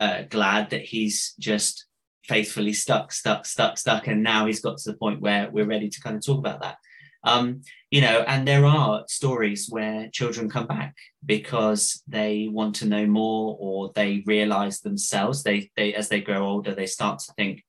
uh, 0.00 0.22
glad 0.28 0.70
that 0.70 0.82
he's 0.82 1.34
just 1.38 1.86
faithfully 2.24 2.72
stuck, 2.72 3.12
stuck, 3.12 3.46
stuck, 3.46 3.78
stuck, 3.78 4.08
and 4.08 4.24
now 4.24 4.46
he's 4.46 4.60
got 4.60 4.78
to 4.78 4.90
the 4.90 4.98
point 4.98 5.20
where 5.20 5.48
we're 5.48 5.64
ready 5.64 5.88
to 5.88 6.00
kind 6.00 6.16
of 6.16 6.26
talk 6.26 6.38
about 6.38 6.60
that. 6.60 6.78
Um, 7.22 7.62
you 7.90 8.00
know, 8.00 8.24
and 8.26 8.46
there 8.48 8.64
are 8.64 9.04
stories 9.06 9.68
where 9.68 10.08
children 10.08 10.48
come 10.48 10.66
back 10.66 10.94
because 11.24 12.02
they 12.08 12.48
want 12.50 12.76
to 12.76 12.86
know 12.86 13.06
more 13.06 13.56
or 13.60 13.92
they 13.94 14.22
realize 14.26 14.80
themselves. 14.80 15.42
They, 15.42 15.70
they, 15.76 15.94
as 15.94 16.08
they 16.08 16.20
grow 16.20 16.46
older, 16.46 16.74
they 16.74 16.86
start 16.86 17.18
to 17.20 17.32
think, 17.34 17.62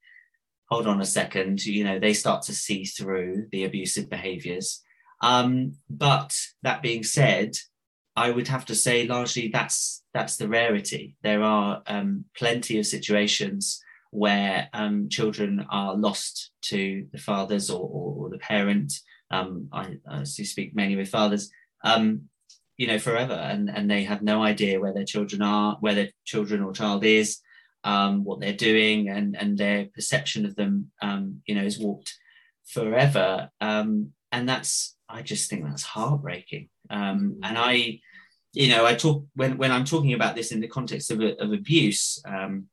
hold 0.69 0.87
on 0.87 1.01
a 1.01 1.05
second, 1.05 1.65
you 1.65 1.83
know, 1.83 1.99
they 1.99 2.13
start 2.13 2.43
to 2.43 2.53
see 2.53 2.85
through 2.85 3.47
the 3.51 3.65
abusive 3.65 4.09
behaviors. 4.09 4.81
Um, 5.21 5.73
but 5.89 6.33
that 6.63 6.81
being 6.81 7.03
said, 7.03 7.55
I 8.15 8.31
would 8.31 8.47
have 8.47 8.65
to 8.65 8.75
say 8.75 9.07
largely 9.07 9.47
that's 9.47 10.03
that's 10.13 10.35
the 10.35 10.47
rarity. 10.47 11.15
There 11.23 11.43
are 11.43 11.81
um, 11.87 12.25
plenty 12.35 12.77
of 12.79 12.85
situations 12.85 13.81
where 14.11 14.67
um, 14.73 15.07
children 15.07 15.65
are 15.69 15.95
lost 15.95 16.51
to 16.63 17.07
the 17.13 17.17
fathers 17.17 17.69
or, 17.69 17.81
or, 17.81 18.25
or 18.25 18.29
the 18.29 18.37
parent. 18.37 18.93
Um, 19.31 19.69
I, 19.71 19.97
I 20.09 20.23
speak 20.23 20.75
mainly 20.75 20.95
with 20.95 21.09
fathers, 21.09 21.49
um, 21.83 22.23
you 22.77 22.87
know, 22.87 22.99
forever, 22.99 23.33
and 23.33 23.69
and 23.69 23.89
they 23.89 24.03
have 24.03 24.21
no 24.21 24.43
idea 24.43 24.79
where 24.79 24.93
their 24.93 25.05
children 25.05 25.41
are, 25.41 25.77
where 25.79 25.95
their 25.95 26.09
children 26.25 26.61
or 26.61 26.73
child 26.73 27.03
is, 27.03 27.39
um, 27.83 28.23
what 28.23 28.39
they're 28.39 28.53
doing, 28.53 29.09
and 29.09 29.35
and 29.37 29.57
their 29.57 29.85
perception 29.85 30.45
of 30.45 30.55
them, 30.55 30.91
um, 31.01 31.41
you 31.45 31.55
know, 31.55 31.63
is 31.63 31.79
warped 31.79 32.13
forever. 32.65 33.49
and 33.59 34.47
that's 34.47 34.95
I 35.11 35.21
just 35.21 35.49
think 35.49 35.65
that's 35.65 35.83
heartbreaking. 35.83 36.69
Um, 36.89 37.39
and 37.43 37.57
I, 37.57 37.99
you 38.53 38.69
know, 38.69 38.85
I 38.85 38.95
talk 38.95 39.25
when 39.35 39.57
when 39.57 39.71
I'm 39.71 39.85
talking 39.85 40.13
about 40.13 40.35
this 40.35 40.51
in 40.51 40.61
the 40.61 40.67
context 40.67 41.11
of, 41.11 41.21
of 41.21 41.51
abuse, 41.51 42.21
um, 42.25 42.67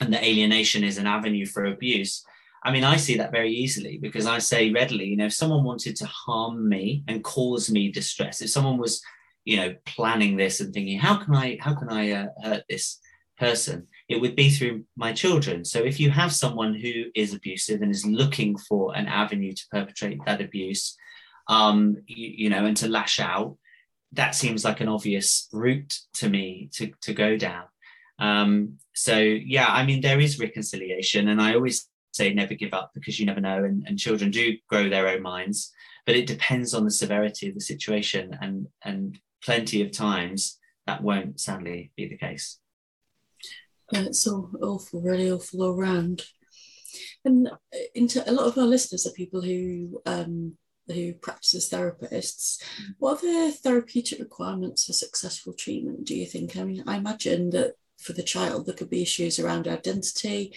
and 0.00 0.12
the 0.12 0.24
alienation 0.24 0.84
is 0.84 0.98
an 0.98 1.06
avenue 1.06 1.46
for 1.46 1.64
abuse. 1.66 2.24
I 2.62 2.72
mean, 2.72 2.84
I 2.84 2.96
see 2.96 3.16
that 3.18 3.32
very 3.32 3.52
easily 3.52 3.98
because 3.98 4.26
I 4.26 4.38
say 4.38 4.70
readily, 4.70 5.06
you 5.06 5.16
know, 5.16 5.26
if 5.26 5.34
someone 5.34 5.64
wanted 5.64 5.96
to 5.96 6.06
harm 6.06 6.68
me 6.68 7.04
and 7.08 7.22
cause 7.22 7.70
me 7.70 7.90
distress, 7.90 8.42
if 8.42 8.50
someone 8.50 8.78
was, 8.78 9.02
you 9.44 9.56
know, 9.56 9.74
planning 9.86 10.36
this 10.36 10.60
and 10.60 10.72
thinking, 10.72 10.98
how 10.98 11.16
can 11.16 11.34
I, 11.34 11.58
how 11.60 11.74
can 11.74 11.88
I 11.88 12.12
uh, 12.12 12.26
hurt 12.42 12.64
this 12.68 13.00
person? 13.38 13.86
It 14.08 14.20
would 14.20 14.34
be 14.34 14.50
through 14.50 14.84
my 14.96 15.12
children. 15.12 15.64
So 15.64 15.80
if 15.80 16.00
you 16.00 16.10
have 16.10 16.32
someone 16.32 16.74
who 16.74 17.04
is 17.14 17.32
abusive 17.32 17.80
and 17.82 17.90
is 17.90 18.04
looking 18.04 18.56
for 18.58 18.96
an 18.96 19.06
avenue 19.06 19.52
to 19.52 19.68
perpetrate 19.70 20.18
that 20.26 20.40
abuse, 20.40 20.96
um, 21.48 21.96
you, 22.06 22.44
you 22.44 22.50
know, 22.50 22.66
and 22.66 22.76
to 22.78 22.88
lash 22.88 23.20
out, 23.20 23.56
that 24.12 24.34
seems 24.34 24.64
like 24.64 24.80
an 24.80 24.88
obvious 24.88 25.48
route 25.52 25.98
to 26.14 26.28
me 26.28 26.70
to, 26.72 26.92
to 27.02 27.12
go 27.12 27.36
down. 27.36 27.64
Um, 28.18 28.78
so 28.94 29.16
yeah, 29.18 29.66
I 29.68 29.84
mean, 29.84 30.00
there 30.00 30.20
is 30.20 30.40
reconciliation, 30.40 31.28
and 31.28 31.40
I 31.40 31.54
always 31.54 31.87
say 32.12 32.32
never 32.32 32.54
give 32.54 32.74
up 32.74 32.92
because 32.94 33.18
you 33.18 33.26
never 33.26 33.40
know, 33.40 33.64
and, 33.64 33.84
and 33.86 33.98
children 33.98 34.30
do 34.30 34.56
grow 34.68 34.88
their 34.88 35.08
own 35.08 35.22
minds, 35.22 35.72
but 36.06 36.16
it 36.16 36.26
depends 36.26 36.74
on 36.74 36.84
the 36.84 36.90
severity 36.90 37.48
of 37.48 37.54
the 37.54 37.60
situation, 37.60 38.36
and 38.40 38.66
and 38.84 39.18
plenty 39.44 39.82
of 39.82 39.92
times 39.92 40.58
that 40.86 41.02
won't 41.02 41.40
sadly 41.40 41.92
be 41.96 42.08
the 42.08 42.16
case. 42.16 42.58
Yeah, 43.92 44.02
it's 44.02 44.26
all 44.26 44.50
awful, 44.60 45.00
really 45.00 45.30
awful 45.30 45.62
all 45.62 45.78
around. 45.78 46.22
And 47.24 47.50
into 47.94 48.28
a 48.28 48.32
lot 48.32 48.46
of 48.46 48.58
our 48.58 48.64
listeners 48.64 49.06
are 49.06 49.12
people 49.12 49.42
who 49.42 50.00
um, 50.06 50.56
who 50.88 51.14
practice 51.14 51.54
as 51.54 51.70
therapists. 51.70 52.62
Mm. 52.80 52.94
What 52.98 53.22
are 53.22 53.50
the 53.50 53.52
therapeutic 53.52 54.18
requirements 54.18 54.84
for 54.84 54.92
successful 54.92 55.52
treatment, 55.52 56.06
do 56.06 56.14
you 56.14 56.26
think? 56.26 56.56
I 56.56 56.64
mean, 56.64 56.84
I 56.86 56.96
imagine 56.96 57.50
that 57.50 57.74
for 57.98 58.12
the 58.12 58.22
child, 58.22 58.66
there 58.66 58.74
could 58.74 58.90
be 58.90 59.02
issues 59.02 59.38
around 59.38 59.66
identity, 59.66 60.54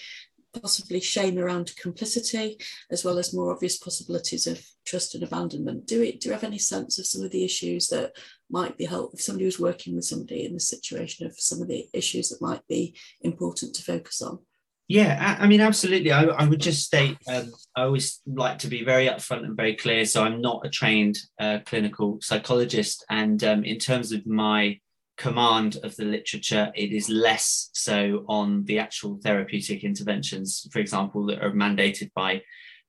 possibly 0.60 1.00
shame 1.00 1.38
around 1.38 1.76
complicity, 1.76 2.58
as 2.90 3.04
well 3.04 3.18
as 3.18 3.34
more 3.34 3.52
obvious 3.52 3.78
possibilities 3.78 4.48
of 4.48 4.64
trust 4.86 5.16
and 5.16 5.24
abandonment. 5.24 5.88
Do 5.88 6.02
we 6.02 6.14
do 6.14 6.30
you 6.30 6.34
have 6.34 6.44
any 6.44 6.58
sense 6.58 7.00
of 7.00 7.06
some 7.06 7.24
of 7.24 7.32
the 7.32 7.44
issues 7.44 7.88
that 7.88 8.14
might 8.50 8.78
be 8.78 8.86
helpful 8.86 9.12
if 9.14 9.22
somebody 9.22 9.46
was 9.46 9.60
working 9.60 9.96
with 9.96 10.06
somebody 10.06 10.46
in 10.46 10.54
the 10.54 10.60
situation 10.60 11.26
of 11.26 11.40
some 11.40 11.62
of 11.62 11.68
the 11.68 11.88
issues 11.94 12.30
that 12.30 12.42
might 12.42 12.66
be 12.68 12.96
important 13.22 13.76
to 13.76 13.84
focus 13.84 14.22
on? 14.22 14.40
Yeah, 14.88 15.38
I, 15.40 15.48
mean, 15.48 15.62
absolutely. 15.62 16.12
I, 16.12 16.24
I 16.24 16.46
would 16.46 16.60
just 16.60 16.84
state 16.84 17.16
um, 17.26 17.54
I 17.78 17.84
always 17.84 18.20
like 18.26 18.60
to 18.60 18.68
be 18.68 18.84
very 18.84 19.08
upfront 19.08 19.46
and 19.46 19.56
very 19.56 19.74
clear. 19.74 20.04
So 20.04 20.22
I'm 20.22 20.42
not 20.42 20.66
a 20.66 20.70
trained 20.70 21.18
uh, 21.40 21.60
clinical 21.66 22.18
psychologist, 22.22 23.06
and 23.10 23.42
um, 23.46 23.64
in 23.64 23.78
terms 23.78 24.12
of 24.12 24.28
my 24.28 24.78
command 25.22 25.78
of 25.84 25.96
the 25.98 26.06
literature, 26.06 26.72
it 26.76 26.92
is 26.92 27.08
less 27.08 27.70
so 27.74 28.26
on 28.28 28.66
the 28.66 28.80
actual 28.80 29.20
therapeutic 29.24 29.84
interventions, 29.84 30.68
for 30.72 30.80
example, 30.80 31.28
that 31.28 31.44
are 31.44 31.52
mandated 31.52 32.10
by 32.16 32.42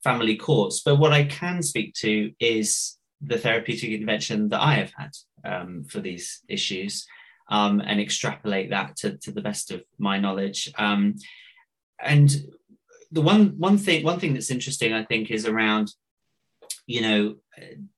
family 0.03 0.37
courts. 0.37 0.81
But 0.85 0.97
what 0.97 1.13
I 1.13 1.25
can 1.25 1.63
speak 1.63 1.93
to 1.97 2.33
is 2.41 2.99
the 3.21 3.39
therapeutic 3.39 3.91
intervention 3.91 4.49
that 4.49 4.63
I 4.63 4.75
have 4.75 4.93
had 4.97 5.13
um, 5.45 5.85
for 5.85 6.01
these 6.01 6.41
issues 6.49 7.07
um, 7.51 7.81
and 7.81 8.01
extrapolate 8.01 8.71
that 8.71 8.97
to, 9.01 9.19
to 9.19 9.31
the 9.31 9.43
best 9.43 9.71
of 9.71 9.83
my 9.99 10.19
knowledge. 10.19 10.73
Um, 10.79 11.17
and 12.01 12.31
the 13.11 13.21
one 13.21 13.59
one 13.59 13.77
thing 13.77 14.03
one 14.05 14.19
thing 14.19 14.33
that's 14.33 14.51
interesting, 14.51 14.95
I 14.95 15.05
think, 15.05 15.31
is 15.31 15.47
around 15.47 15.93
you 16.87 17.03
know 17.03 17.37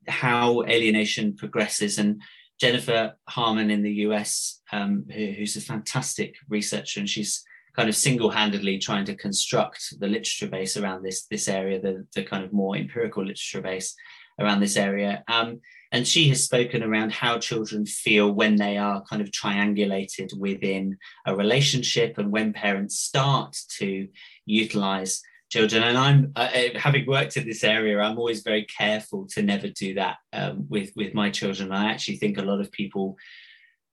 how 0.09 0.63
alienation 0.65 1.37
progresses 1.37 1.99
and 1.99 2.21
Jennifer 2.61 3.15
Harman 3.29 3.71
in 3.71 3.83
the 3.83 3.93
US, 4.09 4.61
um, 4.73 5.05
who, 5.13 5.27
who's 5.27 5.57
a 5.57 5.61
fantastic 5.61 6.37
researcher, 6.49 7.01
and 7.01 7.09
she's 7.09 7.45
kind 7.77 7.89
of 7.89 7.97
single-handedly 7.97 8.79
trying 8.79 9.05
to 9.05 9.17
construct 9.17 9.99
the 9.99 10.07
literature 10.07 10.47
base 10.47 10.77
around 10.77 11.03
this 11.03 11.27
this 11.27 11.49
area, 11.49 11.81
the, 11.81 12.07
the 12.15 12.23
kind 12.23 12.45
of 12.45 12.53
more 12.53 12.77
empirical 12.77 13.23
literature 13.23 13.61
base 13.61 13.95
around 14.41 14.61
this 14.61 14.77
area. 14.77 15.23
Um, 15.29 15.61
and 15.93 16.07
she 16.07 16.29
has 16.29 16.43
spoken 16.43 16.83
around 16.83 17.13
how 17.13 17.39
children 17.39 17.87
feel 17.87 18.33
when 18.33 18.57
they 18.57 18.77
are 18.77 19.05
kind 19.09 19.23
of 19.23 19.31
triangulated 19.31 20.37
within 20.37 20.99
a 21.25 21.37
relationship 21.37 22.19
and 22.19 22.33
when 22.33 22.53
parents 22.53 22.99
start 22.99 23.57
to 23.79 24.09
utilize 24.45 25.23
children. 25.55 25.85
And 25.85 25.97
I'm 25.97 26.33
uh, 26.35 26.51
uh, 26.53 26.79
having 26.79 27.07
worked 27.07 27.37
in 27.37 27.47
this 27.47 27.63
area, 27.63 28.01
I'm 28.01 28.19
always 28.19 28.43
very 28.43 28.65
careful 28.65 29.27
to 29.35 29.43
never 29.43 29.69
do 29.69 29.95
that 29.95 30.17
um, 30.33 30.67
with 30.69 30.91
with 30.97 31.15
my 31.15 31.31
children. 31.31 31.71
I 31.73 31.93
actually 31.93 32.17
think 32.17 32.39
a 32.39 32.49
lot 32.51 32.61
of 32.61 32.73
people 32.73 33.17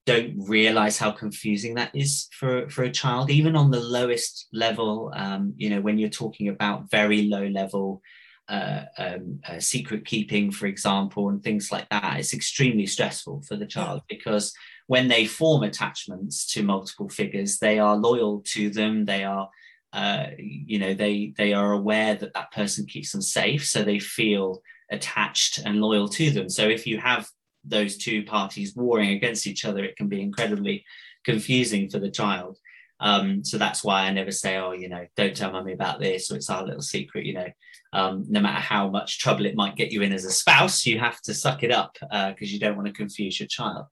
don't 0.07 0.34
realize 0.55 0.97
how 0.97 1.12
confusing 1.12 1.76
that 1.76 1.91
is 1.93 2.28
for 2.39 2.68
for 2.70 2.84
a 2.84 2.97
child, 3.01 3.30
even 3.30 3.55
on 3.55 3.70
the 3.70 3.80
lowest 3.97 4.47
level. 4.51 5.12
Um, 5.16 5.53
you 5.55 5.70
know, 5.70 5.82
when 5.82 5.99
you're 5.99 6.22
talking 6.24 6.47
about 6.49 6.89
very 6.91 7.24
low 7.24 7.45
level. 7.47 8.01
Uh, 8.49 8.84
um, 8.97 9.39
uh, 9.47 9.59
secret 9.59 10.03
keeping, 10.03 10.51
for 10.51 10.66
example, 10.66 11.30
and 11.30 11.41
things 11.41 11.72
like 11.72 11.88
that, 11.88 12.20
it's 12.20 12.34
extremely 12.34 12.86
stressful 12.86 13.41
for 13.47 13.55
the 13.55 13.66
child 13.66 14.01
because 14.09 14.51
when 14.88 15.07
they 15.07 15.26
form 15.26 15.64
attachments 15.64 16.45
to 16.51 16.62
multiple 16.62 17.07
figures, 17.07 17.59
they 17.59 17.80
are 17.80 17.95
loyal 17.95 18.41
to 18.53 18.70
them, 18.70 19.05
they 19.05 19.24
are 19.24 19.47
uh, 19.93 20.27
you 20.37 20.79
know 20.79 20.93
they 20.93 21.33
they 21.37 21.53
are 21.53 21.73
aware 21.73 22.15
that 22.15 22.33
that 22.33 22.51
person 22.51 22.85
keeps 22.85 23.11
them 23.11 23.21
safe 23.21 23.65
so 23.65 23.83
they 23.83 23.99
feel 23.99 24.61
attached 24.89 25.59
and 25.59 25.81
loyal 25.81 26.07
to 26.09 26.31
them. 26.31 26.49
So 26.49 26.67
if 26.67 26.85
you 26.87 26.97
have 26.97 27.27
those 27.63 27.97
two 27.97 28.23
parties 28.23 28.75
warring 28.75 29.11
against 29.11 29.47
each 29.47 29.65
other 29.65 29.83
it 29.83 29.95
can 29.95 30.07
be 30.07 30.21
incredibly 30.21 30.83
confusing 31.23 31.89
for 31.89 31.99
the 31.99 32.09
child. 32.09 32.57
Um, 32.99 33.43
so 33.43 33.57
that's 33.57 33.83
why 33.83 34.03
i 34.03 34.11
never 34.11 34.31
say 34.31 34.57
oh 34.57 34.73
you 34.73 34.87
know 34.87 35.07
don't 35.15 35.35
tell 35.35 35.51
mommy 35.51 35.73
about 35.73 35.99
this 35.99 36.29
or 36.29 36.35
it's 36.35 36.51
our 36.51 36.63
little 36.65 36.81
secret 36.81 37.25
you 37.25 37.33
know. 37.33 37.47
Um, 37.93 38.25
no 38.29 38.39
matter 38.39 38.61
how 38.61 38.89
much 38.89 39.19
trouble 39.19 39.45
it 39.45 39.55
might 39.55 39.75
get 39.75 39.91
you 39.91 40.01
in 40.01 40.13
as 40.13 40.23
a 40.23 40.31
spouse 40.31 40.85
you 40.85 40.97
have 40.99 41.19
to 41.23 41.33
suck 41.33 41.63
it 41.63 41.71
up 41.71 41.97
because 41.99 42.49
uh, 42.49 42.53
you 42.53 42.59
don't 42.59 42.77
want 42.77 42.87
to 42.87 42.93
confuse 42.93 43.39
your 43.39 43.47
child. 43.47 43.85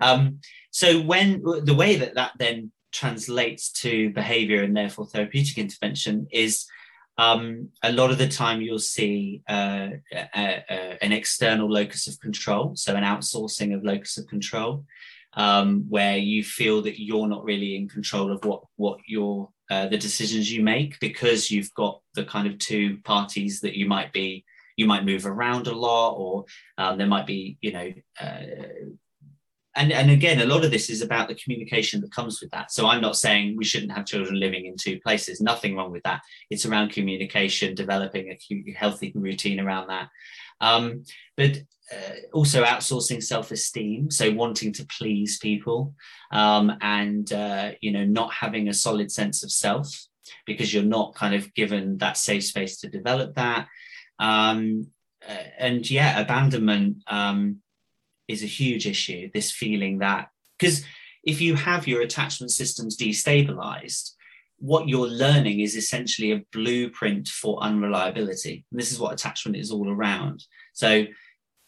Um, 0.00 0.40
so 0.70 1.00
when 1.00 1.40
the 1.42 1.74
way 1.74 1.96
that 1.96 2.14
that 2.16 2.32
then 2.38 2.72
translates 2.94 3.70
to 3.70 4.10
behavior 4.10 4.62
and 4.62 4.74
therefore 4.74 5.06
therapeutic 5.06 5.58
intervention 5.58 6.26
is 6.30 6.66
um, 7.18 7.68
a 7.82 7.92
lot 7.92 8.10
of 8.10 8.18
the 8.18 8.28
time 8.28 8.62
you'll 8.62 8.78
see 8.78 9.42
uh, 9.48 9.88
a, 10.12 10.64
a, 10.70 11.04
an 11.04 11.12
external 11.12 11.70
locus 11.70 12.08
of 12.08 12.18
control, 12.20 12.74
so 12.74 12.96
an 12.96 13.04
outsourcing 13.04 13.74
of 13.74 13.84
locus 13.84 14.16
of 14.18 14.26
control, 14.26 14.84
um, 15.34 15.84
where 15.88 16.16
you 16.16 16.42
feel 16.42 16.82
that 16.82 17.00
you're 17.00 17.28
not 17.28 17.44
really 17.44 17.76
in 17.76 17.88
control 17.88 18.32
of 18.32 18.44
what 18.44 18.62
what 18.76 18.98
your 19.06 19.48
uh, 19.70 19.86
the 19.86 19.98
decisions 19.98 20.52
you 20.52 20.62
make 20.62 20.98
because 20.98 21.50
you've 21.50 21.72
got 21.74 22.00
the 22.14 22.24
kind 22.24 22.48
of 22.48 22.58
two 22.58 22.98
parties 23.04 23.60
that 23.60 23.74
you 23.74 23.86
might 23.86 24.12
be 24.12 24.44
you 24.76 24.86
might 24.86 25.04
move 25.04 25.26
around 25.26 25.66
a 25.66 25.74
lot, 25.74 26.14
or 26.16 26.44
um, 26.78 26.98
there 26.98 27.06
might 27.06 27.26
be, 27.26 27.58
you 27.60 27.72
know, 27.72 27.92
uh, 28.20 28.42
and 29.76 29.92
and 29.92 30.10
again, 30.10 30.40
a 30.40 30.46
lot 30.46 30.64
of 30.64 30.70
this 30.70 30.88
is 30.88 31.02
about 31.02 31.28
the 31.28 31.34
communication 31.34 32.00
that 32.00 32.12
comes 32.12 32.40
with 32.40 32.50
that. 32.50 32.72
So 32.72 32.86
I'm 32.86 33.00
not 33.00 33.16
saying 33.16 33.56
we 33.56 33.64
shouldn't 33.64 33.92
have 33.92 34.06
children 34.06 34.38
living 34.38 34.66
in 34.66 34.76
two 34.76 35.00
places. 35.00 35.40
Nothing 35.40 35.76
wrong 35.76 35.90
with 35.90 36.02
that. 36.04 36.22
It's 36.50 36.66
around 36.66 36.90
communication, 36.90 37.74
developing 37.74 38.30
a 38.30 38.72
healthy 38.72 39.12
routine 39.14 39.60
around 39.60 39.88
that. 39.88 40.08
Um, 40.60 41.04
but 41.36 41.58
uh, 41.92 42.14
also 42.32 42.64
outsourcing 42.64 43.22
self-esteem 43.22 44.10
so 44.10 44.32
wanting 44.32 44.72
to 44.72 44.86
please 44.86 45.38
people 45.38 45.94
um, 46.30 46.72
and 46.80 47.30
uh, 47.32 47.72
you 47.82 47.92
know 47.92 48.04
not 48.04 48.32
having 48.32 48.68
a 48.68 48.74
solid 48.74 49.12
sense 49.12 49.44
of 49.44 49.52
self 49.52 50.06
because 50.46 50.72
you're 50.72 50.82
not 50.82 51.14
kind 51.14 51.34
of 51.34 51.52
given 51.52 51.98
that 51.98 52.16
safe 52.16 52.44
space 52.44 52.78
to 52.78 52.88
develop 52.88 53.34
that 53.34 53.68
um, 54.18 54.86
uh, 55.28 55.42
and 55.58 55.90
yeah 55.90 56.18
abandonment 56.20 56.96
um, 57.06 57.60
is 58.28 58.42
a 58.42 58.46
huge 58.46 58.86
issue 58.86 59.30
this 59.34 59.50
feeling 59.50 59.98
that 59.98 60.28
because 60.58 60.84
if 61.24 61.40
you 61.40 61.54
have 61.54 61.86
your 61.86 62.02
attachment 62.02 62.50
systems 62.50 62.96
destabilized 62.96 64.12
what 64.58 64.88
you're 64.88 65.08
learning 65.08 65.60
is 65.60 65.76
essentially 65.76 66.32
a 66.32 66.42
blueprint 66.52 67.28
for 67.28 67.62
unreliability 67.62 68.64
and 68.70 68.80
this 68.80 68.92
is 68.92 68.98
what 68.98 69.12
attachment 69.12 69.56
is 69.56 69.70
all 69.70 69.90
around 69.90 70.44
so 70.72 71.04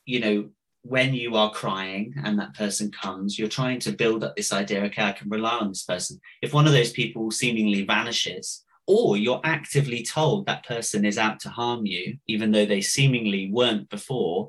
you 0.07 0.21
know, 0.21 0.49
when 0.83 1.13
you 1.13 1.35
are 1.35 1.51
crying 1.51 2.15
and 2.25 2.39
that 2.39 2.55
person 2.55 2.91
comes, 2.93 3.39
you're 3.39 3.49
trying 3.49 3.81
to 3.81 3.93
build 3.93 4.23
up 4.23 4.37
this 4.37 4.53
idea, 4.53 4.85
okay, 4.85 5.03
I 5.03 5.13
can 5.13 5.29
rely 5.29 5.59
on 5.59 5.69
this 5.69 5.83
person. 5.83 6.21
If 6.41 6.55
one 6.55 6.67
of 6.67 6.73
those 6.73 6.93
people 6.93 7.31
seemingly 7.33 7.85
vanishes, 7.85 8.63
or 8.87 9.17
you're 9.17 9.41
actively 9.43 10.05
told 10.05 10.47
that 10.47 10.65
person 10.65 11.05
is 11.05 11.19
out 11.19 11.41
to 11.41 11.49
harm 11.49 11.87
you, 11.87 12.17
even 12.29 12.53
though 12.53 12.65
they 12.65 12.81
seemingly 12.81 13.51
weren't 13.51 13.91
before, 13.91 14.49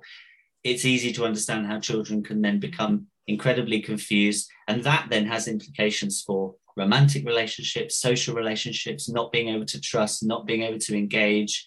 it's 0.67 0.85
easy 0.85 1.11
to 1.13 1.25
understand 1.25 1.67
how 1.67 1.79
children 1.79 2.23
can 2.23 2.41
then 2.41 2.59
become 2.59 3.07
incredibly 3.27 3.81
confused. 3.81 4.49
And 4.67 4.83
that 4.83 5.07
then 5.09 5.25
has 5.25 5.47
implications 5.47 6.23
for 6.25 6.55
romantic 6.75 7.25
relationships, 7.25 7.99
social 7.99 8.35
relationships, 8.35 9.09
not 9.09 9.31
being 9.31 9.49
able 9.49 9.65
to 9.65 9.81
trust, 9.81 10.25
not 10.25 10.45
being 10.45 10.63
able 10.63 10.79
to 10.79 10.95
engage. 10.95 11.65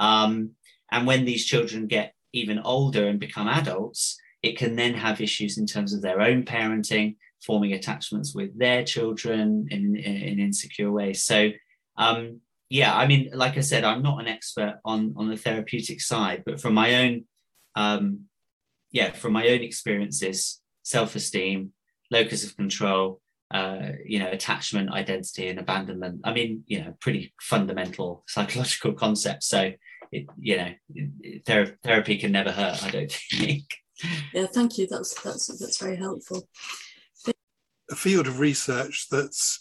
Um, 0.00 0.50
and 0.90 1.06
when 1.06 1.24
these 1.24 1.44
children 1.44 1.86
get 1.86 2.14
even 2.32 2.58
older 2.58 3.06
and 3.06 3.20
become 3.20 3.48
adults, 3.48 4.18
it 4.42 4.56
can 4.58 4.76
then 4.76 4.94
have 4.94 5.20
issues 5.20 5.58
in 5.58 5.66
terms 5.66 5.92
of 5.92 6.02
their 6.02 6.20
own 6.20 6.44
parenting, 6.44 7.16
forming 7.44 7.72
attachments 7.72 8.34
with 8.34 8.56
their 8.58 8.84
children 8.84 9.68
in, 9.70 9.96
in, 9.96 10.16
in 10.16 10.38
insecure 10.38 10.90
ways. 10.90 11.24
So, 11.24 11.50
um, 11.96 12.40
yeah, 12.70 12.94
I 12.94 13.06
mean, 13.06 13.30
like 13.32 13.56
I 13.56 13.60
said, 13.60 13.84
I'm 13.84 14.02
not 14.02 14.20
an 14.20 14.28
expert 14.28 14.78
on 14.84 15.14
on 15.16 15.28
the 15.28 15.36
therapeutic 15.36 16.00
side, 16.00 16.42
but 16.44 16.60
from 16.60 16.74
my 16.74 16.96
own, 16.96 17.24
um, 17.74 18.27
yeah, 18.90 19.12
from 19.12 19.32
my 19.32 19.48
own 19.48 19.60
experiences, 19.60 20.60
self-esteem, 20.82 21.72
locus 22.10 22.44
of 22.44 22.56
control, 22.56 23.20
uh, 23.52 23.92
you 24.04 24.18
know, 24.18 24.30
attachment, 24.30 24.90
identity, 24.90 25.48
and 25.48 25.58
abandonment. 25.58 26.20
I 26.24 26.32
mean, 26.32 26.64
you 26.66 26.80
know, 26.80 26.94
pretty 27.00 27.32
fundamental 27.40 28.24
psychological 28.28 28.92
concepts. 28.92 29.46
So 29.46 29.72
it, 30.12 30.26
you 30.38 30.56
know, 30.56 30.72
ther- 31.46 31.78
therapy 31.82 32.18
can 32.18 32.32
never 32.32 32.50
hurt. 32.50 32.82
I 32.84 32.90
don't 32.90 33.12
think. 33.32 33.64
Yeah, 34.32 34.46
thank 34.46 34.78
you. 34.78 34.86
That's 34.86 35.20
that's 35.22 35.46
that's 35.58 35.78
very 35.78 35.96
helpful. 35.96 36.48
A 37.90 37.96
field 37.96 38.26
of 38.26 38.38
research 38.38 39.06
that's 39.10 39.58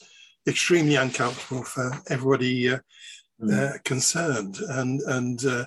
extremely 0.48 0.96
uncomfortable 0.96 1.64
for 1.64 1.92
everybody 2.10 2.70
uh, 2.70 2.80
mm. 3.42 3.76
uh, 3.76 3.78
concerned, 3.84 4.58
and 4.70 5.02
and 5.02 5.44
uh, 5.46 5.66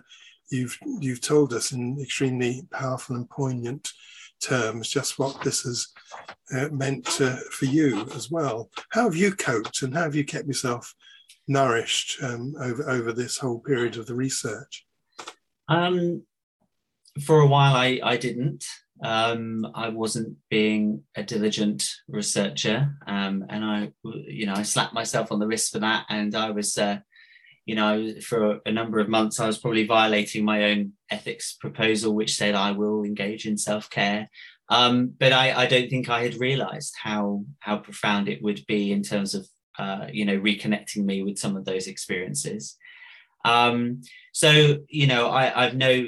you've 0.50 0.78
you've 1.00 1.20
told 1.20 1.52
us 1.52 1.72
in 1.72 2.00
extremely 2.00 2.66
powerful 2.72 3.16
and 3.16 3.28
poignant 3.28 3.92
terms 4.40 4.88
just 4.88 5.18
what 5.18 5.40
this 5.42 5.62
has 5.62 5.88
uh, 6.54 6.68
meant 6.70 7.06
for 7.06 7.64
you 7.66 8.06
as 8.14 8.30
well. 8.30 8.70
How 8.90 9.04
have 9.04 9.16
you 9.16 9.32
coped, 9.32 9.82
and 9.82 9.94
how 9.94 10.02
have 10.02 10.14
you 10.14 10.24
kept 10.24 10.46
yourself 10.46 10.94
nourished 11.46 12.22
um, 12.22 12.54
over 12.60 12.88
over 12.88 13.12
this 13.12 13.38
whole 13.38 13.60
period 13.60 13.96
of 13.96 14.06
the 14.06 14.14
research? 14.14 14.86
Um, 15.68 16.22
for 17.24 17.40
a 17.40 17.46
while, 17.46 17.74
I 17.74 18.00
I 18.02 18.16
didn't. 18.16 18.64
Um, 19.02 19.66
I 19.74 19.88
wasn't 19.88 20.36
being 20.50 21.04
a 21.14 21.22
diligent 21.22 21.88
researcher, 22.06 22.96
um, 23.06 23.46
and 23.48 23.64
I, 23.64 23.92
you 24.04 24.44
know, 24.44 24.52
I 24.52 24.62
slapped 24.62 24.92
myself 24.92 25.32
on 25.32 25.38
the 25.38 25.46
wrist 25.46 25.72
for 25.72 25.78
that, 25.78 26.04
and 26.10 26.34
I 26.34 26.50
was, 26.50 26.76
uh, 26.76 26.98
you 27.66 27.74
know, 27.74 28.14
for 28.20 28.60
a 28.66 28.72
number 28.72 28.98
of 28.98 29.08
months, 29.08 29.38
I 29.38 29.46
was 29.46 29.58
probably 29.58 29.86
violating 29.86 30.44
my 30.44 30.64
own 30.70 30.92
ethics 31.10 31.56
proposal, 31.60 32.14
which 32.14 32.34
said 32.34 32.54
I 32.54 32.72
will 32.72 33.04
engage 33.04 33.46
in 33.46 33.56
self 33.56 33.88
care. 33.90 34.28
Um, 34.68 35.12
but 35.18 35.32
I, 35.32 35.52
I 35.62 35.66
don't 35.66 35.90
think 35.90 36.08
I 36.08 36.22
had 36.22 36.40
realised 36.40 36.94
how 37.00 37.44
how 37.58 37.78
profound 37.78 38.28
it 38.28 38.42
would 38.42 38.64
be 38.66 38.92
in 38.92 39.02
terms 39.02 39.34
of 39.34 39.46
uh, 39.80 40.08
you 40.12 40.26
know, 40.26 40.38
reconnecting 40.38 41.04
me 41.04 41.22
with 41.22 41.38
some 41.38 41.56
of 41.56 41.64
those 41.64 41.86
experiences. 41.86 42.76
Um, 43.46 44.02
so, 44.34 44.76
you 44.88 45.06
know, 45.06 45.28
I, 45.28 45.64
I've 45.64 45.74
no 45.74 46.06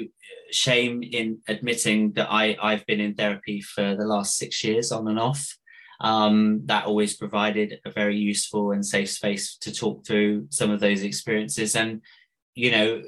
shame 0.51 1.01
in 1.01 1.39
admitting 1.47 2.11
that 2.13 2.27
I, 2.29 2.55
I've 2.61 2.85
been 2.85 2.99
in 2.99 3.15
therapy 3.15 3.61
for 3.61 3.95
the 3.95 4.05
last 4.05 4.37
six 4.37 4.63
years 4.63 4.91
on 4.91 5.07
and 5.07 5.19
off. 5.19 5.57
Um, 6.03 6.61
that 6.65 6.85
always 6.85 7.15
provided 7.15 7.79
a 7.85 7.91
very 7.91 8.17
useful 8.17 8.73
and 8.73 8.85
safe 8.85 9.09
space 9.09 9.57
to 9.59 9.73
talk 9.73 10.05
through 10.05 10.47
some 10.49 10.69
of 10.69 10.81
those 10.81 11.01
experiences. 11.01 11.77
And, 11.77 12.01
you 12.55 12.71
know, 12.71 13.01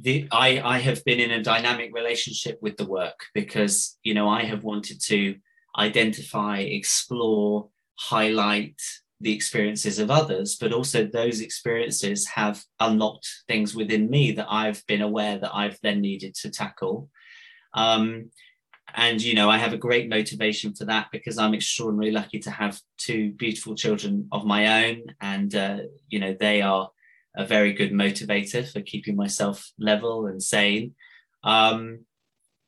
the, 0.00 0.28
I, 0.30 0.60
I 0.60 0.78
have 0.78 1.04
been 1.04 1.18
in 1.18 1.32
a 1.32 1.42
dynamic 1.42 1.90
relationship 1.92 2.58
with 2.62 2.76
the 2.76 2.86
work 2.86 3.18
because, 3.34 3.98
you 4.04 4.14
know, 4.14 4.28
I 4.28 4.44
have 4.44 4.62
wanted 4.62 5.00
to 5.06 5.34
identify, 5.76 6.58
explore, 6.60 7.70
highlight, 7.98 8.80
the 9.20 9.34
experiences 9.34 9.98
of 9.98 10.10
others, 10.10 10.56
but 10.56 10.72
also 10.72 11.06
those 11.06 11.40
experiences 11.40 12.26
have 12.28 12.62
unlocked 12.80 13.28
things 13.48 13.74
within 13.74 14.10
me 14.10 14.32
that 14.32 14.46
I've 14.48 14.84
been 14.86 15.02
aware 15.02 15.38
that 15.38 15.54
I've 15.54 15.78
then 15.82 16.00
needed 16.00 16.34
to 16.42 16.50
tackle. 16.50 17.08
Um, 17.72 18.30
and 18.96 19.22
you 19.22 19.34
know, 19.34 19.48
I 19.50 19.58
have 19.58 19.72
a 19.72 19.78
great 19.78 20.08
motivation 20.08 20.74
for 20.74 20.84
that 20.86 21.08
because 21.12 21.38
I'm 21.38 21.54
extraordinarily 21.54 22.12
lucky 22.12 22.38
to 22.40 22.50
have 22.50 22.80
two 22.98 23.32
beautiful 23.32 23.74
children 23.74 24.28
of 24.32 24.44
my 24.44 24.86
own, 24.86 25.02
and 25.20 25.54
uh, 25.54 25.78
you 26.08 26.18
know, 26.18 26.34
they 26.38 26.62
are 26.62 26.90
a 27.36 27.46
very 27.46 27.72
good 27.72 27.92
motivator 27.92 28.70
for 28.70 28.80
keeping 28.80 29.14
myself 29.14 29.70
level 29.78 30.26
and 30.26 30.42
sane. 30.42 30.94
Um, 31.44 32.06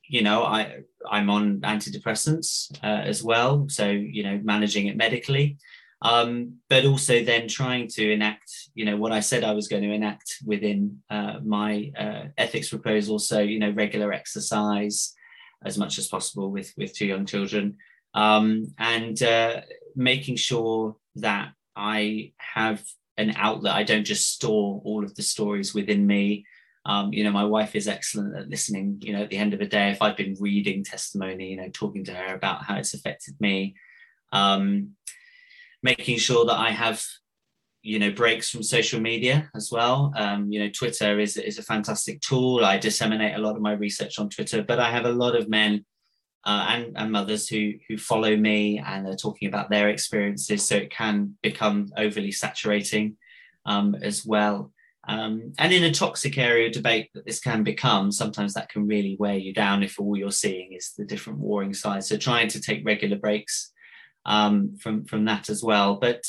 you 0.06 0.22
know, 0.22 0.44
I 0.44 0.82
I'm 1.10 1.30
on 1.30 1.60
antidepressants 1.60 2.72
uh, 2.82 3.02
as 3.04 3.22
well, 3.22 3.66
so 3.68 3.88
you 3.88 4.22
know, 4.22 4.40
managing 4.44 4.86
it 4.86 4.96
medically 4.96 5.58
um, 6.02 6.58
but 6.68 6.84
also 6.84 7.24
then 7.24 7.48
trying 7.48 7.88
to 7.88 8.12
enact, 8.12 8.52
you 8.74 8.84
know, 8.84 8.96
what 8.96 9.12
I 9.12 9.20
said 9.20 9.42
I 9.42 9.52
was 9.52 9.68
going 9.68 9.82
to 9.82 9.92
enact 9.92 10.36
within 10.46 10.98
uh, 11.10 11.40
my 11.44 11.90
uh, 11.98 12.24
ethics 12.36 12.68
proposal. 12.68 13.18
So, 13.18 13.40
you 13.40 13.58
know, 13.58 13.70
regular 13.70 14.12
exercise 14.12 15.14
as 15.64 15.78
much 15.78 15.98
as 15.98 16.08
possible 16.08 16.50
with 16.50 16.72
with 16.76 16.94
two 16.94 17.06
young 17.06 17.26
children, 17.26 17.76
um, 18.14 18.74
and 18.78 19.22
uh, 19.22 19.60
making 19.94 20.36
sure 20.36 20.96
that 21.16 21.52
I 21.76 22.32
have 22.38 22.84
an 23.16 23.34
outlet. 23.36 23.74
I 23.74 23.82
don't 23.82 24.04
just 24.04 24.32
store 24.32 24.80
all 24.84 25.04
of 25.04 25.14
the 25.14 25.22
stories 25.22 25.74
within 25.74 26.06
me. 26.06 26.46
Um, 26.86 27.12
you 27.12 27.24
know, 27.24 27.32
my 27.32 27.44
wife 27.44 27.74
is 27.74 27.88
excellent 27.88 28.36
at 28.36 28.48
listening. 28.48 28.98
You 29.02 29.12
know, 29.12 29.22
at 29.22 29.30
the 29.30 29.36
end 29.36 29.52
of 29.52 29.58
the 29.58 29.66
day, 29.66 29.90
if 29.90 30.00
I've 30.00 30.16
been 30.16 30.36
reading 30.40 30.84
testimony, 30.84 31.50
you 31.50 31.56
know, 31.56 31.68
talking 31.72 32.04
to 32.04 32.14
her 32.14 32.34
about 32.34 32.64
how 32.64 32.76
it's 32.76 32.94
affected 32.94 33.34
me. 33.40 33.74
Um, 34.32 34.94
making 35.82 36.18
sure 36.18 36.44
that 36.44 36.58
I 36.58 36.70
have 36.70 37.04
you 37.82 37.98
know 37.98 38.10
breaks 38.10 38.50
from 38.50 38.62
social 38.62 39.00
media 39.00 39.50
as 39.54 39.70
well. 39.70 40.12
Um, 40.16 40.50
you 40.50 40.60
know 40.60 40.70
twitter 40.70 41.18
is, 41.18 41.36
is 41.36 41.58
a 41.58 41.62
fantastic 41.62 42.20
tool. 42.20 42.64
I 42.64 42.78
disseminate 42.78 43.36
a 43.36 43.40
lot 43.40 43.56
of 43.56 43.62
my 43.62 43.72
research 43.72 44.18
on 44.18 44.28
twitter 44.28 44.62
but 44.62 44.78
i 44.78 44.90
have 44.90 45.04
a 45.04 45.12
lot 45.12 45.36
of 45.36 45.48
men 45.48 45.84
uh, 46.44 46.66
and, 46.70 46.96
and 46.96 47.12
mothers 47.12 47.48
who 47.48 47.72
who 47.88 47.98
follow 47.98 48.36
me 48.36 48.78
and 48.78 49.06
are 49.06 49.14
talking 49.14 49.48
about 49.48 49.70
their 49.70 49.88
experiences. 49.88 50.66
So 50.66 50.76
it 50.76 50.90
can 50.90 51.36
become 51.42 51.92
overly 51.96 52.32
saturating 52.32 53.16
um, 53.66 53.94
as 54.00 54.24
well. 54.24 54.72
Um, 55.06 55.52
and 55.58 55.72
in 55.72 55.84
a 55.84 55.92
toxic 55.92 56.36
area 56.38 56.70
debate 56.70 57.10
that 57.14 57.26
this 57.26 57.40
can 57.40 57.64
become 57.64 58.12
sometimes 58.12 58.54
that 58.54 58.68
can 58.68 58.86
really 58.86 59.16
wear 59.18 59.36
you 59.36 59.54
down 59.54 59.82
if 59.82 59.98
all 59.98 60.16
you're 60.16 60.30
seeing 60.30 60.72
is 60.72 60.92
the 60.96 61.04
different 61.04 61.38
warring 61.38 61.72
sides. 61.72 62.08
So 62.08 62.16
trying 62.16 62.48
to 62.48 62.60
take 62.60 62.84
regular 62.84 63.16
breaks 63.16 63.72
um, 64.24 64.76
from 64.76 65.04
from 65.04 65.24
that 65.26 65.48
as 65.50 65.62
well. 65.62 65.96
But 65.96 66.24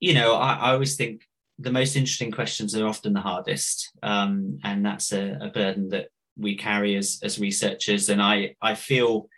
you 0.00 0.14
know, 0.14 0.34
I, 0.34 0.54
I, 0.54 0.72
always 0.72 0.96
think 0.96 1.22
the 1.58 1.70
most 1.70 1.94
interesting 1.94 2.30
questions 2.32 2.74
are 2.74 2.86
often 2.86 3.12
the 3.12 3.20
hardest, 3.20 3.90
um, 4.02 4.58
and 4.64 4.84
that's 4.84 5.12
a, 5.12 5.38
a, 5.40 5.48
burden 5.48 5.90
that 5.90 6.08
we 6.36 6.56
carry 6.56 6.96
as 6.96 7.20
as 7.22 7.38
researchers. 7.38 8.08
And 8.08 8.20
I 8.22 8.56
I 8.62 8.74
feel 8.74 9.28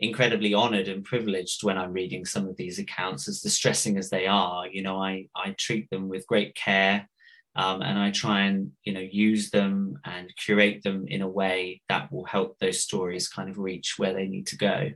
incredibly 0.00 0.54
honored 0.54 0.88
and 0.88 1.04
privileged 1.04 1.62
when 1.62 1.78
I'm 1.78 1.92
reading 1.92 2.24
some 2.24 2.48
of 2.48 2.56
these 2.56 2.78
accounts, 2.78 3.28
as 3.28 3.40
distressing 3.40 3.98
as 3.98 4.10
they 4.10 4.26
are. 4.26 4.66
You 4.66 4.82
know, 4.82 4.98
I 5.00 5.28
I 5.36 5.54
treat 5.58 5.88
them 5.90 6.08
with 6.08 6.26
great 6.26 6.54
care. 6.54 7.08
um, 7.56 7.80
and 7.82 7.98
I 7.98 8.10
try 8.10 8.42
and 8.42 8.72
you 8.84 8.92
know 8.92 9.00
use 9.00 9.50
them 9.50 9.98
and 10.04 10.34
curate 10.36 10.82
them 10.82 11.06
in 11.08 11.22
a 11.22 11.28
way 11.28 11.82
that 11.88 12.10
will 12.12 12.24
help 12.24 12.58
those 12.58 12.80
stories 12.82 13.28
kind 13.28 13.48
of 13.50 13.58
reach 13.58 13.98
where 13.98 14.14
they 14.14 14.26
need 14.28 14.46
to 14.48 14.56
go. 14.56 14.90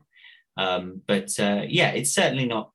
Um, 0.56 1.02
but 1.06 1.30
uh, 1.40 1.62
yeah, 1.66 1.90
it's 1.90 2.12
certainly 2.12 2.46
not 2.46 2.70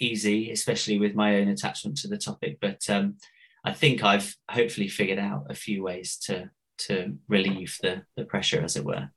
easy, 0.00 0.50
especially 0.50 0.98
with 0.98 1.14
my 1.14 1.36
own 1.36 1.48
attachment 1.48 1.98
to 1.98 2.08
the 2.08 2.18
topic. 2.18 2.58
But 2.60 2.88
um, 2.88 3.16
I 3.64 3.72
think 3.72 4.02
I've 4.02 4.34
hopefully 4.50 4.88
figured 4.88 5.18
out 5.18 5.46
a 5.50 5.54
few 5.54 5.82
ways 5.82 6.16
to 6.26 6.50
to 6.86 7.18
relieve 7.28 7.76
the 7.82 8.02
the 8.16 8.24
pressure, 8.24 8.62
as 8.62 8.76
it 8.76 8.84
were. 8.84 9.10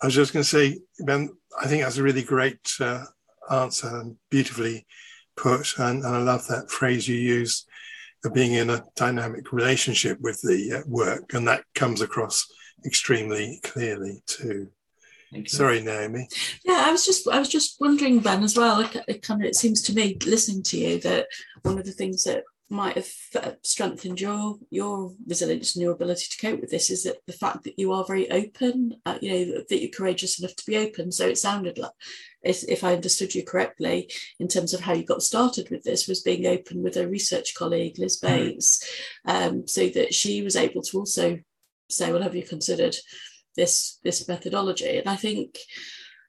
I 0.00 0.06
was 0.06 0.14
just 0.14 0.32
going 0.32 0.42
to 0.42 0.48
say, 0.48 0.78
Ben, 1.00 1.30
I 1.60 1.66
think 1.66 1.82
that's 1.82 1.98
a 1.98 2.02
really 2.02 2.22
great 2.22 2.72
uh, 2.80 3.04
answer 3.50 3.88
and 3.88 4.16
beautifully 4.30 4.86
put, 5.36 5.78
and, 5.78 6.04
and 6.04 6.14
I 6.14 6.18
love 6.18 6.46
that 6.48 6.70
phrase 6.70 7.08
you 7.08 7.16
used 7.16 7.68
of 8.24 8.32
being 8.32 8.52
in 8.52 8.70
a 8.70 8.84
dynamic 8.96 9.52
relationship 9.52 10.18
with 10.20 10.40
the 10.42 10.80
uh, 10.80 10.88
work, 10.88 11.34
and 11.34 11.46
that 11.48 11.64
comes 11.74 12.00
across 12.00 12.46
extremely 12.86 13.60
clearly 13.62 14.22
too. 14.26 14.68
Sorry, 15.46 15.82
Naomi. 15.82 16.28
Yeah, 16.64 16.84
I 16.86 16.92
was 16.92 17.04
just 17.04 17.28
I 17.28 17.38
was 17.38 17.48
just 17.48 17.80
wondering, 17.80 18.20
Ben, 18.20 18.42
as 18.42 18.56
well. 18.56 18.80
It, 18.80 18.96
it 19.08 19.22
kind 19.22 19.42
of 19.42 19.48
it 19.48 19.56
seems 19.56 19.82
to 19.82 19.94
me, 19.94 20.16
listening 20.26 20.62
to 20.64 20.78
you, 20.78 21.00
that 21.00 21.26
one 21.62 21.78
of 21.78 21.84
the 21.84 21.92
things 21.92 22.24
that 22.24 22.44
might 22.70 22.96
have 22.96 23.08
uh, 23.36 23.52
strengthened 23.62 24.20
your 24.20 24.56
your 24.70 25.12
resilience 25.26 25.74
and 25.74 25.82
your 25.82 25.92
ability 25.92 26.26
to 26.30 26.38
cope 26.38 26.60
with 26.60 26.70
this 26.70 26.90
is 26.90 27.04
that 27.04 27.18
the 27.26 27.32
fact 27.32 27.62
that 27.64 27.78
you 27.78 27.92
are 27.92 28.04
very 28.06 28.30
open 28.30 28.94
uh, 29.04 29.18
you 29.20 29.30
know 29.30 29.64
that 29.68 29.80
you're 29.80 29.90
courageous 29.90 30.38
enough 30.38 30.56
to 30.56 30.64
be 30.66 30.76
open 30.76 31.12
so 31.12 31.28
it 31.28 31.36
sounded 31.36 31.76
like 31.76 31.92
if 32.42 32.82
i 32.82 32.94
understood 32.94 33.34
you 33.34 33.44
correctly 33.44 34.10
in 34.40 34.48
terms 34.48 34.72
of 34.72 34.80
how 34.80 34.94
you 34.94 35.04
got 35.04 35.22
started 35.22 35.68
with 35.70 35.82
this 35.84 36.08
was 36.08 36.22
being 36.22 36.46
open 36.46 36.82
with 36.82 36.96
a 36.96 37.06
research 37.06 37.54
colleague 37.54 37.98
liz 37.98 38.18
mm. 38.20 38.28
bates 38.28 38.82
um, 39.26 39.66
so 39.68 39.88
that 39.88 40.14
she 40.14 40.42
was 40.42 40.56
able 40.56 40.80
to 40.80 40.98
also 40.98 41.38
say 41.90 42.10
well 42.10 42.22
have 42.22 42.34
you 42.34 42.42
considered 42.42 42.96
this 43.56 43.98
this 44.04 44.26
methodology 44.28 44.98
and 44.98 45.08
i 45.08 45.16
think 45.16 45.58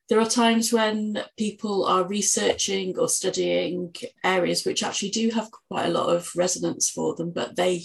there 0.08 0.20
are 0.20 0.30
times 0.30 0.72
when 0.72 1.24
people 1.38 1.86
are 1.86 2.08
researching 2.08 2.98
or 2.98 3.10
studying 3.10 3.94
areas 4.24 4.64
which 4.64 4.84
actually 4.84 5.10
do 5.10 5.30
have 5.32 5.50
quite 5.70 5.88
a 5.88 5.92
lot 5.92 6.16
of 6.16 6.30
resonance 6.36 6.90
for 6.90 7.16
them, 7.16 7.32
but 7.32 7.56
they 7.56 7.78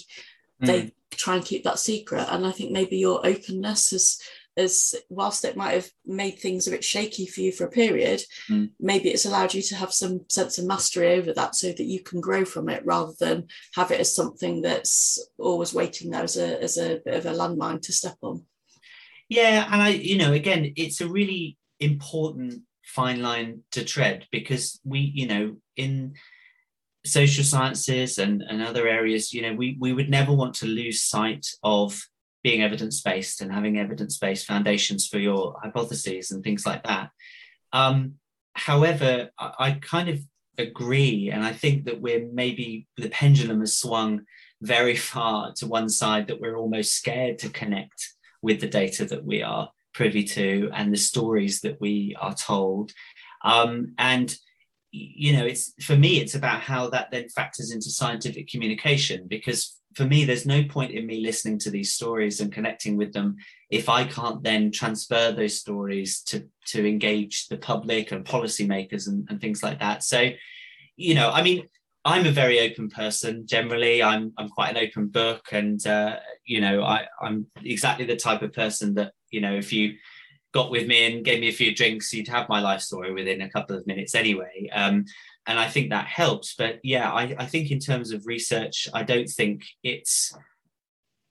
mm. 0.62 0.66
they 0.66 0.92
try 1.12 1.36
and 1.36 1.44
keep 1.44 1.64
that 1.64 1.78
secret. 1.78 2.26
And 2.28 2.46
I 2.46 2.52
think 2.52 2.72
maybe 2.72 2.98
your 2.98 3.26
openness 3.26 3.92
is 3.92 4.20
as 4.56 4.94
whilst 5.08 5.44
it 5.44 5.56
might 5.56 5.72
have 5.72 5.88
made 6.04 6.38
things 6.38 6.66
a 6.66 6.72
bit 6.72 6.84
shaky 6.84 7.26
for 7.26 7.40
you 7.40 7.52
for 7.52 7.64
a 7.64 7.70
period, 7.70 8.20
mm. 8.50 8.68
maybe 8.78 9.08
it's 9.08 9.24
allowed 9.24 9.54
you 9.54 9.62
to 9.62 9.76
have 9.76 9.92
some 9.92 10.20
sense 10.28 10.58
of 10.58 10.66
mastery 10.66 11.14
over 11.14 11.32
that 11.32 11.54
so 11.54 11.68
that 11.68 11.84
you 11.84 12.02
can 12.02 12.20
grow 12.20 12.44
from 12.44 12.68
it 12.68 12.84
rather 12.84 13.12
than 13.18 13.46
have 13.74 13.90
it 13.90 14.00
as 14.00 14.14
something 14.14 14.60
that's 14.60 15.24
always 15.38 15.72
waiting 15.72 16.10
there 16.10 16.24
as 16.24 16.36
a 16.36 16.62
as 16.62 16.76
a 16.76 17.00
bit 17.02 17.14
of 17.14 17.24
a 17.24 17.32
landmine 17.32 17.80
to 17.80 17.92
step 17.92 18.16
on. 18.20 18.44
Yeah, 19.30 19.68
and 19.70 19.80
I, 19.80 19.90
you 19.90 20.18
know, 20.18 20.32
again, 20.32 20.72
it's 20.76 21.00
a 21.00 21.08
really 21.08 21.56
important 21.78 22.62
fine 22.84 23.22
line 23.22 23.62
to 23.70 23.84
tread 23.84 24.26
because 24.32 24.80
we, 24.84 24.98
you 24.98 25.28
know, 25.28 25.56
in 25.76 26.14
social 27.06 27.44
sciences 27.44 28.18
and, 28.18 28.42
and 28.42 28.60
other 28.60 28.88
areas, 28.88 29.32
you 29.32 29.40
know, 29.40 29.54
we, 29.54 29.76
we 29.78 29.92
would 29.92 30.10
never 30.10 30.32
want 30.32 30.54
to 30.54 30.66
lose 30.66 31.00
sight 31.00 31.46
of 31.62 31.98
being 32.42 32.60
evidence 32.60 33.02
based 33.02 33.40
and 33.40 33.52
having 33.52 33.78
evidence 33.78 34.18
based 34.18 34.46
foundations 34.46 35.06
for 35.06 35.20
your 35.20 35.56
hypotheses 35.62 36.32
and 36.32 36.42
things 36.42 36.66
like 36.66 36.82
that. 36.82 37.10
Um, 37.72 38.14
however, 38.54 39.30
I, 39.38 39.52
I 39.60 39.70
kind 39.80 40.08
of 40.08 40.18
agree, 40.58 41.30
and 41.30 41.44
I 41.44 41.52
think 41.52 41.84
that 41.84 42.00
we're 42.00 42.26
maybe 42.32 42.88
the 42.96 43.10
pendulum 43.10 43.60
has 43.60 43.78
swung 43.78 44.22
very 44.60 44.96
far 44.96 45.52
to 45.52 45.68
one 45.68 45.88
side 45.88 46.26
that 46.26 46.40
we're 46.40 46.56
almost 46.56 46.94
scared 46.94 47.38
to 47.38 47.48
connect 47.48 48.08
with 48.42 48.60
the 48.60 48.68
data 48.68 49.04
that 49.04 49.24
we 49.24 49.42
are 49.42 49.70
privy 49.92 50.24
to 50.24 50.70
and 50.74 50.92
the 50.92 50.98
stories 50.98 51.60
that 51.60 51.80
we 51.80 52.16
are 52.20 52.34
told. 52.34 52.92
Um, 53.44 53.94
and 53.98 54.34
you 54.92 55.36
know, 55.36 55.44
it's 55.44 55.72
for 55.84 55.96
me, 55.96 56.20
it's 56.20 56.34
about 56.34 56.60
how 56.60 56.90
that 56.90 57.10
then 57.10 57.28
factors 57.28 57.70
into 57.70 57.90
scientific 57.90 58.48
communication. 58.48 59.26
Because 59.28 59.76
for 59.94 60.04
me, 60.04 60.24
there's 60.24 60.46
no 60.46 60.64
point 60.64 60.92
in 60.92 61.06
me 61.06 61.20
listening 61.20 61.58
to 61.60 61.70
these 61.70 61.92
stories 61.92 62.40
and 62.40 62.52
connecting 62.52 62.96
with 62.96 63.12
them 63.12 63.36
if 63.70 63.88
I 63.88 64.04
can't 64.04 64.42
then 64.42 64.72
transfer 64.72 65.32
those 65.32 65.58
stories 65.58 66.22
to 66.24 66.46
to 66.66 66.86
engage 66.86 67.48
the 67.48 67.56
public 67.56 68.12
and 68.12 68.24
policymakers 68.24 69.06
and, 69.06 69.26
and 69.30 69.40
things 69.40 69.62
like 69.62 69.78
that. 69.80 70.02
So, 70.02 70.30
you 70.96 71.14
know, 71.14 71.30
I 71.30 71.42
mean, 71.42 71.68
I'm 72.04 72.26
a 72.26 72.30
very 72.30 72.60
open 72.60 72.88
person 72.88 73.46
generally. 73.46 74.02
I'm 74.02 74.32
I'm 74.38 74.48
quite 74.48 74.76
an 74.76 74.82
open 74.82 75.08
book, 75.08 75.48
and 75.52 75.84
uh, 75.86 76.16
you 76.44 76.60
know, 76.60 76.82
I 76.82 77.06
I'm 77.20 77.46
exactly 77.62 78.06
the 78.06 78.16
type 78.16 78.42
of 78.42 78.52
person 78.52 78.94
that 78.94 79.12
you 79.30 79.40
know, 79.40 79.54
if 79.54 79.72
you 79.72 79.94
got 80.52 80.70
with 80.70 80.86
me 80.86 81.06
and 81.06 81.24
gave 81.24 81.40
me 81.40 81.48
a 81.48 81.52
few 81.52 81.74
drinks, 81.74 82.12
you'd 82.12 82.28
have 82.28 82.48
my 82.48 82.60
life 82.60 82.80
story 82.80 83.12
within 83.12 83.42
a 83.42 83.50
couple 83.50 83.76
of 83.76 83.86
minutes 83.86 84.14
anyway. 84.14 84.68
Um, 84.72 85.04
and 85.46 85.58
I 85.58 85.68
think 85.68 85.90
that 85.90 86.06
helps. 86.06 86.54
But 86.54 86.80
yeah, 86.82 87.12
I, 87.12 87.34
I 87.38 87.46
think 87.46 87.70
in 87.70 87.78
terms 87.78 88.12
of 88.12 88.26
research, 88.26 88.88
I 88.92 89.02
don't 89.02 89.28
think 89.28 89.62
it's 89.82 90.34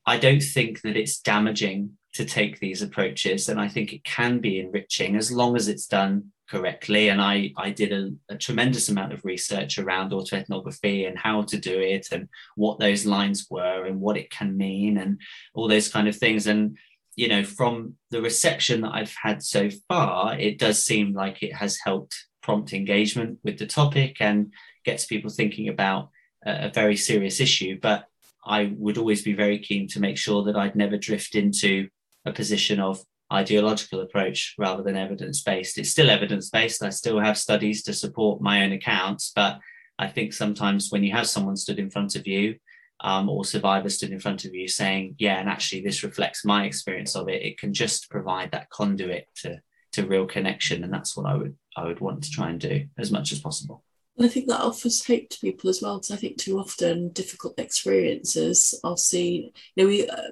I 0.06 0.18
don't 0.18 0.42
think 0.42 0.82
that 0.82 0.98
it's 0.98 1.20
damaging 1.20 1.98
to 2.14 2.26
take 2.26 2.60
these 2.60 2.82
approaches. 2.82 3.50
And 3.50 3.60
I 3.60 3.68
think 3.68 3.94
it 3.94 4.04
can 4.04 4.40
be 4.40 4.60
enriching 4.60 5.16
as 5.16 5.32
long 5.32 5.56
as 5.56 5.68
it's 5.68 5.86
done 5.86 6.32
correctly. 6.50 7.10
And 7.10 7.22
I, 7.22 7.52
I 7.58 7.70
did 7.70 7.94
a, 7.94 8.34
a, 8.34 8.38
tremendous 8.38 8.90
amount 8.90 9.14
of 9.14 9.24
research 9.24 9.78
around 9.78 10.12
autoethnography 10.12 11.08
and 11.08 11.18
how 11.18 11.44
to 11.44 11.58
do 11.58 11.80
it 11.80 12.08
and 12.12 12.28
what 12.56 12.80
those 12.80 13.06
lines 13.06 13.48
were 13.50 13.86
and 13.86 14.00
what 14.00 14.18
it 14.18 14.32
can 14.32 14.58
mean 14.58 14.98
and 14.98 15.20
all 15.54 15.68
those 15.68 15.90
kind 15.90 16.08
of 16.08 16.16
things. 16.16 16.48
And 16.48 16.78
you 17.16 17.28
know, 17.28 17.44
from 17.44 17.96
the 18.12 18.22
reception 18.22 18.82
that 18.82 18.94
I've 18.94 19.14
had 19.22 19.44
so 19.44 19.70
far, 19.88 20.38
it 20.38 20.58
does 20.58 20.84
seem 20.84 21.14
like 21.14 21.44
it 21.44 21.54
has 21.54 21.78
helped 21.84 22.16
prompt 22.42 22.74
engagement 22.74 23.40
with 23.44 23.60
the 23.60 23.68
topic 23.68 24.18
and 24.22 24.54
gets 24.86 25.06
people 25.06 25.30
thinking 25.30 25.68
about 25.68 26.10
a, 26.46 26.68
a 26.68 26.72
very 26.74 26.96
serious 26.96 27.40
issue. 27.40 27.78
But 27.82 28.06
I 28.46 28.74
would 28.78 28.98
always 28.98 29.22
be 29.22 29.34
very 29.34 29.60
keen 29.60 29.88
to 29.90 30.00
make 30.00 30.18
sure 30.18 30.44
that 30.46 30.56
I'd 30.56 30.76
never 30.76 30.98
drift 30.98 31.36
into 31.36 31.90
a 32.26 32.32
position 32.32 32.80
of 32.80 33.04
ideological 33.32 34.02
approach 34.02 34.56
rather 34.58 34.84
than 34.84 34.98
evidence 34.98 35.42
based. 35.42 35.78
It's 35.78 35.92
still 35.92 36.10
evidence 36.10 36.50
based. 36.50 36.84
I 36.84 36.90
still 36.90 37.20
have 37.20 37.38
studies 37.38 37.84
to 37.84 37.94
support 37.94 38.42
my 38.42 38.64
own 38.64 38.72
accounts, 38.72 39.32
but 39.36 39.60
I 39.98 40.08
think 40.08 40.34
sometimes 40.34 40.92
when 40.92 41.04
you 41.04 41.12
have 41.12 41.28
someone 41.28 41.58
stood 41.58 41.80
in 41.80 41.90
front 41.90 42.16
of 42.16 42.26
you 42.26 42.56
um, 43.02 43.30
or 43.30 43.46
survivor 43.46 43.90
stood 43.90 44.12
in 44.12 44.20
front 44.20 44.46
of 44.46 44.54
you 44.54 44.68
saying, 44.68 45.16
yeah, 45.20 45.40
and 45.40 45.50
actually 45.50 45.82
this 45.82 46.04
reflects 46.04 46.44
my 46.44 46.66
experience 46.66 47.16
of 47.16 47.30
it, 47.30 47.44
it 47.44 47.58
can 47.58 47.74
just 47.74 48.10
provide 48.10 48.52
that 48.52 48.70
conduit 48.70 49.28
to 49.38 49.62
to 49.92 50.06
real 50.06 50.28
connection. 50.28 50.84
And 50.84 50.94
that's 50.94 51.18
what 51.18 51.26
I 51.26 51.36
would 51.36 51.56
I 51.76 51.86
would 51.86 52.00
want 52.00 52.24
to 52.24 52.30
try 52.30 52.50
and 52.50 52.60
do 52.60 52.86
as 52.98 53.12
much 53.12 53.32
as 53.32 53.40
possible. 53.40 53.84
And 54.20 54.26
I 54.26 54.30
think 54.30 54.48
that 54.48 54.60
offers 54.60 55.06
hope 55.06 55.30
to 55.30 55.40
people 55.40 55.70
as 55.70 55.82
well, 55.82 55.98
because 55.98 56.12
I 56.12 56.18
think 56.18 56.38
too 56.38 56.60
often 56.60 57.10
difficult 57.10 57.58
experiences 57.58 58.78
are 58.84 58.98
seen. 58.98 59.52
You 59.76 59.84
know, 59.84 59.88
we, 59.88 60.10
uh, 60.10 60.32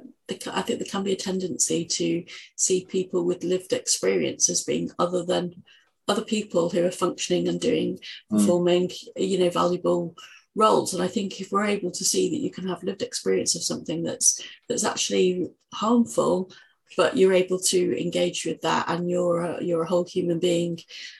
I 0.52 0.62
think 0.62 0.80
there 0.80 0.92
can 0.92 1.04
be 1.04 1.14
a 1.14 1.16
tendency 1.16 1.86
to 1.86 2.26
see 2.58 2.86
people 2.86 3.24
with 3.24 3.46
lived 3.46 3.72
experience 3.72 4.50
as 4.50 4.66
being 4.66 4.92
other 5.00 5.24
than 5.24 5.64
other 6.10 6.22
people 6.22 6.70
who 6.70 6.86
are 6.86 6.92
functioning 6.92 7.48
and 7.48 7.62
doing, 7.62 7.98
mm. 8.30 8.38
performing, 8.38 8.92
you 9.16 9.40
know, 9.40 9.50
valuable 9.50 10.16
roles 10.58 10.96
and 10.96 11.04
i 11.04 11.08
think 11.08 11.40
if 11.40 11.52
we're 11.52 11.64
able 11.64 11.92
to 11.92 12.04
see 12.04 12.32
that 12.32 12.42
you 12.42 12.50
can 12.50 12.68
have 12.68 12.82
lived 12.82 13.04
experience 13.04 13.56
of 13.56 13.62
something 13.62 14.02
that's 14.02 14.42
that's 14.68 14.84
actually 14.84 15.48
harmful 15.72 16.52
but 16.98 17.16
you're 17.16 17.34
able 17.34 17.60
to 17.60 18.02
engage 18.02 18.44
with 18.44 18.60
that 18.62 18.86
and 18.90 19.08
you're 19.08 19.42
a, 19.42 19.64
you're 19.64 19.84
a 19.84 19.88
whole 19.88 20.06
human 20.06 20.40
being 20.40 20.80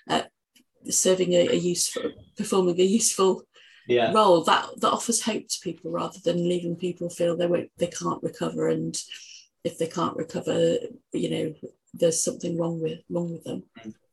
uh, 0.10 0.24
serving 0.90 1.34
a, 1.34 1.50
a, 1.50 1.56
useful 1.56 2.12
performing 2.38 2.80
a 2.80 2.84
useful 2.84 3.44
yeah. 3.88 4.12
role 4.12 4.44
that 4.44 4.70
that 4.78 4.92
offers 4.92 5.22
hope 5.22 5.48
to 5.48 5.60
people 5.62 5.92
rather 5.92 6.20
than 6.24 6.48
leaving 6.50 6.76
people 6.76 7.10
feel 7.10 7.36
they 7.36 7.48
won't 7.48 7.70
they 7.78 7.88
can't 7.88 8.24
recover. 8.24 8.68
And 8.68 8.98
if 9.64 9.78
they 9.78 9.88
can't 9.88 10.18
recover 10.18 10.78
you 11.14 11.30
know 11.30 11.54
there's 11.94 12.24
something 12.24 12.58
wrong 12.58 12.82
with 12.82 13.00
wrong 13.10 13.34
with 13.34 13.44
them. 13.44 13.64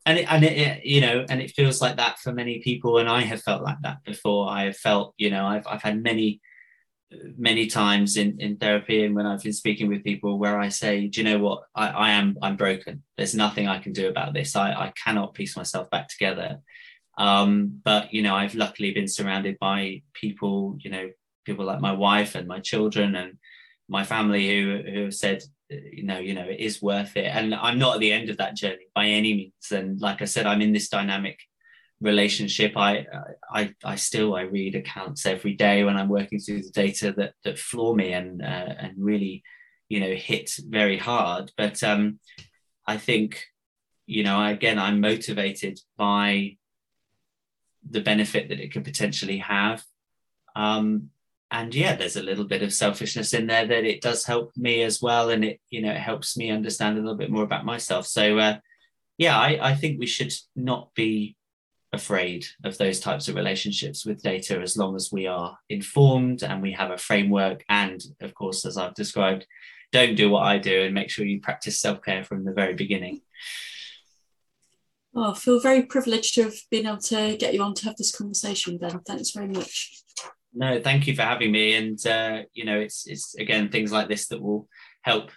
And 0.07 0.19
it, 0.19 0.31
and 0.31 0.45
it, 0.45 0.59
it, 0.59 0.85
you 0.85 1.01
know 1.01 1.25
and 1.29 1.41
it 1.41 1.53
feels 1.53 1.81
like 1.81 1.97
that 1.97 2.19
for 2.19 2.33
many 2.33 2.61
people. 2.61 2.99
And 2.99 3.09
i 3.09 3.21
have 3.21 3.43
felt 3.43 3.63
like 3.63 3.79
that 3.83 4.05
before. 4.05 4.51
I 4.51 4.65
have 4.65 4.77
felt 4.77 5.15
you 5.17 5.31
know 5.31 5.47
i've, 5.47 5.67
I've 5.67 5.83
had 5.83 6.03
many 6.03 6.41
many 7.37 7.67
times 7.67 8.17
in, 8.17 8.41
in 8.41 8.57
therapy 8.57 9.05
and 9.05 9.15
when 9.15 9.27
i've 9.27 9.43
been 9.43 9.53
speaking 9.53 9.89
with 9.89 10.05
people 10.05 10.39
where 10.39 10.59
i 10.59 10.69
say 10.69 11.07
do 11.07 11.21
you 11.21 11.25
know 11.25 11.39
what? 11.39 11.63
I, 11.75 11.89
I 11.89 12.11
am 12.11 12.37
i'm 12.43 12.57
broken. 12.57 13.03
There's 13.17 13.35
nothing 13.35 13.69
i 13.69 13.79
can 13.79 13.93
do 13.93 14.09
about 14.09 14.35
this. 14.35 14.57
I, 14.57 14.73
I 14.73 14.93
cannot 15.03 15.35
piece 15.35 15.57
myself 15.57 15.91
back 15.91 16.09
together. 16.09 16.61
Um, 17.17 17.81
but 17.85 18.13
you 18.13 18.23
know 18.23 18.35
i've 18.35 18.55
luckily 18.55 18.93
been 18.93 19.09
surrounded 19.09 19.59
by 19.61 20.03
people 20.13 20.77
you 20.81 20.91
know 20.91 21.11
people 21.45 21.65
like 21.65 21.81
my 21.81 21.93
wife 21.93 22.35
and 22.35 22.49
my 22.49 22.61
children 22.61 23.15
and 23.15 23.39
my 23.89 24.05
family 24.05 24.49
who 24.49 24.83
who 24.91 25.05
have 25.05 25.15
said 25.15 25.43
you 25.69 26.05
know 26.05 26.19
you 26.19 26.35
know 26.35 26.49
it 26.49 26.61
is 26.61 26.83
worth 26.83 27.17
it. 27.17 27.27
And 27.27 27.55
i'm 27.55 27.79
not 27.79 27.95
at 27.95 28.01
the 28.01 28.13
end 28.13 28.31
of 28.31 28.39
that 28.39 28.57
journey 28.57 28.87
by 28.95 29.07
any 29.07 29.35
means. 29.35 29.71
And 29.71 30.01
like 30.01 30.23
i 30.23 30.25
said 30.25 30.47
i'm 30.47 30.63
in 30.63 30.73
this 30.73 30.89
dynamic 30.89 31.39
relationship. 32.01 32.77
I, 32.77 33.07
I, 33.53 33.75
I 33.85 33.97
still 33.97 34.35
I 34.35 34.43
read 34.43 34.75
accounts 34.75 35.27
every 35.27 35.55
day 35.55 35.85
when 35.85 35.97
I'm 35.97 36.09
working 36.09 36.39
through 36.39 36.63
the 36.63 36.71
data 36.71 37.13
that 37.17 37.35
that 37.45 37.59
floor 37.59 37.95
me 37.95 38.13
and 38.13 38.43
uh, 38.43 38.75
and 38.79 38.95
really, 38.97 39.43
you 39.89 40.01
know, 40.01 40.15
hit 40.15 40.51
very 40.69 40.99
hard. 40.99 41.53
But 41.57 41.83
um, 41.83 42.19
I 42.87 42.99
think, 42.99 43.45
you 44.07 44.23
know, 44.23 44.45
again, 44.45 44.79
I'm 44.79 45.01
motivated 45.01 45.81
by 45.97 46.57
the 47.89 48.01
benefit 48.01 48.49
that 48.49 48.61
it 48.61 48.73
could 48.73 48.85
potentially 48.85 49.39
have. 49.39 49.83
Um, 50.57 51.11
and 51.51 51.75
yeah, 51.75 51.95
there's 51.95 52.17
a 52.17 52.23
little 52.23 52.45
bit 52.45 52.63
of 52.63 52.73
selfishness 52.73 53.33
in 53.33 53.47
there 53.47 53.67
that 53.67 53.85
it 53.85 54.01
does 54.01 54.25
help 54.25 54.51
me 54.57 54.83
as 54.83 55.01
well, 55.01 55.31
and 55.31 55.45
it 55.45 55.61
you 55.71 55.83
know 55.83 55.93
it 55.93 56.01
helps 56.01 56.37
me 56.37 56.51
understand 56.51 56.99
a 56.99 57.01
little 57.01 57.17
bit 57.17 57.31
more 57.31 57.45
about 57.45 57.65
myself. 57.65 58.07
So 58.07 58.39
uh, 58.39 58.57
yeah, 59.19 59.39
I, 59.39 59.71
I 59.71 59.75
think 59.75 59.99
we 59.99 60.07
should 60.07 60.33
not 60.57 60.93
be 60.95 61.37
afraid 61.95 62.45
of 62.65 62.77
those 62.77 63.01
types 63.01 63.29
of 63.29 63.37
relationships 63.37 64.05
with 64.05 64.23
data 64.23 64.61
as 64.61 64.77
long 64.77 64.95
as 64.95 65.11
we 65.11 65.27
are 65.27 65.57
informed 65.69 66.43
and 66.43 66.61
we 66.61 66.73
have 66.73 66.91
a 66.91 66.99
framework. 66.99 67.65
And 67.69 68.03
of 68.21 68.35
course, 68.35 68.67
as 68.67 68.77
I've 68.77 68.95
described, 68.95 69.47
don't 69.93 70.17
do 70.17 70.29
what 70.29 70.43
I 70.43 70.59
do 70.59 70.83
and 70.83 70.93
make 70.93 71.09
sure 71.09 71.25
you 71.25 71.41
practice 71.41 71.81
self 71.81 72.03
care 72.03 72.25
from 72.25 72.45
the 72.45 72.53
very 72.53 72.75
beginning. 72.75 73.23
Oh, 75.15 75.31
I 75.31 75.35
feel 75.35 75.61
very 75.61 75.85
privileged 75.85 76.35
to 76.35 76.45
have 76.45 76.57
been 76.71 76.87
able 76.87 76.99
to 76.99 77.37
get 77.39 77.55
you 77.55 77.63
on 77.63 77.75
to 77.75 77.85
have 77.85 77.97
this 77.97 78.15
conversation, 78.15 78.79
Ben. 78.79 79.01
Thanks 79.07 79.31
very 79.31 79.47
much. 79.47 80.03
No, 80.53 80.81
thank 80.81 81.07
you 81.07 81.15
for 81.15 81.23
having 81.23 81.53
me. 81.53 81.75
And 81.75 82.05
uh, 82.07 82.43
you 82.53 82.65
know, 82.65 82.79
it's 82.79 83.07
it's 83.07 83.35
again 83.37 83.69
things 83.69 83.93
like 83.93 84.09
this 84.09 84.29
that 84.29 84.43
will 84.43 84.69
help, 85.03 85.31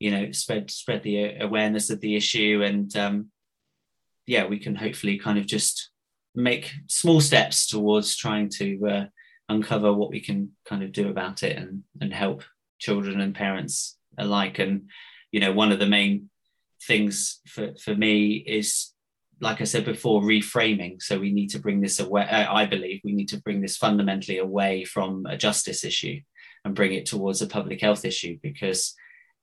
you 0.00 0.10
know, 0.10 0.32
spread 0.32 0.70
spread 0.70 1.02
the 1.02 1.36
awareness 1.40 1.90
of 1.90 2.00
the 2.00 2.16
issue, 2.16 2.62
and 2.64 2.94
um, 2.96 3.30
yeah, 4.26 4.46
we 4.46 4.58
can 4.58 4.74
hopefully 4.74 5.18
kind 5.18 5.38
of 5.38 5.46
just 5.46 5.90
make 6.34 6.72
small 6.86 7.20
steps 7.20 7.66
towards 7.66 8.16
trying 8.16 8.48
to 8.48 8.88
uh, 8.88 9.04
uncover 9.48 9.92
what 9.92 10.10
we 10.10 10.20
can 10.20 10.50
kind 10.64 10.82
of 10.82 10.92
do 10.92 11.08
about 11.08 11.42
it 11.42 11.56
and 11.56 11.82
and 12.00 12.12
help 12.12 12.44
children 12.78 13.20
and 13.20 13.34
parents 13.34 13.96
alike. 14.18 14.58
And 14.58 14.88
you 15.32 15.40
know, 15.40 15.52
one 15.52 15.72
of 15.72 15.78
the 15.78 15.86
main 15.86 16.30
things 16.82 17.40
for 17.46 17.74
for 17.82 17.94
me 17.94 18.32
is 18.36 18.92
like 19.40 19.60
I 19.60 19.64
said 19.64 19.84
before, 19.84 20.20
reframing. 20.22 21.00
So 21.00 21.18
we 21.18 21.32
need 21.32 21.48
to 21.50 21.58
bring 21.58 21.80
this 21.80 21.98
away. 21.98 22.28
Uh, 22.28 22.52
I 22.52 22.66
believe 22.66 23.00
we 23.02 23.14
need 23.14 23.28
to 23.30 23.40
bring 23.40 23.60
this 23.60 23.76
fundamentally 23.76 24.38
away 24.38 24.84
from 24.84 25.24
a 25.26 25.36
justice 25.36 25.82
issue 25.82 26.20
and 26.64 26.74
bring 26.74 26.92
it 26.92 27.06
towards 27.06 27.40
a 27.40 27.46
public 27.46 27.80
health 27.80 28.04
issue 28.04 28.38
because, 28.42 28.94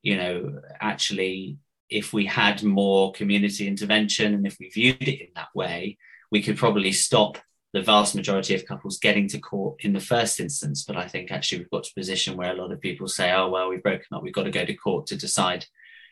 you 0.04 0.16
know, 0.16 0.62
actually, 0.80 1.58
if 1.90 2.14
we 2.14 2.26
had 2.26 2.64
more 2.64 3.12
community 3.14 3.68
intervention 3.68 4.34
and 4.36 4.46
if 4.46 4.58
we 4.60 4.70
viewed 4.70 5.02
it 5.02 5.22
in 5.22 5.30
that 5.36 5.48
way, 5.56 5.98
we 6.32 6.42
could 6.42 6.58
probably 6.58 6.92
stop 6.92 7.38
the 7.74 7.82
vast 7.82 8.16
majority 8.16 8.56
of 8.56 8.66
couples 8.66 8.98
getting 8.98 9.28
to 9.28 9.40
court 9.40 9.84
in 9.84 9.94
the 9.94 10.00
first 10.00 10.40
instance. 10.40 10.84
But 10.84 10.98
I 10.98 11.08
think 11.08 11.32
actually 11.32 11.60
we've 11.60 11.70
got 11.70 11.84
to 11.84 11.92
a 11.96 12.00
position 12.00 12.38
where 12.38 12.52
a 12.52 12.62
lot 12.62 12.72
of 12.72 12.82
people 12.82 13.08
say, 13.08 13.32
oh, 13.34 13.50
well, 13.50 13.70
we've 13.70 13.84
broken 13.84 14.08
up, 14.14 14.24
we've 14.24 14.34
got 14.34 14.44
to 14.44 14.52
go 14.52 14.66
to 14.66 14.74
court 14.74 15.08
to 15.08 15.16
decide 15.16 15.66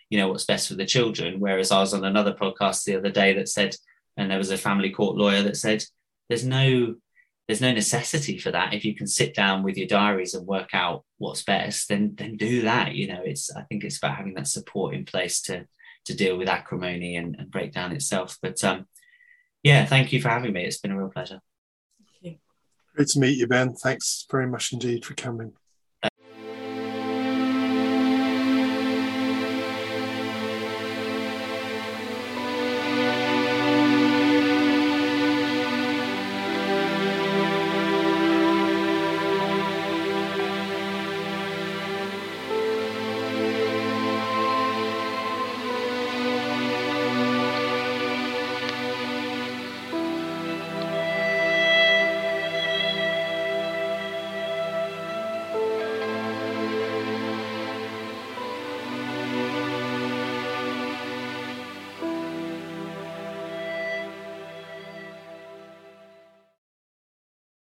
you 0.10 0.20
know 0.20 0.28
what's 0.28 0.46
best 0.46 0.68
for 0.68 0.76
the 0.76 0.86
children. 0.86 1.40
Whereas 1.40 1.72
i 1.72 1.80
was 1.80 1.94
on 1.94 2.06
another 2.06 2.34
podcast 2.34 2.84
the 2.84 2.96
other 2.96 3.12
day 3.12 3.34
that 3.34 3.50
said 3.50 3.76
and 4.18 4.30
there 4.30 4.38
was 4.38 4.52
a 4.52 4.58
family 4.58 4.90
court 4.90 5.18
lawyer 5.18 5.44
that 5.44 5.58
said 5.58 5.84
there's 6.30 6.46
no 6.46 6.96
there's 7.48 7.62
no 7.62 7.72
necessity 7.72 8.40
for 8.40 8.52
that. 8.52 8.74
If 8.74 8.86
you 8.86 8.96
can 8.96 9.08
sit 9.08 9.36
down 9.36 9.62
with 9.62 9.78
your 9.78 9.88
diaries 9.88 10.34
and 10.34 10.48
work 10.48 10.70
out 10.74 11.04
what's 11.18 11.44
best 11.44 11.90
then 11.90 12.16
then 12.16 12.38
do 12.38 12.62
that. 12.64 12.94
You 12.94 13.08
know 13.08 13.22
it's 13.24 13.52
i 13.56 13.64
think 13.64 13.84
it's 13.84 13.98
about 13.98 14.18
having 14.18 14.36
that 14.36 14.48
support 14.48 14.94
in 14.94 15.06
place 15.06 15.42
to 15.44 15.66
to 16.06 16.14
deal 16.14 16.38
with 16.38 16.48
acrimony 16.48 17.16
and, 17.16 17.36
and 17.40 17.52
breakdown 17.52 17.92
itself. 17.92 18.38
But 18.42 18.64
um 18.64 18.88
yeah 19.66 19.86
thank 19.86 20.14
you 20.14 20.22
for 20.22 20.30
having 20.30 20.54
me 20.54 20.64
it's 20.64 20.78
been 20.78 20.92
a 20.92 20.98
real 20.98 21.10
pleasure 21.10 21.42
Great 22.96 23.10
to 23.10 23.20
meet 23.20 23.38
you, 23.38 23.46
Ben. 23.46 23.74
Thanks 23.74 24.26
very 24.32 24.48
much 24.48 24.72
indeed 24.72 25.04
for 25.04 25.16
coming. 25.16 25.52